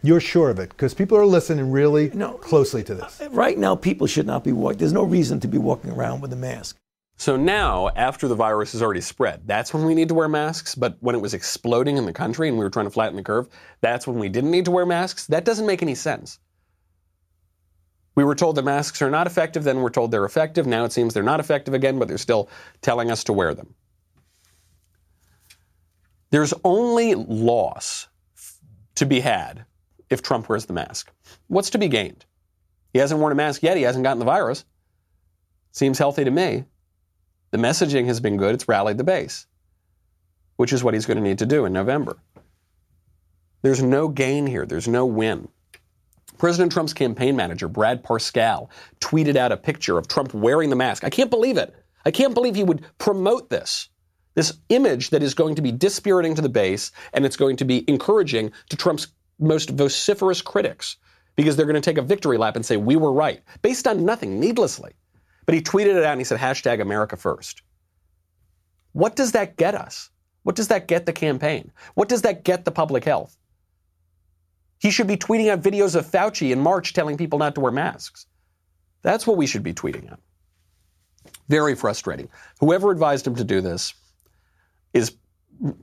You're 0.02 0.20
sure 0.20 0.50
of 0.50 0.58
it 0.58 0.68
because 0.70 0.92
people 0.92 1.16
are 1.16 1.24
listening 1.24 1.70
really 1.70 2.10
No. 2.12 2.32
closely 2.34 2.82
to 2.84 2.94
this. 2.94 3.22
Right 3.30 3.56
now, 3.56 3.74
people 3.74 4.06
should 4.06 4.26
not 4.26 4.44
be 4.44 4.52
walking. 4.52 4.78
There's 4.78 4.92
no 4.92 5.04
reason 5.04 5.40
to 5.40 5.48
be 5.48 5.56
walking 5.56 5.90
around 5.90 6.20
with 6.20 6.32
a 6.32 6.36
mask. 6.36 6.76
So 7.16 7.36
now, 7.36 7.88
after 7.90 8.26
the 8.26 8.34
virus 8.34 8.72
has 8.72 8.82
already 8.82 9.00
spread, 9.00 9.42
that's 9.46 9.72
when 9.72 9.84
we 9.84 9.94
need 9.94 10.08
to 10.08 10.14
wear 10.14 10.28
masks. 10.28 10.74
But 10.74 10.96
when 11.00 11.14
it 11.14 11.20
was 11.20 11.32
exploding 11.32 11.96
in 11.96 12.06
the 12.06 12.12
country 12.12 12.48
and 12.48 12.58
we 12.58 12.64
were 12.64 12.70
trying 12.70 12.86
to 12.86 12.90
flatten 12.90 13.16
the 13.16 13.22
curve, 13.22 13.48
that's 13.80 14.06
when 14.06 14.18
we 14.18 14.28
didn't 14.28 14.50
need 14.50 14.64
to 14.64 14.70
wear 14.70 14.84
masks. 14.84 15.26
That 15.28 15.44
doesn't 15.44 15.66
make 15.66 15.82
any 15.82 15.94
sense. 15.94 16.38
We 18.16 18.24
were 18.24 18.34
told 18.34 18.56
the 18.56 18.62
masks 18.62 19.00
are 19.02 19.10
not 19.10 19.26
effective, 19.26 19.64
then 19.64 19.80
we're 19.80 19.90
told 19.90 20.10
they're 20.10 20.24
effective. 20.24 20.66
Now 20.66 20.84
it 20.84 20.92
seems 20.92 21.14
they're 21.14 21.22
not 21.22 21.40
effective 21.40 21.74
again, 21.74 21.98
but 21.98 22.08
they're 22.08 22.18
still 22.18 22.48
telling 22.80 23.10
us 23.10 23.24
to 23.24 23.32
wear 23.32 23.54
them. 23.54 23.74
There's 26.30 26.54
only 26.64 27.14
loss 27.14 28.08
to 28.96 29.06
be 29.06 29.20
had 29.20 29.64
if 30.10 30.22
Trump 30.22 30.48
wears 30.48 30.66
the 30.66 30.72
mask. 30.72 31.12
What's 31.46 31.70
to 31.70 31.78
be 31.78 31.88
gained? 31.88 32.24
He 32.92 32.98
hasn't 32.98 33.20
worn 33.20 33.32
a 33.32 33.36
mask 33.36 33.62
yet. 33.62 33.76
He 33.76 33.82
hasn't 33.82 34.04
gotten 34.04 34.18
the 34.18 34.24
virus. 34.24 34.64
Seems 35.72 35.98
healthy 35.98 36.24
to 36.24 36.30
me. 36.30 36.64
The 37.54 37.60
messaging 37.60 38.06
has 38.06 38.18
been 38.18 38.36
good. 38.36 38.52
It's 38.52 38.66
rallied 38.66 38.98
the 38.98 39.04
base, 39.04 39.46
which 40.56 40.72
is 40.72 40.82
what 40.82 40.92
he's 40.92 41.06
going 41.06 41.18
to 41.18 41.22
need 41.22 41.38
to 41.38 41.46
do 41.46 41.66
in 41.66 41.72
November. 41.72 42.16
There's 43.62 43.80
no 43.80 44.08
gain 44.08 44.44
here. 44.48 44.66
There's 44.66 44.88
no 44.88 45.06
win. 45.06 45.46
President 46.36 46.72
Trump's 46.72 46.92
campaign 46.92 47.36
manager, 47.36 47.68
Brad 47.68 48.02
Parscale, 48.02 48.70
tweeted 48.98 49.36
out 49.36 49.52
a 49.52 49.56
picture 49.56 49.96
of 49.96 50.08
Trump 50.08 50.34
wearing 50.34 50.68
the 50.68 50.74
mask. 50.74 51.04
I 51.04 51.10
can't 51.10 51.30
believe 51.30 51.56
it. 51.56 51.72
I 52.04 52.10
can't 52.10 52.34
believe 52.34 52.56
he 52.56 52.64
would 52.64 52.84
promote 52.98 53.50
this. 53.50 53.88
This 54.34 54.58
image 54.68 55.10
that 55.10 55.22
is 55.22 55.34
going 55.34 55.54
to 55.54 55.62
be 55.62 55.70
dispiriting 55.70 56.34
to 56.34 56.42
the 56.42 56.48
base 56.48 56.90
and 57.12 57.24
it's 57.24 57.36
going 57.36 57.54
to 57.58 57.64
be 57.64 57.88
encouraging 57.88 58.50
to 58.70 58.76
Trump's 58.76 59.06
most 59.38 59.70
vociferous 59.70 60.42
critics 60.42 60.96
because 61.36 61.54
they're 61.54 61.66
going 61.66 61.80
to 61.80 61.80
take 61.80 61.98
a 61.98 62.02
victory 62.02 62.36
lap 62.36 62.56
and 62.56 62.66
say, 62.66 62.76
we 62.76 62.96
were 62.96 63.12
right, 63.12 63.42
based 63.62 63.86
on 63.86 64.04
nothing, 64.04 64.40
needlessly. 64.40 64.94
But 65.46 65.54
he 65.54 65.60
tweeted 65.60 65.96
it 65.96 66.04
out 66.04 66.12
and 66.12 66.20
he 66.20 66.24
said, 66.24 66.38
hashtag 66.38 66.80
America 66.80 67.16
first. 67.16 67.62
What 68.92 69.16
does 69.16 69.32
that 69.32 69.56
get 69.56 69.74
us? 69.74 70.10
What 70.44 70.56
does 70.56 70.68
that 70.68 70.88
get 70.88 71.06
the 71.06 71.12
campaign? 71.12 71.72
What 71.94 72.08
does 72.08 72.22
that 72.22 72.44
get 72.44 72.64
the 72.64 72.70
public 72.70 73.04
health? 73.04 73.36
He 74.78 74.90
should 74.90 75.06
be 75.06 75.16
tweeting 75.16 75.50
out 75.50 75.62
videos 75.62 75.94
of 75.96 76.06
Fauci 76.06 76.52
in 76.52 76.60
March 76.60 76.92
telling 76.92 77.16
people 77.16 77.38
not 77.38 77.54
to 77.54 77.60
wear 77.60 77.72
masks. 77.72 78.26
That's 79.02 79.26
what 79.26 79.36
we 79.36 79.46
should 79.46 79.62
be 79.62 79.74
tweeting 79.74 80.10
out. 80.10 80.20
Very 81.48 81.74
frustrating. 81.74 82.28
Whoever 82.60 82.90
advised 82.90 83.26
him 83.26 83.34
to 83.36 83.44
do 83.44 83.60
this 83.60 83.94
is 84.92 85.16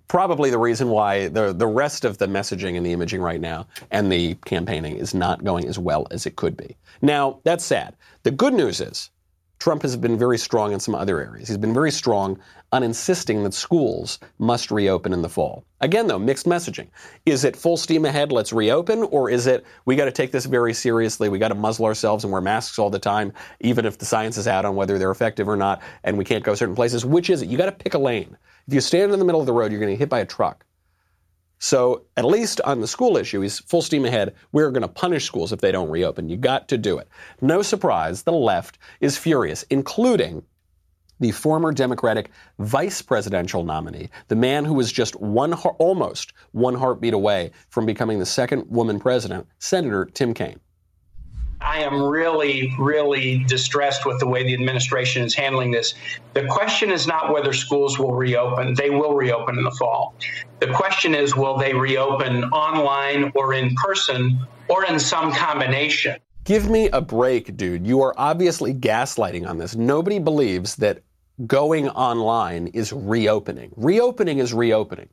probably 0.08 0.50
the 0.50 0.58
reason 0.58 0.89
why 0.89 1.28
the, 1.30 1.54
the 1.54 1.67
rest 1.67 2.06
of 2.06 2.17
the 2.17 2.28
messaging 2.28 2.78
and 2.78 2.86
the 2.86 2.91
imaging 2.91 3.21
right 3.21 3.41
now 3.41 3.67
and 3.89 4.12
the 4.12 4.36
campaigning 4.45 4.97
is 4.97 5.13
not 5.13 5.43
going 5.43 5.67
as 5.67 5.80
well 5.80 6.08
as 6.12 6.26
it 6.26 6.36
could 6.36 6.58
be. 6.58 6.76
Now, 7.02 7.39
that's 7.43 7.65
sad. 7.65 7.95
The 8.24 8.32
good 8.32 8.54
news 8.54 8.82
is 8.82 9.10
Trump 9.62 9.84
has 9.84 9.95
been 9.95 10.17
very 10.17 10.39
strong 10.39 10.74
in 10.74 10.80
some 10.80 10.95
other 10.95 11.22
areas. 11.22 11.47
He's 11.47 11.55
been 11.55 11.72
very 11.74 11.91
strong 11.91 12.39
on 12.72 12.82
insisting 12.82 13.43
that 13.43 13.53
schools 13.53 14.18
must 14.39 14.72
reopen 14.72 15.14
in 15.14 15.22
the 15.22 15.30
fall. 15.30 15.64
Again, 15.82 16.07
though, 16.07 16.18
mixed 16.18 16.47
messaging. 16.47 16.88
Is 17.28 17.43
it 17.43 17.55
full 17.55 17.78
steam 17.78 18.05
ahead, 18.05 18.32
let's 18.32 18.51
reopen, 18.51 19.03
or 19.03 19.30
is 19.30 19.45
it 19.45 19.64
we 19.86 19.95
got 19.95 20.05
to 20.05 20.12
take 20.12 20.32
this 20.32 20.47
very 20.47 20.74
seriously, 20.74 21.30
we 21.30 21.38
got 21.38 21.49
to 21.49 21.55
muzzle 21.55 21.86
ourselves 21.86 22.24
and 22.24 22.34
wear 22.34 22.41
masks 22.41 22.80
all 22.80 22.89
the 22.89 22.97
time, 22.97 23.34
even 23.59 23.86
if 23.86 23.99
the 23.99 24.05
science 24.05 24.36
is 24.36 24.47
out 24.47 24.66
on 24.66 24.76
whether 24.76 24.97
they're 24.97 25.12
effective 25.12 25.47
or 25.47 25.55
not, 25.55 25.80
and 26.03 26.18
we 26.18 26.26
can't 26.26 26.43
go 26.43 26.55
certain 26.55 26.74
places? 26.74 27.05
Which 27.05 27.30
is 27.30 27.43
it? 27.43 27.47
You 27.47 27.59
got 27.59 27.68
to 27.68 27.72
pick 27.72 27.93
a 27.93 27.99
lane. 27.99 28.36
If 28.68 28.74
you 28.74 28.82
stand 28.82 29.14
in 29.14 29.20
the 29.20 29.26
middle 29.26 29.41
of 29.41 29.45
the 29.45 29.53
road, 29.53 29.72
you're 29.72 29.80
going 29.80 29.91
to 29.91 29.93
get 29.93 29.99
hit 29.99 30.09
by 30.09 30.22
a 30.22 30.26
truck. 30.26 30.66
So, 31.64 32.05
at 32.18 32.26
least 32.26 32.59
on 32.62 32.82
the 32.82 32.88
school 32.88 33.18
issue, 33.18 33.41
he's 33.41 33.59
full 33.59 33.84
steam 33.84 34.03
ahead. 34.03 34.34
We're 34.51 34.72
going 34.72 34.82
to 34.82 34.88
punish 34.88 35.26
schools 35.26 35.53
if 35.53 35.62
they 35.62 35.72
don't 35.72 35.91
reopen. 35.91 36.28
You 36.28 36.36
got 36.36 36.68
to 36.70 36.78
do 36.78 36.97
it. 36.97 37.07
No 37.39 37.62
surprise, 37.62 38.24
the 38.24 38.32
left 38.32 38.80
is 38.99 39.16
furious, 39.16 39.62
including 39.70 40.41
the 41.20 41.30
former 41.30 41.72
Democratic 41.72 42.32
vice 42.57 43.03
presidential 43.03 43.64
nominee, 43.64 44.09
the 44.28 44.36
man 44.36 44.66
who 44.66 44.74
was 44.74 44.91
just 44.91 45.16
one 45.22 45.53
almost 45.53 46.34
one 46.51 46.74
heartbeat 46.74 47.14
away 47.14 47.51
from 47.70 47.86
becoming 47.86 48.18
the 48.18 48.26
second 48.26 48.66
woman 48.68 48.99
president, 48.99 49.45
Senator 49.59 50.05
Tim 50.05 50.34
Kaine. 50.34 50.59
I 51.62 51.80
am 51.80 52.01
really, 52.01 52.74
really 52.80 53.43
distressed 53.45 54.05
with 54.05 54.20
the 54.20 54.28
way 54.28 54.43
the 54.43 54.53
administration 54.53 55.24
is 55.24 55.36
handling 55.36 55.72
this. 55.72 55.93
The 56.34 56.45
question 56.47 56.91
is 56.91 57.07
not 57.07 57.32
whether 57.32 57.53
schools 57.53 57.99
will 57.99 58.14
reopen. 58.14 58.74
They 58.74 58.89
will 58.89 59.16
reopen 59.16 59.57
in 59.57 59.64
the 59.64 59.72
fall. 59.72 60.16
The 60.59 60.68
question 60.68 61.14
is 61.14 61.36
will 61.36 61.57
they 61.57 61.74
reopen 61.74 62.45
online 62.45 63.32
or 63.36 63.53
in 63.53 63.76
person 63.76 64.45
or 64.68 64.86
in 64.86 64.99
some 64.99 65.32
combination? 65.32 66.20
Give 66.43 66.70
me 66.70 66.89
a 66.89 67.01
break, 67.01 67.55
dude. 67.55 67.86
You 67.86 68.01
are 68.01 68.16
obviously 68.18 68.74
gaslighting 68.74 69.47
on 69.47 69.57
this. 69.57 69.76
Nobody 69.76 70.18
believes 70.18 70.76
that 70.78 71.03
going 71.45 71.89
online 71.89 72.68
is 72.68 72.91
reopening. 72.91 73.72
Reopening 73.78 74.39
is 74.39 74.53
reopening. 74.53 75.09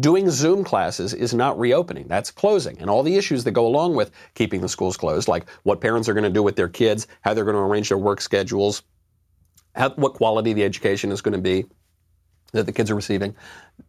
Doing 0.00 0.30
Zoom 0.30 0.62
classes 0.62 1.12
is 1.12 1.34
not 1.34 1.58
reopening, 1.58 2.06
that's 2.06 2.30
closing. 2.30 2.78
And 2.78 2.88
all 2.88 3.02
the 3.02 3.16
issues 3.16 3.42
that 3.44 3.50
go 3.50 3.66
along 3.66 3.96
with 3.96 4.12
keeping 4.34 4.60
the 4.60 4.68
schools 4.68 4.96
closed, 4.96 5.26
like 5.26 5.48
what 5.64 5.80
parents 5.80 6.08
are 6.08 6.14
going 6.14 6.24
to 6.24 6.30
do 6.30 6.42
with 6.42 6.54
their 6.54 6.68
kids, 6.68 7.08
how 7.22 7.34
they're 7.34 7.44
going 7.44 7.56
to 7.56 7.62
arrange 7.62 7.88
their 7.88 7.98
work 7.98 8.20
schedules, 8.20 8.82
how, 9.74 9.90
what 9.90 10.14
quality 10.14 10.52
the 10.52 10.62
education 10.62 11.10
is 11.10 11.20
going 11.20 11.32
to 11.32 11.40
be 11.40 11.66
that 12.52 12.66
the 12.66 12.72
kids 12.72 12.90
are 12.90 12.94
receiving, 12.94 13.34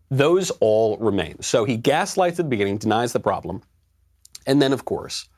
those 0.10 0.50
all 0.60 0.98
remain. 0.98 1.42
So 1.42 1.64
he 1.64 1.78
gaslights 1.78 2.40
at 2.40 2.46
the 2.46 2.50
beginning, 2.50 2.78
denies 2.78 3.14
the 3.14 3.20
problem. 3.20 3.62
And 4.48 4.62
then, 4.62 4.74
of 4.74 4.86
course, 4.86 5.30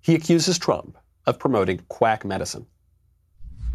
he 0.00 0.14
accuses 0.14 0.58
Trump 0.58 0.96
of 1.26 1.38
promoting 1.38 1.80
quack 1.88 2.24
medicine. 2.24 2.66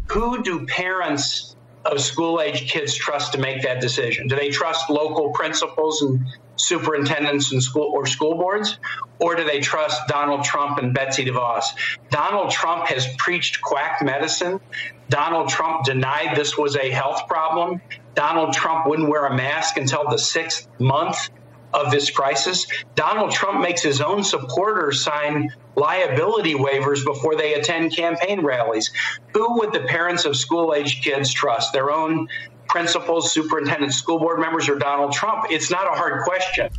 Who 0.08 0.42
do 0.42 0.66
parents 0.66 1.56
of 1.84 2.00
school 2.00 2.40
age 2.40 2.70
kids 2.70 2.94
trust 2.94 3.32
to 3.32 3.38
make 3.38 3.62
that 3.62 3.80
decision? 3.80 4.28
Do 4.28 4.36
they 4.36 4.50
trust 4.50 4.90
local 4.90 5.30
principals 5.32 6.02
and 6.02 6.26
superintendents 6.56 7.52
and 7.52 7.62
school 7.62 7.90
or 7.94 8.06
school 8.06 8.36
boards? 8.36 8.78
Or 9.18 9.34
do 9.34 9.44
they 9.44 9.60
trust 9.60 10.06
Donald 10.08 10.44
Trump 10.44 10.78
and 10.78 10.94
Betsy 10.94 11.24
DeVos? 11.24 11.64
Donald 12.10 12.50
Trump 12.50 12.86
has 12.88 13.06
preached 13.16 13.62
quack 13.62 14.02
medicine. 14.02 14.60
Donald 15.08 15.48
Trump 15.48 15.84
denied 15.84 16.36
this 16.36 16.56
was 16.58 16.76
a 16.76 16.90
health 16.90 17.26
problem. 17.26 17.80
Donald 18.14 18.52
Trump 18.52 18.86
wouldn't 18.86 19.08
wear 19.08 19.26
a 19.26 19.34
mask 19.34 19.76
until 19.76 20.08
the 20.08 20.18
sixth 20.18 20.68
month 20.78 21.30
of 21.74 21.90
this 21.90 22.10
crisis. 22.10 22.66
Donald 22.94 23.30
Trump 23.30 23.60
makes 23.60 23.82
his 23.82 24.00
own 24.00 24.24
supporters 24.24 25.04
sign 25.04 25.54
liability 25.76 26.54
waivers 26.54 27.04
before 27.04 27.36
they 27.36 27.54
attend 27.54 27.94
campaign 27.94 28.44
rallies. 28.44 28.90
Who 29.34 29.58
would 29.58 29.72
the 29.72 29.80
parents 29.80 30.24
of 30.24 30.36
school 30.36 30.74
age 30.74 31.02
kids 31.02 31.32
trust? 31.32 31.72
Their 31.72 31.90
own 31.90 32.28
principals, 32.68 33.32
superintendents, 33.32 33.96
school 33.96 34.18
board 34.18 34.40
members, 34.40 34.68
or 34.68 34.78
Donald 34.78 35.12
Trump? 35.12 35.46
It's 35.50 35.70
not 35.70 35.86
a 35.86 35.96
hard 35.96 36.24
question. 36.24 36.70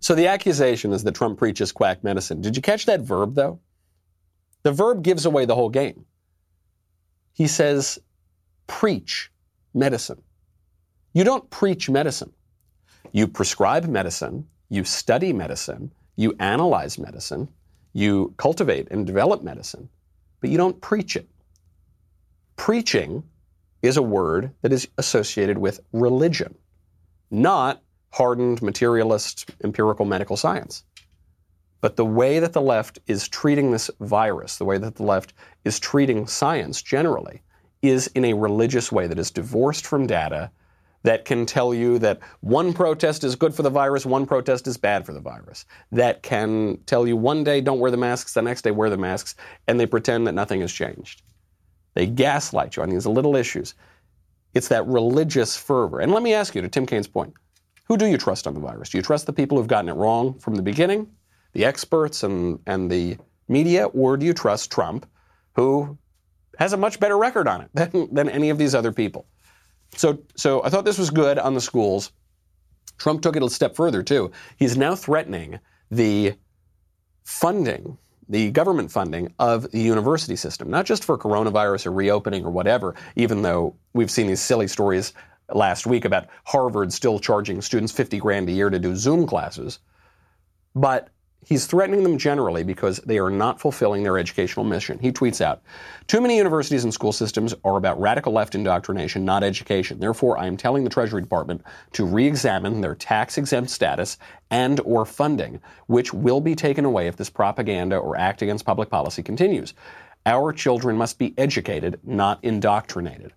So 0.00 0.14
the 0.14 0.26
accusation 0.26 0.92
is 0.92 1.02
that 1.04 1.14
Trump 1.14 1.38
preaches 1.38 1.72
quack 1.72 2.04
medicine. 2.04 2.40
Did 2.40 2.56
you 2.56 2.62
catch 2.62 2.86
that 2.86 3.00
verb, 3.00 3.34
though? 3.34 3.60
The 4.62 4.72
verb 4.72 5.02
gives 5.02 5.26
away 5.26 5.44
the 5.44 5.54
whole 5.54 5.70
game. 5.70 6.04
He 7.32 7.46
says, 7.46 7.98
preach 8.66 9.30
medicine. 9.74 10.22
You 11.12 11.24
don't 11.24 11.48
preach 11.50 11.88
medicine. 11.88 12.32
You 13.16 13.26
prescribe 13.26 13.86
medicine, 13.86 14.46
you 14.68 14.84
study 14.84 15.32
medicine, 15.32 15.90
you 16.16 16.36
analyze 16.38 16.98
medicine, 16.98 17.48
you 17.94 18.34
cultivate 18.36 18.88
and 18.90 19.06
develop 19.06 19.42
medicine, 19.42 19.88
but 20.42 20.50
you 20.50 20.58
don't 20.58 20.78
preach 20.82 21.16
it. 21.16 21.26
Preaching 22.56 23.22
is 23.80 23.96
a 23.96 24.02
word 24.02 24.50
that 24.60 24.70
is 24.70 24.86
associated 24.98 25.56
with 25.56 25.80
religion, 25.94 26.56
not 27.30 27.82
hardened 28.12 28.60
materialist 28.60 29.48
empirical 29.64 30.04
medical 30.04 30.36
science. 30.36 30.84
But 31.80 31.96
the 31.96 32.04
way 32.04 32.38
that 32.38 32.52
the 32.52 32.60
left 32.60 32.98
is 33.06 33.28
treating 33.28 33.70
this 33.70 33.90
virus, 33.98 34.58
the 34.58 34.66
way 34.66 34.76
that 34.76 34.96
the 34.96 35.04
left 35.04 35.32
is 35.64 35.80
treating 35.80 36.26
science 36.26 36.82
generally, 36.82 37.40
is 37.80 38.08
in 38.08 38.26
a 38.26 38.34
religious 38.34 38.92
way 38.92 39.06
that 39.06 39.18
is 39.18 39.30
divorced 39.30 39.86
from 39.86 40.06
data 40.06 40.50
that 41.06 41.24
can 41.24 41.46
tell 41.46 41.72
you 41.72 42.00
that 42.00 42.18
one 42.40 42.72
protest 42.72 43.22
is 43.22 43.36
good 43.36 43.54
for 43.54 43.62
the 43.62 43.70
virus, 43.70 44.04
one 44.04 44.26
protest 44.26 44.66
is 44.66 44.76
bad 44.76 45.06
for 45.06 45.12
the 45.12 45.20
virus. 45.20 45.64
That 45.92 46.24
can 46.24 46.78
tell 46.86 47.06
you 47.06 47.16
one 47.16 47.44
day 47.44 47.60
don't 47.60 47.78
wear 47.78 47.92
the 47.92 47.96
masks, 47.96 48.34
the 48.34 48.42
next 48.42 48.62
day 48.62 48.72
wear 48.72 48.90
the 48.90 48.96
masks, 48.96 49.36
and 49.68 49.78
they 49.78 49.86
pretend 49.86 50.26
that 50.26 50.32
nothing 50.32 50.62
has 50.62 50.72
changed. 50.72 51.22
They 51.94 52.06
gaslight 52.06 52.74
you 52.74 52.82
on 52.82 52.90
these 52.90 53.06
little 53.06 53.36
issues. 53.36 53.76
It's 54.52 54.66
that 54.66 54.84
religious 54.88 55.56
fervor. 55.56 56.00
And 56.00 56.10
let 56.10 56.24
me 56.24 56.34
ask 56.34 56.56
you, 56.56 56.62
to 56.62 56.68
Tim 56.68 56.86
Kaine's 56.86 57.06
point, 57.06 57.34
who 57.84 57.96
do 57.96 58.06
you 58.06 58.18
trust 58.18 58.48
on 58.48 58.54
the 58.54 58.60
virus? 58.60 58.88
Do 58.88 58.98
you 58.98 59.02
trust 59.02 59.26
the 59.26 59.32
people 59.32 59.58
who've 59.58 59.68
gotten 59.68 59.88
it 59.88 59.94
wrong 59.94 60.36
from 60.40 60.56
the 60.56 60.62
beginning, 60.62 61.06
the 61.52 61.64
experts 61.64 62.24
and, 62.24 62.58
and 62.66 62.90
the 62.90 63.16
media, 63.46 63.84
or 63.86 64.16
do 64.16 64.26
you 64.26 64.34
trust 64.34 64.72
Trump, 64.72 65.08
who 65.54 65.96
has 66.58 66.72
a 66.72 66.76
much 66.76 66.98
better 66.98 67.16
record 67.16 67.46
on 67.46 67.60
it 67.60 67.70
than, 67.74 68.12
than 68.12 68.28
any 68.28 68.50
of 68.50 68.58
these 68.58 68.74
other 68.74 68.90
people? 68.90 69.24
So, 69.94 70.18
so 70.36 70.62
I 70.64 70.70
thought 70.70 70.84
this 70.84 70.98
was 70.98 71.10
good 71.10 71.38
on 71.38 71.54
the 71.54 71.60
schools. 71.60 72.12
Trump 72.98 73.22
took 73.22 73.36
it 73.36 73.42
a 73.42 73.50
step 73.50 73.76
further, 73.76 74.02
too. 74.02 74.32
He's 74.56 74.76
now 74.76 74.94
threatening 74.94 75.60
the 75.90 76.34
funding, 77.24 77.98
the 78.28 78.50
government 78.50 78.90
funding 78.90 79.32
of 79.38 79.70
the 79.70 79.80
university 79.80 80.36
system, 80.36 80.70
not 80.70 80.86
just 80.86 81.04
for 81.04 81.18
coronavirus 81.18 81.86
or 81.86 81.92
reopening 81.92 82.44
or 82.44 82.50
whatever, 82.50 82.94
even 83.16 83.42
though 83.42 83.76
we've 83.92 84.10
seen 84.10 84.26
these 84.26 84.40
silly 84.40 84.68
stories 84.68 85.12
last 85.54 85.86
week 85.86 86.04
about 86.04 86.28
Harvard 86.44 86.92
still 86.92 87.18
charging 87.18 87.60
students 87.62 87.92
50 87.92 88.18
grand 88.18 88.48
a 88.48 88.52
year 88.52 88.70
to 88.70 88.78
do 88.78 88.96
Zoom 88.96 89.26
classes, 89.26 89.78
but 90.74 91.08
He's 91.46 91.66
threatening 91.66 92.02
them 92.02 92.18
generally 92.18 92.64
because 92.64 92.98
they 93.06 93.18
are 93.18 93.30
not 93.30 93.60
fulfilling 93.60 94.02
their 94.02 94.18
educational 94.18 94.66
mission. 94.66 94.98
He 94.98 95.12
tweets 95.12 95.40
out, 95.40 95.62
Too 96.08 96.20
many 96.20 96.36
universities 96.36 96.82
and 96.82 96.92
school 96.92 97.12
systems 97.12 97.54
are 97.62 97.76
about 97.76 98.00
radical 98.00 98.32
left 98.32 98.56
indoctrination, 98.56 99.24
not 99.24 99.44
education. 99.44 100.00
Therefore, 100.00 100.36
I 100.38 100.48
am 100.48 100.56
telling 100.56 100.82
the 100.82 100.90
Treasury 100.90 101.22
Department 101.22 101.62
to 101.92 102.04
re-examine 102.04 102.80
their 102.80 102.96
tax-exempt 102.96 103.70
status 103.70 104.18
and 104.50 104.80
or 104.80 105.06
funding, 105.06 105.60
which 105.86 106.12
will 106.12 106.40
be 106.40 106.56
taken 106.56 106.84
away 106.84 107.06
if 107.06 107.14
this 107.14 107.30
propaganda 107.30 107.96
or 107.96 108.16
act 108.16 108.42
against 108.42 108.66
public 108.66 108.90
policy 108.90 109.22
continues. 109.22 109.72
Our 110.26 110.52
children 110.52 110.96
must 110.96 111.16
be 111.16 111.32
educated, 111.38 112.00
not 112.02 112.42
indoctrinated. 112.42 113.34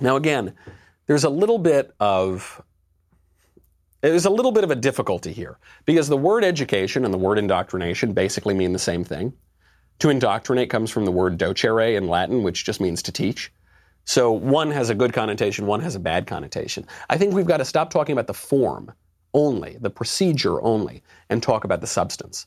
Now 0.00 0.16
again, 0.16 0.52
there's 1.06 1.24
a 1.24 1.30
little 1.30 1.58
bit 1.58 1.94
of 1.98 2.62
there's 4.10 4.26
a 4.26 4.30
little 4.30 4.52
bit 4.52 4.64
of 4.64 4.70
a 4.70 4.76
difficulty 4.76 5.32
here 5.32 5.58
because 5.84 6.08
the 6.08 6.16
word 6.16 6.44
education 6.44 7.04
and 7.04 7.12
the 7.12 7.18
word 7.18 7.38
indoctrination 7.38 8.12
basically 8.12 8.54
mean 8.54 8.72
the 8.72 8.78
same 8.78 9.04
thing. 9.04 9.32
To 10.00 10.10
indoctrinate 10.10 10.68
comes 10.68 10.90
from 10.90 11.04
the 11.04 11.10
word 11.10 11.38
docere 11.38 11.96
in 11.96 12.08
Latin, 12.08 12.42
which 12.42 12.64
just 12.64 12.80
means 12.80 13.02
to 13.02 13.12
teach. 13.12 13.52
So 14.04 14.30
one 14.30 14.70
has 14.70 14.90
a 14.90 14.94
good 14.94 15.12
connotation, 15.12 15.66
one 15.66 15.80
has 15.80 15.94
a 15.94 16.00
bad 16.00 16.26
connotation. 16.26 16.86
I 17.10 17.18
think 17.18 17.34
we've 17.34 17.46
got 17.46 17.56
to 17.56 17.64
stop 17.64 17.90
talking 17.90 18.12
about 18.12 18.26
the 18.26 18.34
form 18.34 18.92
only, 19.34 19.78
the 19.80 19.90
procedure 19.90 20.62
only, 20.62 21.02
and 21.28 21.42
talk 21.42 21.64
about 21.64 21.80
the 21.80 21.86
substance. 21.86 22.46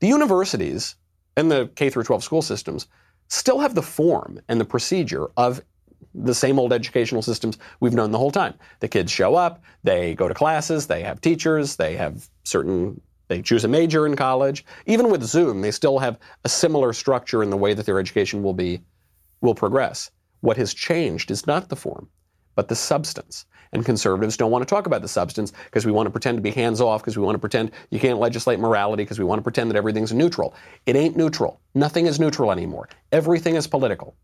The 0.00 0.08
universities 0.08 0.96
and 1.36 1.50
the 1.50 1.70
K 1.74 1.90
through 1.90 2.04
12 2.04 2.24
school 2.24 2.42
systems 2.42 2.86
still 3.28 3.58
have 3.58 3.74
the 3.74 3.82
form 3.82 4.40
and 4.48 4.60
the 4.60 4.64
procedure 4.64 5.28
of 5.36 5.62
the 6.14 6.34
same 6.34 6.58
old 6.58 6.72
educational 6.72 7.22
systems 7.22 7.58
we've 7.80 7.94
known 7.94 8.12
the 8.12 8.18
whole 8.18 8.30
time. 8.30 8.54
The 8.80 8.88
kids 8.88 9.10
show 9.10 9.34
up, 9.34 9.62
they 9.82 10.14
go 10.14 10.28
to 10.28 10.34
classes, 10.34 10.86
they 10.86 11.02
have 11.02 11.20
teachers, 11.20 11.76
they 11.76 11.96
have 11.96 12.28
certain 12.44 13.00
they 13.28 13.40
choose 13.40 13.64
a 13.64 13.68
major 13.68 14.06
in 14.06 14.16
college. 14.16 14.64
Even 14.86 15.10
with 15.10 15.22
Zoom, 15.22 15.62
they 15.62 15.70
still 15.70 15.98
have 15.98 16.18
a 16.44 16.48
similar 16.48 16.92
structure 16.92 17.42
in 17.42 17.50
the 17.50 17.56
way 17.56 17.74
that 17.74 17.86
their 17.86 17.98
education 17.98 18.42
will 18.42 18.52
be 18.52 18.82
will 19.40 19.54
progress. 19.54 20.10
What 20.40 20.56
has 20.56 20.74
changed 20.74 21.30
is 21.30 21.46
not 21.46 21.68
the 21.68 21.76
form, 21.76 22.08
but 22.54 22.68
the 22.68 22.76
substance. 22.76 23.46
And 23.72 23.84
conservatives 23.84 24.36
don't 24.36 24.52
want 24.52 24.62
to 24.62 24.72
talk 24.72 24.86
about 24.86 25.02
the 25.02 25.08
substance 25.08 25.52
because 25.64 25.84
we 25.84 25.90
want 25.90 26.06
to 26.06 26.10
pretend 26.10 26.38
to 26.38 26.42
be 26.42 26.50
hands 26.50 26.80
off, 26.80 27.00
because 27.00 27.16
we 27.16 27.24
want 27.24 27.34
to 27.34 27.40
pretend 27.40 27.72
you 27.90 27.98
can't 27.98 28.20
legislate 28.20 28.60
morality, 28.60 29.02
because 29.02 29.18
we 29.18 29.24
want 29.24 29.38
to 29.38 29.42
pretend 29.42 29.70
that 29.70 29.76
everything's 29.76 30.12
neutral. 30.12 30.54
It 30.86 30.94
ain't 30.94 31.16
neutral. 31.16 31.60
Nothing 31.74 32.06
is 32.06 32.20
neutral 32.20 32.52
anymore. 32.52 32.88
Everything 33.10 33.56
is 33.56 33.66
political. 33.66 34.14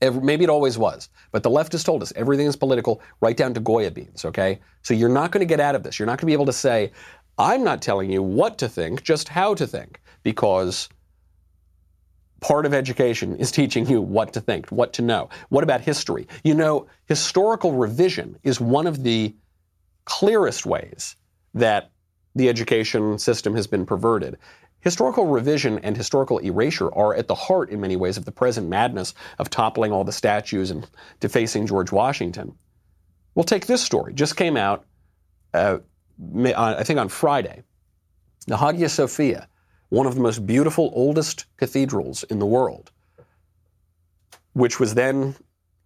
Every, 0.00 0.22
maybe 0.22 0.44
it 0.44 0.50
always 0.50 0.78
was, 0.78 1.10
but 1.30 1.42
the 1.42 1.50
left 1.50 1.72
has 1.72 1.84
told 1.84 2.02
us 2.02 2.12
everything 2.16 2.46
is 2.46 2.56
political, 2.56 3.02
right 3.20 3.36
down 3.36 3.52
to 3.54 3.60
Goya 3.60 3.90
beans, 3.90 4.24
okay? 4.24 4.60
So 4.82 4.94
you're 4.94 5.10
not 5.10 5.30
going 5.30 5.40
to 5.40 5.46
get 5.46 5.60
out 5.60 5.74
of 5.74 5.82
this. 5.82 5.98
You're 5.98 6.06
not 6.06 6.12
going 6.12 6.20
to 6.20 6.26
be 6.26 6.32
able 6.32 6.46
to 6.46 6.52
say, 6.52 6.92
I'm 7.38 7.64
not 7.64 7.82
telling 7.82 8.10
you 8.10 8.22
what 8.22 8.58
to 8.58 8.68
think, 8.68 9.02
just 9.02 9.28
how 9.28 9.54
to 9.54 9.66
think, 9.66 10.00
because 10.22 10.88
part 12.40 12.66
of 12.66 12.74
education 12.74 13.36
is 13.36 13.50
teaching 13.60 13.86
you 13.86 14.00
what 14.00 14.32
to 14.32 14.40
think, 14.40 14.70
what 14.70 14.92
to 14.94 15.02
know. 15.02 15.28
What 15.50 15.64
about 15.64 15.80
history? 15.80 16.26
You 16.44 16.54
know, 16.54 16.86
historical 17.06 17.72
revision 17.72 18.38
is 18.42 18.60
one 18.60 18.86
of 18.86 19.02
the 19.02 19.34
clearest 20.04 20.66
ways 20.66 21.16
that 21.54 21.90
the 22.34 22.48
education 22.48 23.18
system 23.18 23.54
has 23.54 23.66
been 23.66 23.84
perverted. 23.84 24.38
Historical 24.80 25.26
revision 25.26 25.78
and 25.80 25.96
historical 25.96 26.38
erasure 26.38 26.92
are 26.94 27.14
at 27.14 27.28
the 27.28 27.34
heart, 27.34 27.70
in 27.70 27.80
many 27.80 27.96
ways, 27.96 28.16
of 28.16 28.24
the 28.24 28.32
present 28.32 28.68
madness 28.68 29.14
of 29.38 29.50
toppling 29.50 29.92
all 29.92 30.04
the 30.04 30.12
statues 30.12 30.70
and 30.70 30.88
defacing 31.20 31.66
George 31.66 31.92
Washington. 31.92 32.56
We'll 33.34 33.44
take 33.44 33.66
this 33.66 33.82
story. 33.82 34.14
Just 34.14 34.36
came 34.36 34.56
out, 34.56 34.86
uh, 35.54 35.78
I 36.34 36.82
think 36.82 36.98
on 36.98 37.08
Friday. 37.08 37.62
The 38.46 38.56
Hagia 38.56 38.88
Sophia, 38.88 39.48
one 39.90 40.06
of 40.06 40.14
the 40.14 40.20
most 40.20 40.46
beautiful, 40.46 40.90
oldest 40.94 41.44
cathedrals 41.56 42.22
in 42.24 42.38
the 42.38 42.46
world, 42.46 42.90
which 44.54 44.80
was 44.80 44.94
then 44.94 45.36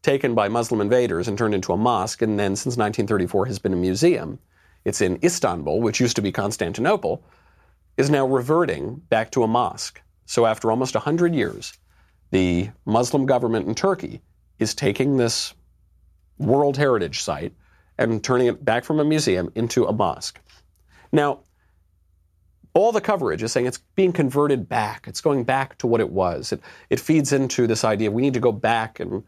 taken 0.02 0.34
by 0.34 0.48
Muslim 0.48 0.80
invaders 0.80 1.26
and 1.26 1.36
turned 1.36 1.54
into 1.54 1.72
a 1.72 1.76
mosque, 1.76 2.22
and 2.22 2.38
then 2.38 2.54
since 2.54 2.76
1934 2.76 3.46
has 3.46 3.58
been 3.58 3.72
a 3.72 3.76
museum. 3.76 4.38
It's 4.84 5.00
in 5.00 5.18
Istanbul, 5.24 5.80
which 5.80 6.00
used 6.00 6.16
to 6.16 6.22
be 6.22 6.30
Constantinople, 6.30 7.24
is 7.96 8.10
now 8.10 8.26
reverting 8.26 8.96
back 9.08 9.30
to 9.32 9.42
a 9.42 9.48
mosque. 9.48 10.00
So 10.26 10.46
after 10.46 10.70
almost 10.70 10.94
100 10.94 11.34
years, 11.34 11.74
the 12.30 12.70
Muslim 12.86 13.26
government 13.26 13.68
in 13.68 13.74
Turkey 13.74 14.20
is 14.58 14.74
taking 14.74 15.16
this 15.16 15.54
World 16.38 16.76
Heritage 16.76 17.22
Site 17.22 17.52
and 17.98 18.22
turning 18.24 18.48
it 18.48 18.64
back 18.64 18.84
from 18.84 18.98
a 18.98 19.04
museum 19.04 19.50
into 19.54 19.84
a 19.84 19.92
mosque. 19.92 20.40
Now, 21.12 21.40
all 22.72 22.90
the 22.90 23.00
coverage 23.00 23.42
is 23.42 23.52
saying 23.52 23.66
it's 23.66 23.78
being 23.94 24.12
converted 24.12 24.68
back. 24.68 25.06
It's 25.06 25.20
going 25.20 25.44
back 25.44 25.78
to 25.78 25.86
what 25.86 26.00
it 26.00 26.10
was. 26.10 26.52
It, 26.52 26.60
it 26.90 26.98
feeds 26.98 27.32
into 27.32 27.68
this 27.68 27.84
idea 27.84 28.10
we 28.10 28.22
need 28.22 28.34
to 28.34 28.40
go 28.40 28.50
back 28.50 28.98
and, 28.98 29.22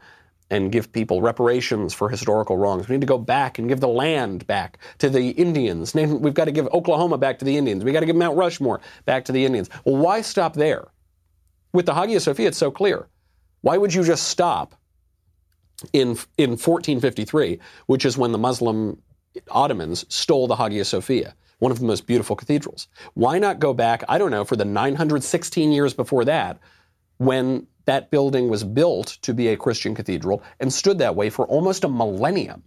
and 0.51 0.71
give 0.71 0.93
people 0.93 1.21
reparations 1.21 1.93
for 1.93 2.09
historical 2.09 2.57
wrongs. 2.57 2.89
We 2.89 2.95
need 2.95 3.01
to 3.01 3.07
go 3.07 3.19
back 3.19 3.59
and 3.59 3.69
give 3.69 3.81
the 3.81 3.89
land 3.89 4.47
back 4.47 4.79
to 4.99 5.11
the 5.11 5.31
Indians. 5.31 5.95
We've 5.95 6.35
got 6.35 6.45
to 6.45 6.53
give 6.53 6.69
Oklahoma 6.69 7.19
back 7.19 7.39
to 7.41 7.45
the 7.45 7.57
Indians. 7.57 7.85
We've 7.85 7.93
got 7.95 8.01
to 8.01 8.07
give 8.07 8.17
Mount 8.17 8.37
Rushmore 8.37 8.81
back 9.05 9.25
to 9.25 9.33
the 9.33 9.45
Indians. 9.45 9.69
Well, 9.85 9.97
why 9.97 10.21
stop 10.21 10.55
there? 10.55 10.89
With 11.73 11.87
the 11.87 11.95
Hagia 11.95 12.21
Sophia, 12.21 12.49
it's 12.49 12.59
so 12.59 12.71
clear. 12.71 13.09
Why 13.63 13.77
would 13.77 13.93
you 13.93 14.05
just 14.05 14.29
stop 14.29 14.77
in, 15.93 16.17
in 16.39 16.51
1453, 16.51 17.59
which 17.87 18.05
is 18.05 18.17
when 18.17 18.33
the 18.33 18.39
Muslim 18.39 19.03
Ottomans 19.51 20.07
stole 20.09 20.47
the 20.47 20.57
Hagia 20.57 20.85
Sophia, 20.85 21.35
one 21.59 21.73
of 21.73 21.79
the 21.79 21.87
most 21.87 22.07
beautiful 22.07 22.37
cathedrals. 22.37 22.89
Why 23.15 23.39
not 23.39 23.59
go 23.59 23.75
back, 23.75 24.05
I 24.09 24.19
don't 24.19 24.31
know, 24.31 24.45
for 24.45 24.57
the 24.57 24.65
916 24.65 25.73
years 25.73 25.95
before 25.95 26.25
that, 26.25 26.59
when 27.19 27.67
that 27.87 28.11
building 28.11 28.49
was 28.49 28.63
built 28.63 29.19
to 29.23 29.35
be 29.35 29.49
a 29.49 29.57
Christian 29.57 29.95
cathedral 29.95 30.43
and 30.61 30.73
stood 30.73 30.99
that 30.99 31.17
way 31.17 31.31
for 31.31 31.47
almost 31.47 31.85
a 31.85 31.89
millennium? 31.89 32.63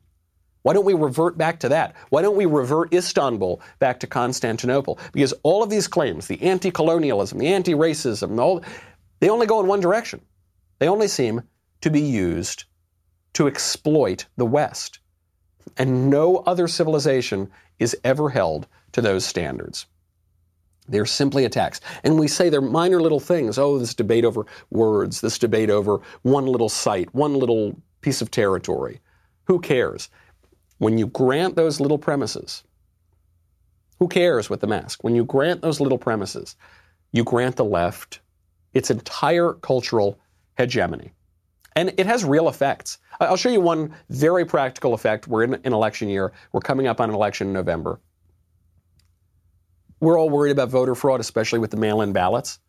Why 0.64 0.74
don't 0.74 0.86
we 0.86 0.94
revert 0.94 1.38
back 1.38 1.62
to 1.62 1.70
that? 1.70 1.96
Why 2.10 2.22
don't 2.22 2.36
we 2.36 2.46
revert 2.46 2.94
Istanbul 2.94 3.62
back 3.80 4.02
to 4.02 4.08
Constantinople? 4.08 5.00
Because 5.14 5.34
all 5.44 5.64
of 5.64 5.70
these 5.70 5.88
claims, 5.88 6.28
the 6.28 6.42
anti 6.42 6.72
colonialism, 6.72 7.40
the 7.40 7.48
anti 7.48 7.74
racism, 7.74 8.40
all, 8.40 8.64
they 9.20 9.30
only 9.30 9.48
go 9.48 9.62
in 9.62 9.68
one 9.68 9.80
direction. 9.80 10.22
They 10.80 10.90
only 10.90 11.08
seem 11.08 11.44
to 11.82 11.90
be 11.90 12.02
used 12.02 12.66
to 13.34 13.48
exploit 13.48 14.26
the 14.36 14.46
West. 14.46 15.00
And 15.78 16.10
no 16.10 16.38
other 16.38 16.68
civilization 16.68 17.52
is 17.78 17.96
ever 18.04 18.30
held 18.30 18.68
to 18.94 19.02
those 19.02 19.26
standards. 19.26 19.86
They're 20.92 21.06
simply 21.06 21.46
attacks. 21.46 21.82
And 22.04 22.20
we 22.20 22.28
say 22.28 22.50
they're 22.50 22.62
minor 22.62 23.02
little 23.02 23.20
things. 23.20 23.58
Oh, 23.58 23.78
this 23.78 23.94
debate 23.94 24.26
over 24.26 24.46
words, 24.70 25.22
this 25.22 25.38
debate 25.38 25.70
over 25.70 26.02
one 26.24 26.46
little 26.46 26.70
site, 26.70 27.14
one 27.14 27.36
little 27.36 27.80
piece 28.02 28.22
of 28.22 28.32
territory. 28.32 29.00
Who 29.46 29.60
cares? 29.60 30.10
When 30.78 30.98
you 30.98 31.08
grant 31.08 31.56
those 31.56 31.80
little 31.80 31.98
premises, 31.98 32.64
who 34.00 34.08
cares 34.08 34.50
with 34.50 34.62
the 34.62 34.68
mask? 34.68 35.04
When 35.04 35.16
you 35.16 35.26
grant 35.26 35.62
those 35.62 35.80
little 35.80 35.98
premises, 35.98 36.56
you 37.12 37.24
grant 37.24 37.58
the 37.58 37.66
left 37.66 38.22
its 38.74 38.90
entire 38.90 39.54
cultural 39.54 40.20
hegemony. 40.58 41.12
And 41.76 41.94
it 41.98 42.06
has 42.06 42.24
real 42.24 42.50
effects. 42.50 42.98
I'll 43.20 43.36
show 43.36 43.50
you 43.50 43.62
one 43.62 43.94
very 44.10 44.46
practical 44.46 44.94
effect. 44.94 45.28
We're 45.28 45.44
in 45.44 45.54
an 45.56 45.74
election 45.74 46.10
year. 46.10 46.32
We're 46.52 46.62
coming 46.62 46.88
up 46.88 47.02
on 47.02 47.10
an 47.10 47.16
election 47.16 47.48
in 47.48 47.54
November. 47.54 48.00
We're 50.00 50.18
all 50.18 50.30
worried 50.30 50.52
about 50.52 50.70
voter 50.70 50.96
fraud, 50.96 51.20
especially 51.20 51.60
with 51.60 51.72
the 51.72 51.78
mail 51.78 52.02
in 52.02 52.14
ballots. 52.14 52.60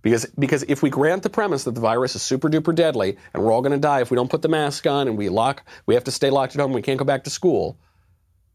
Because, 0.00 0.26
because 0.38 0.64
if 0.68 0.82
we 0.82 0.90
grant 0.90 1.22
the 1.22 1.30
premise 1.30 1.64
that 1.64 1.74
the 1.74 1.80
virus 1.80 2.14
is 2.14 2.22
super 2.22 2.48
duper 2.48 2.74
deadly 2.74 3.16
and 3.34 3.42
we're 3.42 3.52
all 3.52 3.62
going 3.62 3.72
to 3.72 3.78
die 3.78 4.00
if 4.00 4.10
we 4.10 4.14
don't 4.14 4.30
put 4.30 4.42
the 4.42 4.48
mask 4.48 4.86
on 4.86 5.08
and 5.08 5.18
we 5.18 5.28
lock, 5.28 5.64
we 5.86 5.94
have 5.94 6.04
to 6.04 6.12
stay 6.12 6.30
locked 6.30 6.54
at 6.54 6.60
home, 6.60 6.72
we 6.72 6.82
can't 6.82 6.98
go 6.98 7.04
back 7.04 7.24
to 7.24 7.30
school. 7.30 7.78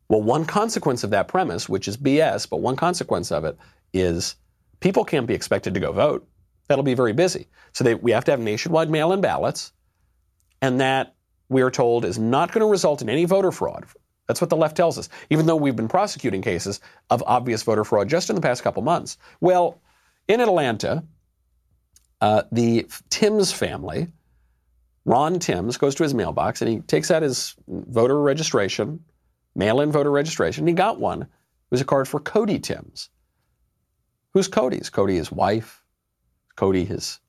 Well, 0.08 0.22
one 0.22 0.46
consequence 0.46 1.04
of 1.04 1.10
that 1.10 1.28
premise, 1.28 1.68
which 1.68 1.88
is 1.88 1.98
BS, 1.98 2.50
but 2.50 2.62
one 2.62 2.76
consequence 2.76 3.32
of 3.32 3.44
it 3.46 3.58
is 3.94 4.36
people 4.80 5.04
can't 5.04 5.28
be 5.28 5.34
expected 5.34 5.74
to 5.74 5.80
go 5.80 5.92
vote. 5.92 6.28
That'll 6.68 6.84
be 6.84 6.94
very 6.94 7.14
busy. 7.14 7.50
So 7.74 7.84
they, 7.84 7.96
we 7.96 8.12
have 8.12 8.24
to 8.26 8.32
have 8.32 8.40
nationwide 8.40 8.90
mail 8.90 9.12
in 9.12 9.22
ballots, 9.22 9.74
and 10.62 10.80
that 10.80 11.16
we 11.50 11.62
are 11.62 11.72
told 11.72 12.06
is 12.06 12.18
not 12.18 12.52
going 12.52 12.62
to 12.62 12.72
result 12.72 13.02
in 13.02 13.10
any 13.10 13.26
voter 13.26 13.52
fraud. 13.52 13.86
That's 14.28 14.40
what 14.40 14.50
the 14.50 14.58
left 14.58 14.78
tells 14.78 14.98
us, 14.98 15.10
even 15.30 15.46
though 15.46 15.56
we've 15.56 15.76
been 15.76 15.88
prosecuting 15.88 16.42
cases 16.42 16.80
of 17.10 17.24
obvious 17.26 17.64
voter 17.64 17.84
fraud 17.84 18.08
just 18.08 18.30
in 18.30 18.36
the 18.36 18.42
past 18.42 18.64
couple 18.64 18.82
months. 18.82 19.18
Well, 19.42 19.82
in 20.28 20.40
Atlanta, 20.40 21.04
uh, 22.22 22.44
the 22.52 22.88
Timms 23.10 23.52
family, 23.52 24.08
Ron 25.06 25.40
Timms, 25.40 25.76
goes 25.78 25.96
to 25.96 26.04
his 26.04 26.14
mailbox 26.14 26.62
and 26.62 26.72
he 26.72 26.80
takes 26.80 27.12
out 27.12 27.22
his 27.22 27.56
voter 27.68 28.22
registration, 28.22 29.04
mail 29.56 29.82
in 29.82 29.92
voter 29.92 30.12
registration. 30.12 30.66
He 30.66 30.74
got 30.74 31.00
one. 31.00 31.24
It 31.24 31.28
was 31.70 31.82
a 31.82 31.86
card 31.86 32.08
for 32.08 32.22
Cody 32.22 32.60
Timms. 32.60 33.10
Who's 34.34 34.48
Cody? 34.48 34.78
Is 34.78 34.90
Cody 34.90 35.16
his 35.16 35.32
wife? 35.32 35.84
Cody 36.56 36.86
his 36.86 37.20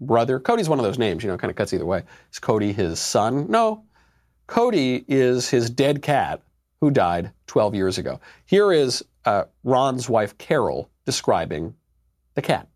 brother? 0.00 0.38
Cody's 0.38 0.68
one 0.68 0.78
of 0.78 0.84
those 0.84 0.98
names, 0.98 1.24
you 1.24 1.30
know, 1.30 1.38
kind 1.38 1.50
of 1.50 1.56
cuts 1.56 1.72
either 1.72 1.86
way. 1.86 2.02
Is 2.30 2.38
Cody 2.38 2.72
his 2.72 3.00
son? 3.00 3.50
No. 3.50 3.84
Cody 4.46 5.04
is 5.08 5.48
his 5.48 5.70
dead 5.70 6.02
cat 6.02 6.42
who 6.80 6.90
died 6.90 7.32
12 7.46 7.74
years 7.74 7.98
ago. 7.98 8.20
Here 8.44 8.72
is 8.72 9.04
uh, 9.24 9.44
Ron's 9.64 10.08
wife, 10.08 10.36
Carol, 10.38 10.90
describing 11.04 11.74
the 12.34 12.42
cat. 12.42 12.68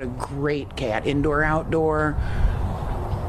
A 0.00 0.06
great 0.06 0.76
cat, 0.76 1.06
indoor, 1.06 1.42
outdoor. 1.42 2.16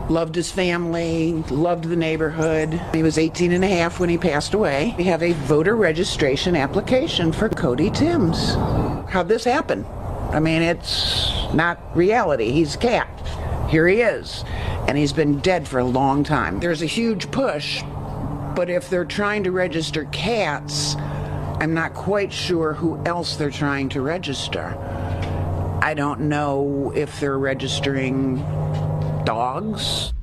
Loved 0.09 0.33
his 0.33 0.51
family, 0.51 1.33
loved 1.51 1.85
the 1.85 1.95
neighborhood. 1.95 2.81
He 2.93 3.03
was 3.03 3.19
18 3.19 3.51
and 3.51 3.63
a 3.63 3.67
half 3.67 3.99
when 3.99 4.09
he 4.09 4.17
passed 4.17 4.55
away. 4.55 4.95
We 4.97 5.03
have 5.03 5.21
a 5.21 5.33
voter 5.33 5.75
registration 5.75 6.55
application 6.55 7.31
for 7.31 7.47
Cody 7.47 7.91
Timms. 7.91 8.55
How'd 9.09 9.27
this 9.27 9.43
happen? 9.43 9.85
I 10.31 10.39
mean, 10.39 10.63
it's 10.63 11.53
not 11.53 11.79
reality. 11.95 12.51
He's 12.51 12.75
a 12.75 12.79
cat. 12.79 13.07
Here 13.69 13.87
he 13.87 14.01
is. 14.01 14.43
And 14.87 14.97
he's 14.97 15.13
been 15.13 15.39
dead 15.39 15.67
for 15.67 15.79
a 15.79 15.85
long 15.85 16.23
time. 16.23 16.59
There's 16.59 16.81
a 16.81 16.87
huge 16.87 17.29
push, 17.29 17.83
but 18.55 18.69
if 18.69 18.89
they're 18.89 19.05
trying 19.05 19.43
to 19.43 19.51
register 19.51 20.05
cats, 20.05 20.95
I'm 20.95 21.73
not 21.73 21.93
quite 21.93 22.33
sure 22.33 22.73
who 22.73 22.99
else 23.05 23.35
they're 23.35 23.51
trying 23.51 23.89
to 23.89 24.01
register. 24.01 24.75
I 25.81 25.93
don't 25.93 26.21
know 26.21 26.91
if 26.95 27.19
they're 27.19 27.37
registering 27.37 28.37
dogs. 29.23 30.13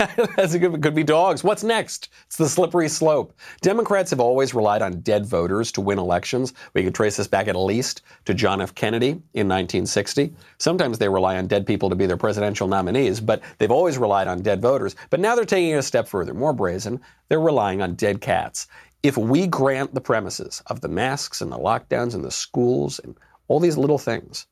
That's 0.36 0.56
good, 0.56 0.82
could 0.82 0.94
be 0.94 1.04
dogs. 1.04 1.44
What's 1.44 1.62
next? 1.62 2.08
It's 2.26 2.36
the 2.36 2.48
slippery 2.48 2.88
slope. 2.88 3.34
Democrats 3.60 4.08
have 4.10 4.20
always 4.20 4.54
relied 4.54 4.80
on 4.80 5.00
dead 5.00 5.26
voters 5.26 5.70
to 5.72 5.82
win 5.82 5.98
elections. 5.98 6.54
We 6.72 6.82
could 6.84 6.94
trace 6.94 7.18
this 7.18 7.26
back 7.26 7.48
at 7.48 7.56
least 7.56 8.00
to 8.24 8.32
John 8.32 8.62
F. 8.62 8.74
Kennedy 8.74 9.10
in 9.10 9.46
1960. 9.46 10.34
Sometimes 10.56 10.96
they 10.96 11.08
rely 11.08 11.36
on 11.36 11.46
dead 11.46 11.66
people 11.66 11.90
to 11.90 11.96
be 11.96 12.06
their 12.06 12.16
presidential 12.16 12.66
nominees, 12.66 13.20
but 13.20 13.42
they've 13.58 13.70
always 13.70 13.98
relied 13.98 14.26
on 14.26 14.40
dead 14.40 14.62
voters. 14.62 14.96
But 15.10 15.20
now 15.20 15.34
they're 15.34 15.44
taking 15.44 15.70
it 15.70 15.78
a 15.78 15.82
step 15.82 16.08
further, 16.08 16.32
more 16.32 16.54
brazen. 16.54 17.00
They're 17.28 17.38
relying 17.38 17.82
on 17.82 17.94
dead 17.94 18.22
cats. 18.22 18.68
If 19.02 19.18
we 19.18 19.46
grant 19.46 19.92
the 19.92 20.00
premises 20.00 20.62
of 20.68 20.80
the 20.80 20.88
masks 20.88 21.42
and 21.42 21.52
the 21.52 21.58
lockdowns 21.58 22.14
and 22.14 22.24
the 22.24 22.30
schools 22.30 23.00
and 23.04 23.16
all 23.48 23.60
these 23.60 23.76
little 23.76 23.98
things, 23.98 24.46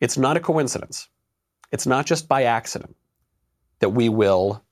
it's 0.00 0.18
not 0.18 0.36
a 0.36 0.40
coincidence. 0.40 1.08
It's 1.72 1.86
not 1.86 2.04
just 2.04 2.28
by 2.28 2.42
accident 2.44 2.96
that 3.80 3.90
we 3.90 4.08
will 4.08 4.62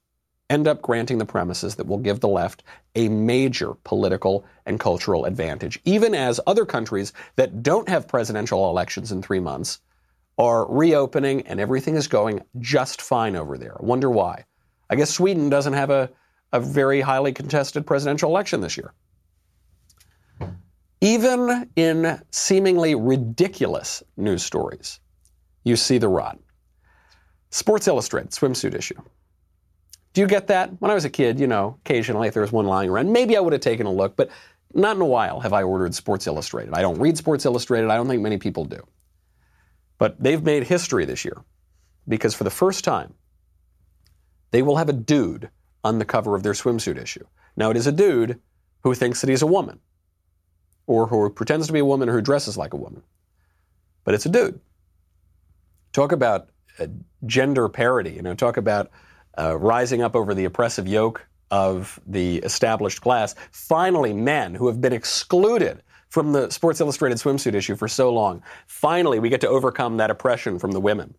end 0.50 0.66
up 0.66 0.80
granting 0.80 1.18
the 1.18 1.26
premises 1.26 1.74
that 1.74 1.86
will 1.86 1.98
give 1.98 2.20
the 2.20 2.28
left 2.28 2.62
a 2.94 3.08
major 3.08 3.74
political 3.84 4.44
and 4.64 4.80
cultural 4.80 5.24
advantage, 5.24 5.78
even 5.84 6.14
as 6.14 6.40
other 6.46 6.64
countries 6.64 7.12
that 7.36 7.62
don't 7.62 7.88
have 7.88 8.08
presidential 8.08 8.70
elections 8.70 9.12
in 9.12 9.20
three 9.20 9.40
months 9.40 9.80
are 10.38 10.70
reopening 10.70 11.42
and 11.42 11.60
everything 11.60 11.96
is 11.96 12.06
going 12.06 12.42
just 12.60 13.02
fine 13.02 13.36
over 13.36 13.58
there. 13.58 13.76
I 13.78 13.84
wonder 13.84 14.10
why. 14.10 14.44
I 14.88 14.96
guess 14.96 15.10
Sweden 15.10 15.50
doesn't 15.50 15.72
have 15.72 15.90
a, 15.90 16.10
a 16.52 16.60
very 16.60 17.00
highly 17.00 17.32
contested 17.32 17.86
presidential 17.86 18.30
election 18.30 18.60
this 18.60 18.76
year. 18.76 18.94
Even 21.00 21.68
in 21.76 22.20
seemingly 22.30 22.94
ridiculous 22.94 24.02
news 24.16 24.42
stories, 24.42 25.00
you 25.64 25.76
see 25.76 25.98
the 25.98 26.08
rot. 26.08 26.38
Sports 27.50 27.88
Illustrated 27.88 28.30
swimsuit 28.30 28.74
issue. 28.74 29.00
Do 30.12 30.20
you 30.20 30.26
get 30.26 30.48
that? 30.48 30.70
When 30.80 30.90
I 30.90 30.94
was 30.94 31.04
a 31.04 31.10
kid, 31.10 31.38
you 31.38 31.46
know, 31.46 31.78
occasionally 31.84 32.28
if 32.28 32.34
there 32.34 32.42
was 32.42 32.52
one 32.52 32.66
lying 32.66 32.90
around, 32.90 33.12
maybe 33.12 33.36
I 33.36 33.40
would 33.40 33.52
have 33.52 33.62
taken 33.62 33.86
a 33.86 33.92
look, 33.92 34.16
but 34.16 34.30
not 34.74 34.96
in 34.96 35.02
a 35.02 35.06
while 35.06 35.40
have 35.40 35.52
I 35.52 35.62
ordered 35.62 35.94
Sports 35.94 36.26
Illustrated. 36.26 36.74
I 36.74 36.82
don't 36.82 36.98
read 36.98 37.16
Sports 37.16 37.44
Illustrated. 37.44 37.90
I 37.90 37.96
don't 37.96 38.08
think 38.08 38.22
many 38.22 38.38
people 38.38 38.64
do. 38.64 38.86
But 39.98 40.22
they've 40.22 40.42
made 40.42 40.64
history 40.64 41.04
this 41.04 41.24
year 41.24 41.44
because 42.06 42.34
for 42.34 42.44
the 42.44 42.50
first 42.50 42.84
time, 42.84 43.14
they 44.50 44.62
will 44.62 44.76
have 44.76 44.88
a 44.88 44.94
dude 44.94 45.50
on 45.84 45.98
the 45.98 46.04
cover 46.04 46.34
of 46.34 46.42
their 46.42 46.52
swimsuit 46.52 47.00
issue. 47.00 47.24
Now, 47.56 47.70
it 47.70 47.76
is 47.76 47.86
a 47.86 47.92
dude 47.92 48.40
who 48.82 48.94
thinks 48.94 49.20
that 49.20 49.30
he's 49.30 49.42
a 49.42 49.46
woman, 49.46 49.80
or 50.86 51.06
who 51.06 51.28
pretends 51.30 51.66
to 51.66 51.72
be 51.72 51.78
a 51.78 51.84
woman 51.84 52.08
or 52.08 52.12
who 52.12 52.22
dresses 52.22 52.56
like 52.56 52.72
a 52.72 52.76
woman. 52.76 53.02
But 54.04 54.14
it's 54.14 54.26
a 54.26 54.30
dude. 54.30 54.58
Talk 55.92 56.12
about 56.12 56.48
gender 57.26 57.68
parity, 57.68 58.10
you 58.10 58.22
know, 58.22 58.34
talk 58.34 58.56
about 58.56 58.90
uh, 59.38 59.56
rising 59.56 60.02
up 60.02 60.16
over 60.16 60.34
the 60.34 60.44
oppressive 60.44 60.86
yoke 60.86 61.26
of 61.50 61.98
the 62.06 62.36
established 62.38 63.00
class. 63.00 63.34
Finally, 63.52 64.12
men 64.12 64.54
who 64.54 64.66
have 64.66 64.80
been 64.80 64.92
excluded 64.92 65.82
from 66.10 66.32
the 66.32 66.50
Sports 66.50 66.80
Illustrated 66.80 67.18
swimsuit 67.18 67.54
issue 67.54 67.76
for 67.76 67.88
so 67.88 68.12
long, 68.12 68.42
finally, 68.66 69.18
we 69.18 69.28
get 69.28 69.40
to 69.42 69.48
overcome 69.48 69.96
that 69.98 70.10
oppression 70.10 70.58
from 70.58 70.72
the 70.72 70.80
women, 70.80 71.14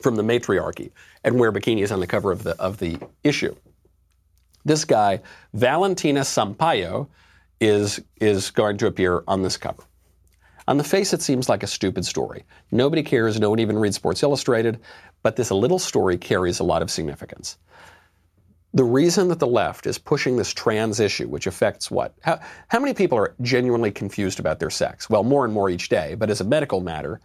from 0.00 0.16
the 0.16 0.22
matriarchy, 0.22 0.92
and 1.24 1.38
wear 1.38 1.52
bikinis 1.52 1.92
on 1.92 2.00
the 2.00 2.06
cover 2.06 2.32
of 2.32 2.42
the, 2.42 2.60
of 2.60 2.78
the 2.78 2.98
issue. 3.22 3.54
This 4.64 4.84
guy, 4.84 5.20
Valentina 5.52 6.20
Sampaio, 6.20 7.08
is, 7.60 8.00
is 8.20 8.50
going 8.50 8.78
to 8.78 8.86
appear 8.86 9.22
on 9.26 9.42
this 9.42 9.56
cover. 9.56 9.82
On 10.66 10.78
the 10.78 10.84
face, 10.84 11.12
it 11.12 11.20
seems 11.20 11.48
like 11.48 11.62
a 11.62 11.66
stupid 11.66 12.06
story. 12.06 12.44
Nobody 12.70 13.02
cares, 13.02 13.38
no 13.38 13.50
one 13.50 13.58
even 13.58 13.78
reads 13.78 13.96
Sports 13.96 14.22
Illustrated, 14.22 14.80
but 15.22 15.36
this 15.36 15.50
little 15.50 15.78
story 15.78 16.16
carries 16.16 16.58
a 16.58 16.64
lot 16.64 16.80
of 16.80 16.90
significance. 16.90 17.58
The 18.72 18.84
reason 18.84 19.28
that 19.28 19.38
the 19.38 19.46
left 19.46 19.86
is 19.86 19.98
pushing 19.98 20.36
this 20.36 20.52
trans 20.52 21.00
issue, 21.00 21.28
which 21.28 21.46
affects 21.46 21.90
what? 21.90 22.14
How, 22.22 22.40
how 22.68 22.80
many 22.80 22.94
people 22.94 23.18
are 23.18 23.34
genuinely 23.40 23.92
confused 23.92 24.40
about 24.40 24.58
their 24.58 24.70
sex? 24.70 25.08
Well, 25.08 25.22
more 25.22 25.44
and 25.44 25.54
more 25.54 25.70
each 25.70 25.90
day, 25.90 26.14
but 26.14 26.30
as 26.30 26.40
a 26.40 26.44
medical 26.44 26.80
matter, 26.80 27.20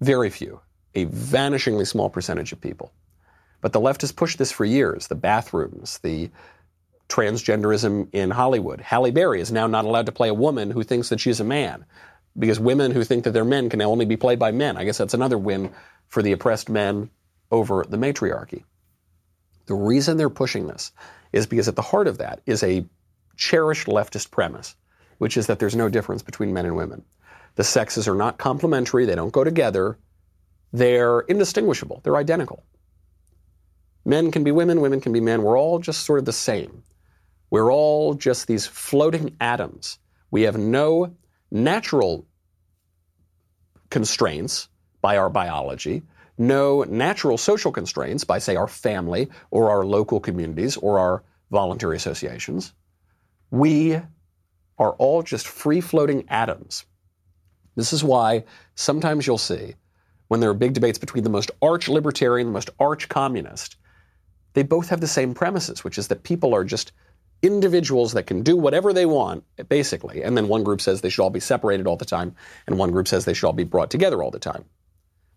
very 0.00 0.30
few. 0.30 0.60
A 0.94 1.06
vanishingly 1.06 1.86
small 1.86 2.08
percentage 2.08 2.52
of 2.52 2.60
people. 2.60 2.92
But 3.60 3.72
the 3.72 3.80
left 3.80 4.00
has 4.00 4.12
pushed 4.12 4.38
this 4.38 4.52
for 4.52 4.64
years 4.64 5.08
the 5.08 5.14
bathrooms, 5.14 5.98
the 5.98 6.30
transgenderism 7.08 8.08
in 8.12 8.30
Hollywood. 8.30 8.80
Halle 8.80 9.10
Berry 9.10 9.40
is 9.40 9.52
now 9.52 9.66
not 9.66 9.84
allowed 9.84 10.06
to 10.06 10.12
play 10.12 10.28
a 10.28 10.34
woman 10.34 10.70
who 10.70 10.82
thinks 10.82 11.08
that 11.10 11.20
she's 11.20 11.40
a 11.40 11.44
man 11.44 11.84
because 12.38 12.60
women 12.60 12.92
who 12.92 13.04
think 13.04 13.24
that 13.24 13.32
they're 13.32 13.44
men 13.44 13.68
can 13.68 13.82
only 13.82 14.04
be 14.04 14.16
played 14.16 14.38
by 14.38 14.52
men. 14.52 14.76
I 14.76 14.84
guess 14.84 14.98
that's 14.98 15.14
another 15.14 15.38
win 15.38 15.72
for 16.08 16.22
the 16.22 16.32
oppressed 16.32 16.68
men 16.68 17.10
over 17.50 17.84
the 17.88 17.98
matriarchy. 17.98 18.64
The 19.66 19.74
reason 19.74 20.16
they're 20.16 20.30
pushing 20.30 20.66
this 20.66 20.92
is 21.32 21.46
because 21.46 21.68
at 21.68 21.76
the 21.76 21.82
heart 21.82 22.06
of 22.06 22.18
that 22.18 22.40
is 22.46 22.62
a 22.62 22.86
cherished 23.36 23.86
leftist 23.86 24.30
premise, 24.30 24.74
which 25.18 25.36
is 25.36 25.46
that 25.46 25.58
there's 25.58 25.76
no 25.76 25.88
difference 25.88 26.22
between 26.22 26.52
men 26.52 26.66
and 26.66 26.76
women. 26.76 27.04
The 27.56 27.64
sexes 27.64 28.08
are 28.08 28.14
not 28.14 28.38
complementary, 28.38 29.04
they 29.04 29.14
don't 29.14 29.32
go 29.32 29.44
together, 29.44 29.98
they're 30.72 31.20
indistinguishable, 31.20 32.00
they're 32.02 32.16
identical. 32.16 32.64
Men 34.04 34.30
can 34.30 34.44
be 34.44 34.52
women, 34.52 34.80
women 34.80 35.00
can 35.00 35.12
be 35.12 35.20
men, 35.20 35.42
we're 35.42 35.58
all 35.58 35.78
just 35.78 36.04
sort 36.04 36.18
of 36.18 36.24
the 36.24 36.32
same. 36.32 36.82
We're 37.50 37.72
all 37.72 38.14
just 38.14 38.46
these 38.46 38.66
floating 38.66 39.36
atoms. 39.40 39.98
We 40.30 40.42
have 40.42 40.56
no 40.56 41.14
natural 41.50 42.26
constraints 43.90 44.68
by 45.02 45.16
our 45.16 45.30
biology, 45.30 46.02
no 46.38 46.84
natural 46.84 47.36
social 47.36 47.72
constraints 47.72 48.24
by, 48.24 48.38
say, 48.38 48.56
our 48.56 48.68
family 48.68 49.28
or 49.50 49.70
our 49.70 49.84
local 49.84 50.20
communities 50.20 50.76
or 50.76 50.98
our 50.98 51.22
voluntary 51.50 51.96
associations. 51.96 52.72
We 53.50 54.00
are 54.78 54.92
all 54.92 55.22
just 55.22 55.48
free 55.48 55.80
floating 55.80 56.24
atoms. 56.28 56.86
This 57.76 57.92
is 57.92 58.02
why 58.02 58.44
sometimes 58.74 59.26
you'll 59.26 59.38
see 59.38 59.74
when 60.28 60.40
there 60.40 60.50
are 60.50 60.54
big 60.54 60.74
debates 60.74 60.98
between 60.98 61.24
the 61.24 61.30
most 61.30 61.50
arch 61.60 61.88
libertarian 61.88 62.46
and 62.46 62.54
the 62.54 62.56
most 62.56 62.70
arch 62.78 63.08
communist, 63.08 63.76
they 64.54 64.62
both 64.62 64.88
have 64.88 65.00
the 65.00 65.08
same 65.08 65.34
premises, 65.34 65.82
which 65.82 65.98
is 65.98 66.08
that 66.08 66.22
people 66.22 66.54
are 66.54 66.64
just 66.64 66.92
individuals 67.42 68.12
that 68.12 68.26
can 68.26 68.42
do 68.42 68.56
whatever 68.56 68.92
they 68.92 69.06
want, 69.06 69.44
basically. 69.68 70.22
And 70.22 70.36
then 70.36 70.48
one 70.48 70.62
group 70.62 70.80
says 70.80 71.00
they 71.00 71.08
should 71.08 71.22
all 71.22 71.30
be 71.30 71.40
separated 71.40 71.86
all 71.86 71.96
the 71.96 72.04
time, 72.04 72.34
and 72.66 72.78
one 72.78 72.90
group 72.90 73.08
says 73.08 73.24
they 73.24 73.34
should 73.34 73.46
all 73.46 73.52
be 73.52 73.64
brought 73.64 73.90
together 73.90 74.22
all 74.22 74.30
the 74.30 74.38
time. 74.38 74.64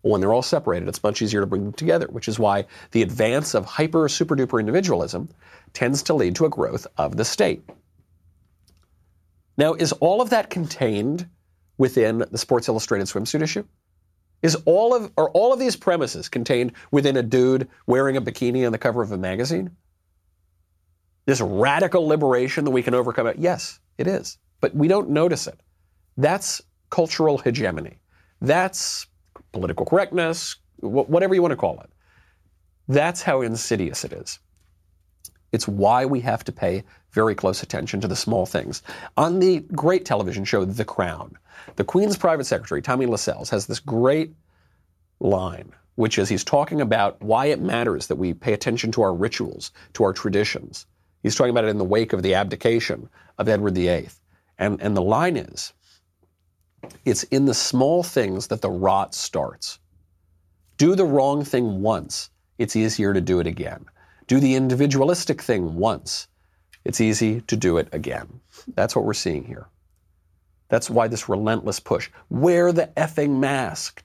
When 0.02 0.20
they're 0.20 0.34
all 0.34 0.42
separated, 0.42 0.86
it's 0.88 1.02
much 1.02 1.22
easier 1.22 1.40
to 1.40 1.46
bring 1.46 1.64
them 1.64 1.72
together, 1.72 2.06
which 2.08 2.28
is 2.28 2.38
why 2.38 2.66
the 2.90 3.00
advance 3.00 3.54
of 3.54 3.64
hyper 3.64 4.06
super 4.08 4.36
duper 4.36 4.60
individualism 4.60 5.30
tends 5.72 6.02
to 6.04 6.14
lead 6.14 6.36
to 6.36 6.44
a 6.44 6.50
growth 6.50 6.86
of 6.98 7.16
the 7.16 7.24
state. 7.24 7.64
Now, 9.56 9.72
is 9.72 9.92
all 9.92 10.20
of 10.20 10.30
that 10.30 10.50
contained 10.50 11.26
within 11.78 12.24
the 12.30 12.38
Sports 12.38 12.68
Illustrated 12.68 13.06
swimsuit 13.06 13.40
issue? 13.40 13.64
Is 14.42 14.56
all 14.66 14.94
of 14.94 15.10
are 15.16 15.30
all 15.30 15.54
of 15.54 15.58
these 15.58 15.74
premises 15.74 16.28
contained 16.28 16.72
within 16.90 17.16
a 17.16 17.22
dude 17.22 17.66
wearing 17.86 18.18
a 18.18 18.20
bikini 18.20 18.66
on 18.66 18.72
the 18.72 18.78
cover 18.78 19.00
of 19.00 19.10
a 19.10 19.16
magazine? 19.16 19.74
This 21.26 21.40
radical 21.40 22.06
liberation 22.06 22.64
that 22.64 22.70
we 22.70 22.82
can 22.82 22.94
overcome? 22.94 23.32
Yes, 23.38 23.80
it 23.98 24.06
is. 24.06 24.38
But 24.60 24.74
we 24.74 24.88
don't 24.88 25.10
notice 25.10 25.46
it. 25.46 25.60
That's 26.16 26.62
cultural 26.90 27.38
hegemony. 27.38 27.98
That's 28.40 29.06
political 29.52 29.86
correctness, 29.86 30.56
whatever 30.80 31.34
you 31.34 31.42
want 31.42 31.52
to 31.52 31.56
call 31.56 31.80
it. 31.80 31.90
That's 32.88 33.22
how 33.22 33.40
insidious 33.40 34.04
it 34.04 34.12
is. 34.12 34.38
It's 35.52 35.68
why 35.68 36.04
we 36.04 36.20
have 36.20 36.44
to 36.44 36.52
pay 36.52 36.84
very 37.12 37.34
close 37.34 37.62
attention 37.62 38.00
to 38.00 38.08
the 38.08 38.16
small 38.16 38.44
things. 38.44 38.82
On 39.16 39.38
the 39.38 39.60
great 39.72 40.04
television 40.04 40.44
show 40.44 40.64
The 40.64 40.84
Crown, 40.84 41.38
the 41.76 41.84
Queen's 41.84 42.16
private 42.16 42.44
secretary, 42.44 42.82
Tommy 42.82 43.06
Lascelles, 43.06 43.50
has 43.50 43.66
this 43.66 43.78
great 43.78 44.34
line, 45.20 45.72
which 45.94 46.18
is 46.18 46.28
he's 46.28 46.44
talking 46.44 46.80
about 46.80 47.22
why 47.22 47.46
it 47.46 47.60
matters 47.60 48.08
that 48.08 48.16
we 48.16 48.34
pay 48.34 48.52
attention 48.52 48.90
to 48.92 49.02
our 49.02 49.14
rituals, 49.14 49.70
to 49.92 50.02
our 50.02 50.12
traditions. 50.12 50.86
He's 51.24 51.34
talking 51.34 51.50
about 51.50 51.64
it 51.64 51.68
in 51.68 51.78
the 51.78 51.84
wake 51.84 52.12
of 52.12 52.22
the 52.22 52.34
abdication 52.34 53.08
of 53.38 53.48
Edward 53.48 53.74
VIII. 53.74 54.10
And, 54.58 54.80
and 54.80 54.94
the 54.94 55.02
line 55.02 55.38
is 55.38 55.72
it's 57.06 57.22
in 57.24 57.46
the 57.46 57.54
small 57.54 58.02
things 58.02 58.48
that 58.48 58.60
the 58.60 58.70
rot 58.70 59.14
starts. 59.14 59.78
Do 60.76 60.94
the 60.94 61.06
wrong 61.06 61.42
thing 61.42 61.80
once, 61.80 62.28
it's 62.58 62.76
easier 62.76 63.14
to 63.14 63.22
do 63.22 63.40
it 63.40 63.46
again. 63.46 63.86
Do 64.26 64.38
the 64.38 64.54
individualistic 64.54 65.40
thing 65.40 65.76
once, 65.76 66.28
it's 66.84 67.00
easy 67.00 67.40
to 67.42 67.56
do 67.56 67.78
it 67.78 67.88
again. 67.92 68.40
That's 68.74 68.94
what 68.94 69.06
we're 69.06 69.14
seeing 69.14 69.44
here. 69.44 69.66
That's 70.74 70.90
why 70.90 71.06
this 71.06 71.28
relentless 71.28 71.78
push. 71.78 72.10
Wear 72.30 72.72
the 72.72 72.88
effing 72.96 73.38
mask. 73.38 74.02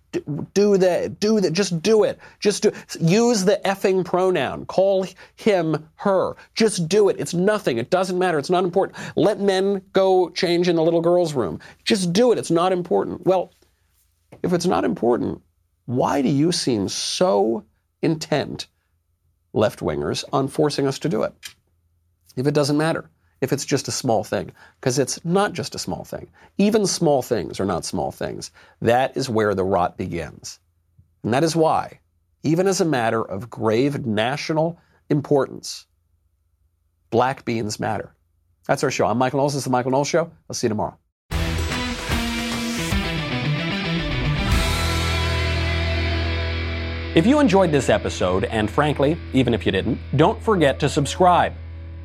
Do 0.53 0.78
that. 0.78 1.20
Do 1.20 1.39
that. 1.39 1.51
Just 1.51 1.82
do 1.82 2.03
it. 2.03 2.20
Just 2.39 2.61
do. 2.61 2.72
Use 3.01 3.43
the 3.43 3.59
effing 3.65 4.05
pronoun. 4.05 4.67
Call 4.67 5.07
him, 5.36 5.89
her. 5.95 6.36
Just 6.53 6.88
do 6.88 7.09
it. 7.09 7.15
It's 7.17 7.34
nothing. 7.34 7.80
It 7.80 7.89
doesn't 7.89 8.20
matter. 8.20 8.38
It's 8.38 8.51
not 8.51 8.65
important. 8.65 8.99
Let 9.15 9.39
men 9.39 9.82
go 9.93 10.30
change 10.30 10.70
in 10.70 10.76
the 10.76 10.84
little 10.84 11.01
girl's 11.01 11.34
room. 11.34 11.59
Just 11.86 12.13
do 12.13 12.32
it. 12.32 12.38
It's 12.38 12.51
not 12.51 12.72
important. 12.72 13.26
Well, 13.26 13.51
if 14.43 14.53
it's 14.53 14.67
not 14.67 14.86
important, 14.86 15.41
why 15.88 16.22
do 16.22 16.30
you 16.30 16.51
seem 16.51 16.88
so 16.88 17.63
intent, 18.03 18.67
left 19.53 19.80
wingers, 19.80 20.24
on 20.32 20.47
forcing 20.47 20.86
us 20.86 20.99
to 20.99 21.09
do 21.09 21.24
it? 21.24 21.34
If 22.36 22.45
it 22.45 22.53
doesn't 22.53 22.78
matter 22.78 23.09
if 23.41 23.53
it's 23.53 23.65
just 23.65 23.87
a 23.87 23.91
small 23.91 24.23
thing, 24.23 24.51
because 24.79 24.99
it's 24.99 25.23
not 25.23 25.53
just 25.53 25.75
a 25.75 25.79
small 25.79 26.03
thing. 26.03 26.27
Even 26.57 26.85
small 26.85 27.21
things 27.21 27.59
are 27.59 27.65
not 27.65 27.85
small 27.85 28.11
things. 28.11 28.51
That 28.81 29.15
is 29.15 29.29
where 29.29 29.55
the 29.55 29.63
rot 29.63 29.97
begins. 29.97 30.59
And 31.23 31.33
that 31.33 31.43
is 31.43 31.55
why, 31.55 31.99
even 32.43 32.67
as 32.67 32.81
a 32.81 32.85
matter 32.85 33.21
of 33.21 33.49
grave 33.49 34.05
national 34.05 34.79
importance, 35.09 35.85
black 37.09 37.45
beans 37.45 37.79
matter. 37.79 38.13
That's 38.67 38.83
our 38.83 38.91
show. 38.91 39.07
I'm 39.07 39.17
Michael 39.17 39.39
Knowles. 39.39 39.53
This 39.53 39.61
is 39.61 39.63
The 39.65 39.71
Michael 39.71 39.91
Knowles 39.91 40.07
Show. 40.07 40.31
I'll 40.49 40.53
see 40.53 40.67
you 40.67 40.69
tomorrow. 40.69 40.97
If 47.15 47.25
you 47.25 47.39
enjoyed 47.39 47.71
this 47.71 47.89
episode, 47.89 48.45
and 48.45 48.69
frankly, 48.69 49.17
even 49.33 49.55
if 49.55 49.65
you 49.65 49.71
didn't, 49.71 49.97
don't 50.15 50.41
forget 50.41 50.79
to 50.81 50.87
subscribe. 50.87 51.53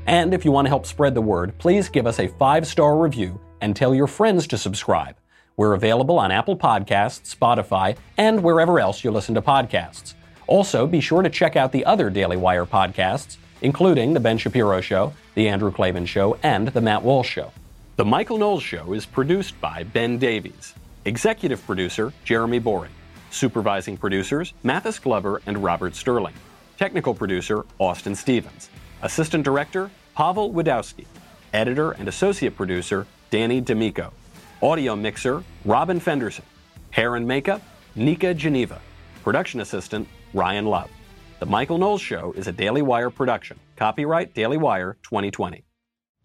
And 0.07 0.35
if 0.35 0.45
you 0.45 0.53
want 0.53 0.67
to 0.67 0.71
help 0.71 0.87
spread 0.87 1.15
the 1.15 1.21
word, 1.21 1.57
please 1.59 1.89
give 1.89 2.07
us 2.07 2.19
a 2.19 2.29
five 2.29 2.67
star 2.67 2.99
review 2.99 3.41
and 3.61 3.75
tell 3.75 3.95
your 3.95 4.07
friends 4.07 4.47
to 4.49 4.59
subscribe. 4.59 5.17
We're 5.57 5.75
available 5.75 6.19
on 6.19 6.31
Apple 6.31 6.57
Podcasts, 6.57 7.35
Spotify, 7.35 7.97
and 8.19 8.43
wherever 8.43 8.81
else 8.81 9.05
you 9.05 9.11
listen 9.11 9.35
to 9.37 9.43
podcasts. 9.43 10.15
Also, 10.47 10.87
be 10.87 11.01
sure 11.01 11.23
to 11.23 11.31
check 11.31 11.57
out 11.57 11.73
the 11.73 11.85
other 11.87 12.11
Daily 12.11 12.37
Wire 12.37 12.67
podcasts, 12.67 13.37
including 13.63 14.13
The 14.13 14.21
Ben 14.21 14.37
Shapiro 14.37 14.81
Show, 14.81 15.15
The 15.35 15.49
Andrew 15.49 15.73
Klavan 15.73 16.07
Show, 16.07 16.37
and 16.43 16.69
The 16.69 16.81
Matt 16.81 17.03
Walsh 17.03 17.31
Show. 17.31 17.53
The 17.97 18.05
Michael 18.05 18.39
Knowles 18.39 18.63
Show 18.63 18.93
is 18.93 19.07
produced 19.07 19.59
by 19.61 19.85
Ben 19.85 20.19
Davies, 20.19 20.75
executive 21.05 21.65
producer 21.65 22.13
Jeremy 22.25 22.59
Boring, 22.59 22.93
supervising 23.31 23.97
producers 23.97 24.53
Mathis 24.65 24.99
Glover 24.99 25.41
and 25.47 25.63
Robert 25.63 25.95
Sterling, 25.95 26.35
technical 26.77 27.15
producer 27.15 27.65
Austin 27.79 28.17
Stevens. 28.17 28.69
Assistant 29.05 29.45
Director, 29.45 29.91
Pavel 30.15 30.51
Wdowczyk. 30.55 31.05
Editor 31.53 31.93
and 31.93 32.09
Associate 32.09 32.57
Producer, 32.57 33.07
Danny 33.29 33.61
D'Amico. 33.61 34.15
Audio 34.63 34.97
mixer, 34.97 35.45
Robin 35.67 36.01
Fenderson. 36.01 36.43
Hair 36.91 37.17
and 37.17 37.29
makeup, 37.29 37.61
Nika 37.97 38.33
Geneva. 38.33 38.81
Production 39.23 39.61
assistant, 39.61 40.09
Ryan 40.33 40.65
Love. 40.65 40.91
The 41.39 41.45
Michael 41.45 41.77
Knowles 41.77 42.01
Show 42.01 42.33
is 42.35 42.47
a 42.47 42.53
Daily 42.53 42.81
Wire 42.81 43.11
production. 43.11 43.61
Copyright 43.77 44.33
Daily 44.33 44.57
Wire 44.57 44.97
2020. 45.03 45.63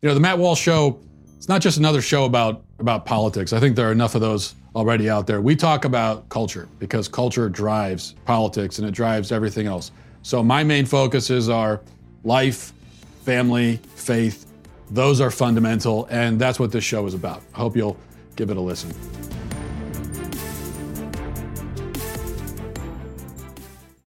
You 0.02 0.08
know, 0.08 0.14
the 0.14 0.22
Matt 0.22 0.40
Walsh 0.40 0.62
Show, 0.62 1.02
it's 1.36 1.50
not 1.50 1.60
just 1.60 1.80
another 1.80 2.02
show 2.02 2.24
about, 2.24 2.64
about 2.80 3.06
politics. 3.06 3.52
I 3.52 3.60
think 3.60 3.76
there 3.76 3.90
are 3.90 3.92
enough 3.92 4.16
of 4.16 4.22
those 4.22 4.56
already 4.74 5.10
out 5.10 5.28
there. 5.28 5.42
We 5.42 5.58
talk 5.58 5.84
about 5.84 6.30
culture 6.30 6.70
because 6.80 7.10
culture 7.10 7.50
drives 7.50 8.16
politics 8.24 8.80
and 8.80 8.88
it 8.88 8.92
drives 8.92 9.34
everything 9.34 9.68
else. 9.68 9.92
So 10.22 10.42
my 10.42 10.64
main 10.64 10.86
focuses 10.86 11.50
are 11.50 11.82
life, 12.24 12.74
family, 13.24 13.78
faith. 13.96 14.46
Those 14.92 15.22
are 15.22 15.32
fundamental, 15.32 16.08
and 16.10 16.40
that's 16.40 16.60
what 16.60 16.72
this 16.72 16.84
show 16.84 17.06
is 17.06 17.14
about. 17.14 17.44
I 17.54 17.60
hope 17.60 17.76
you'll 17.76 17.98
give 18.36 18.50
it 18.50 18.58
a 18.58 18.62
listen. 18.62 18.92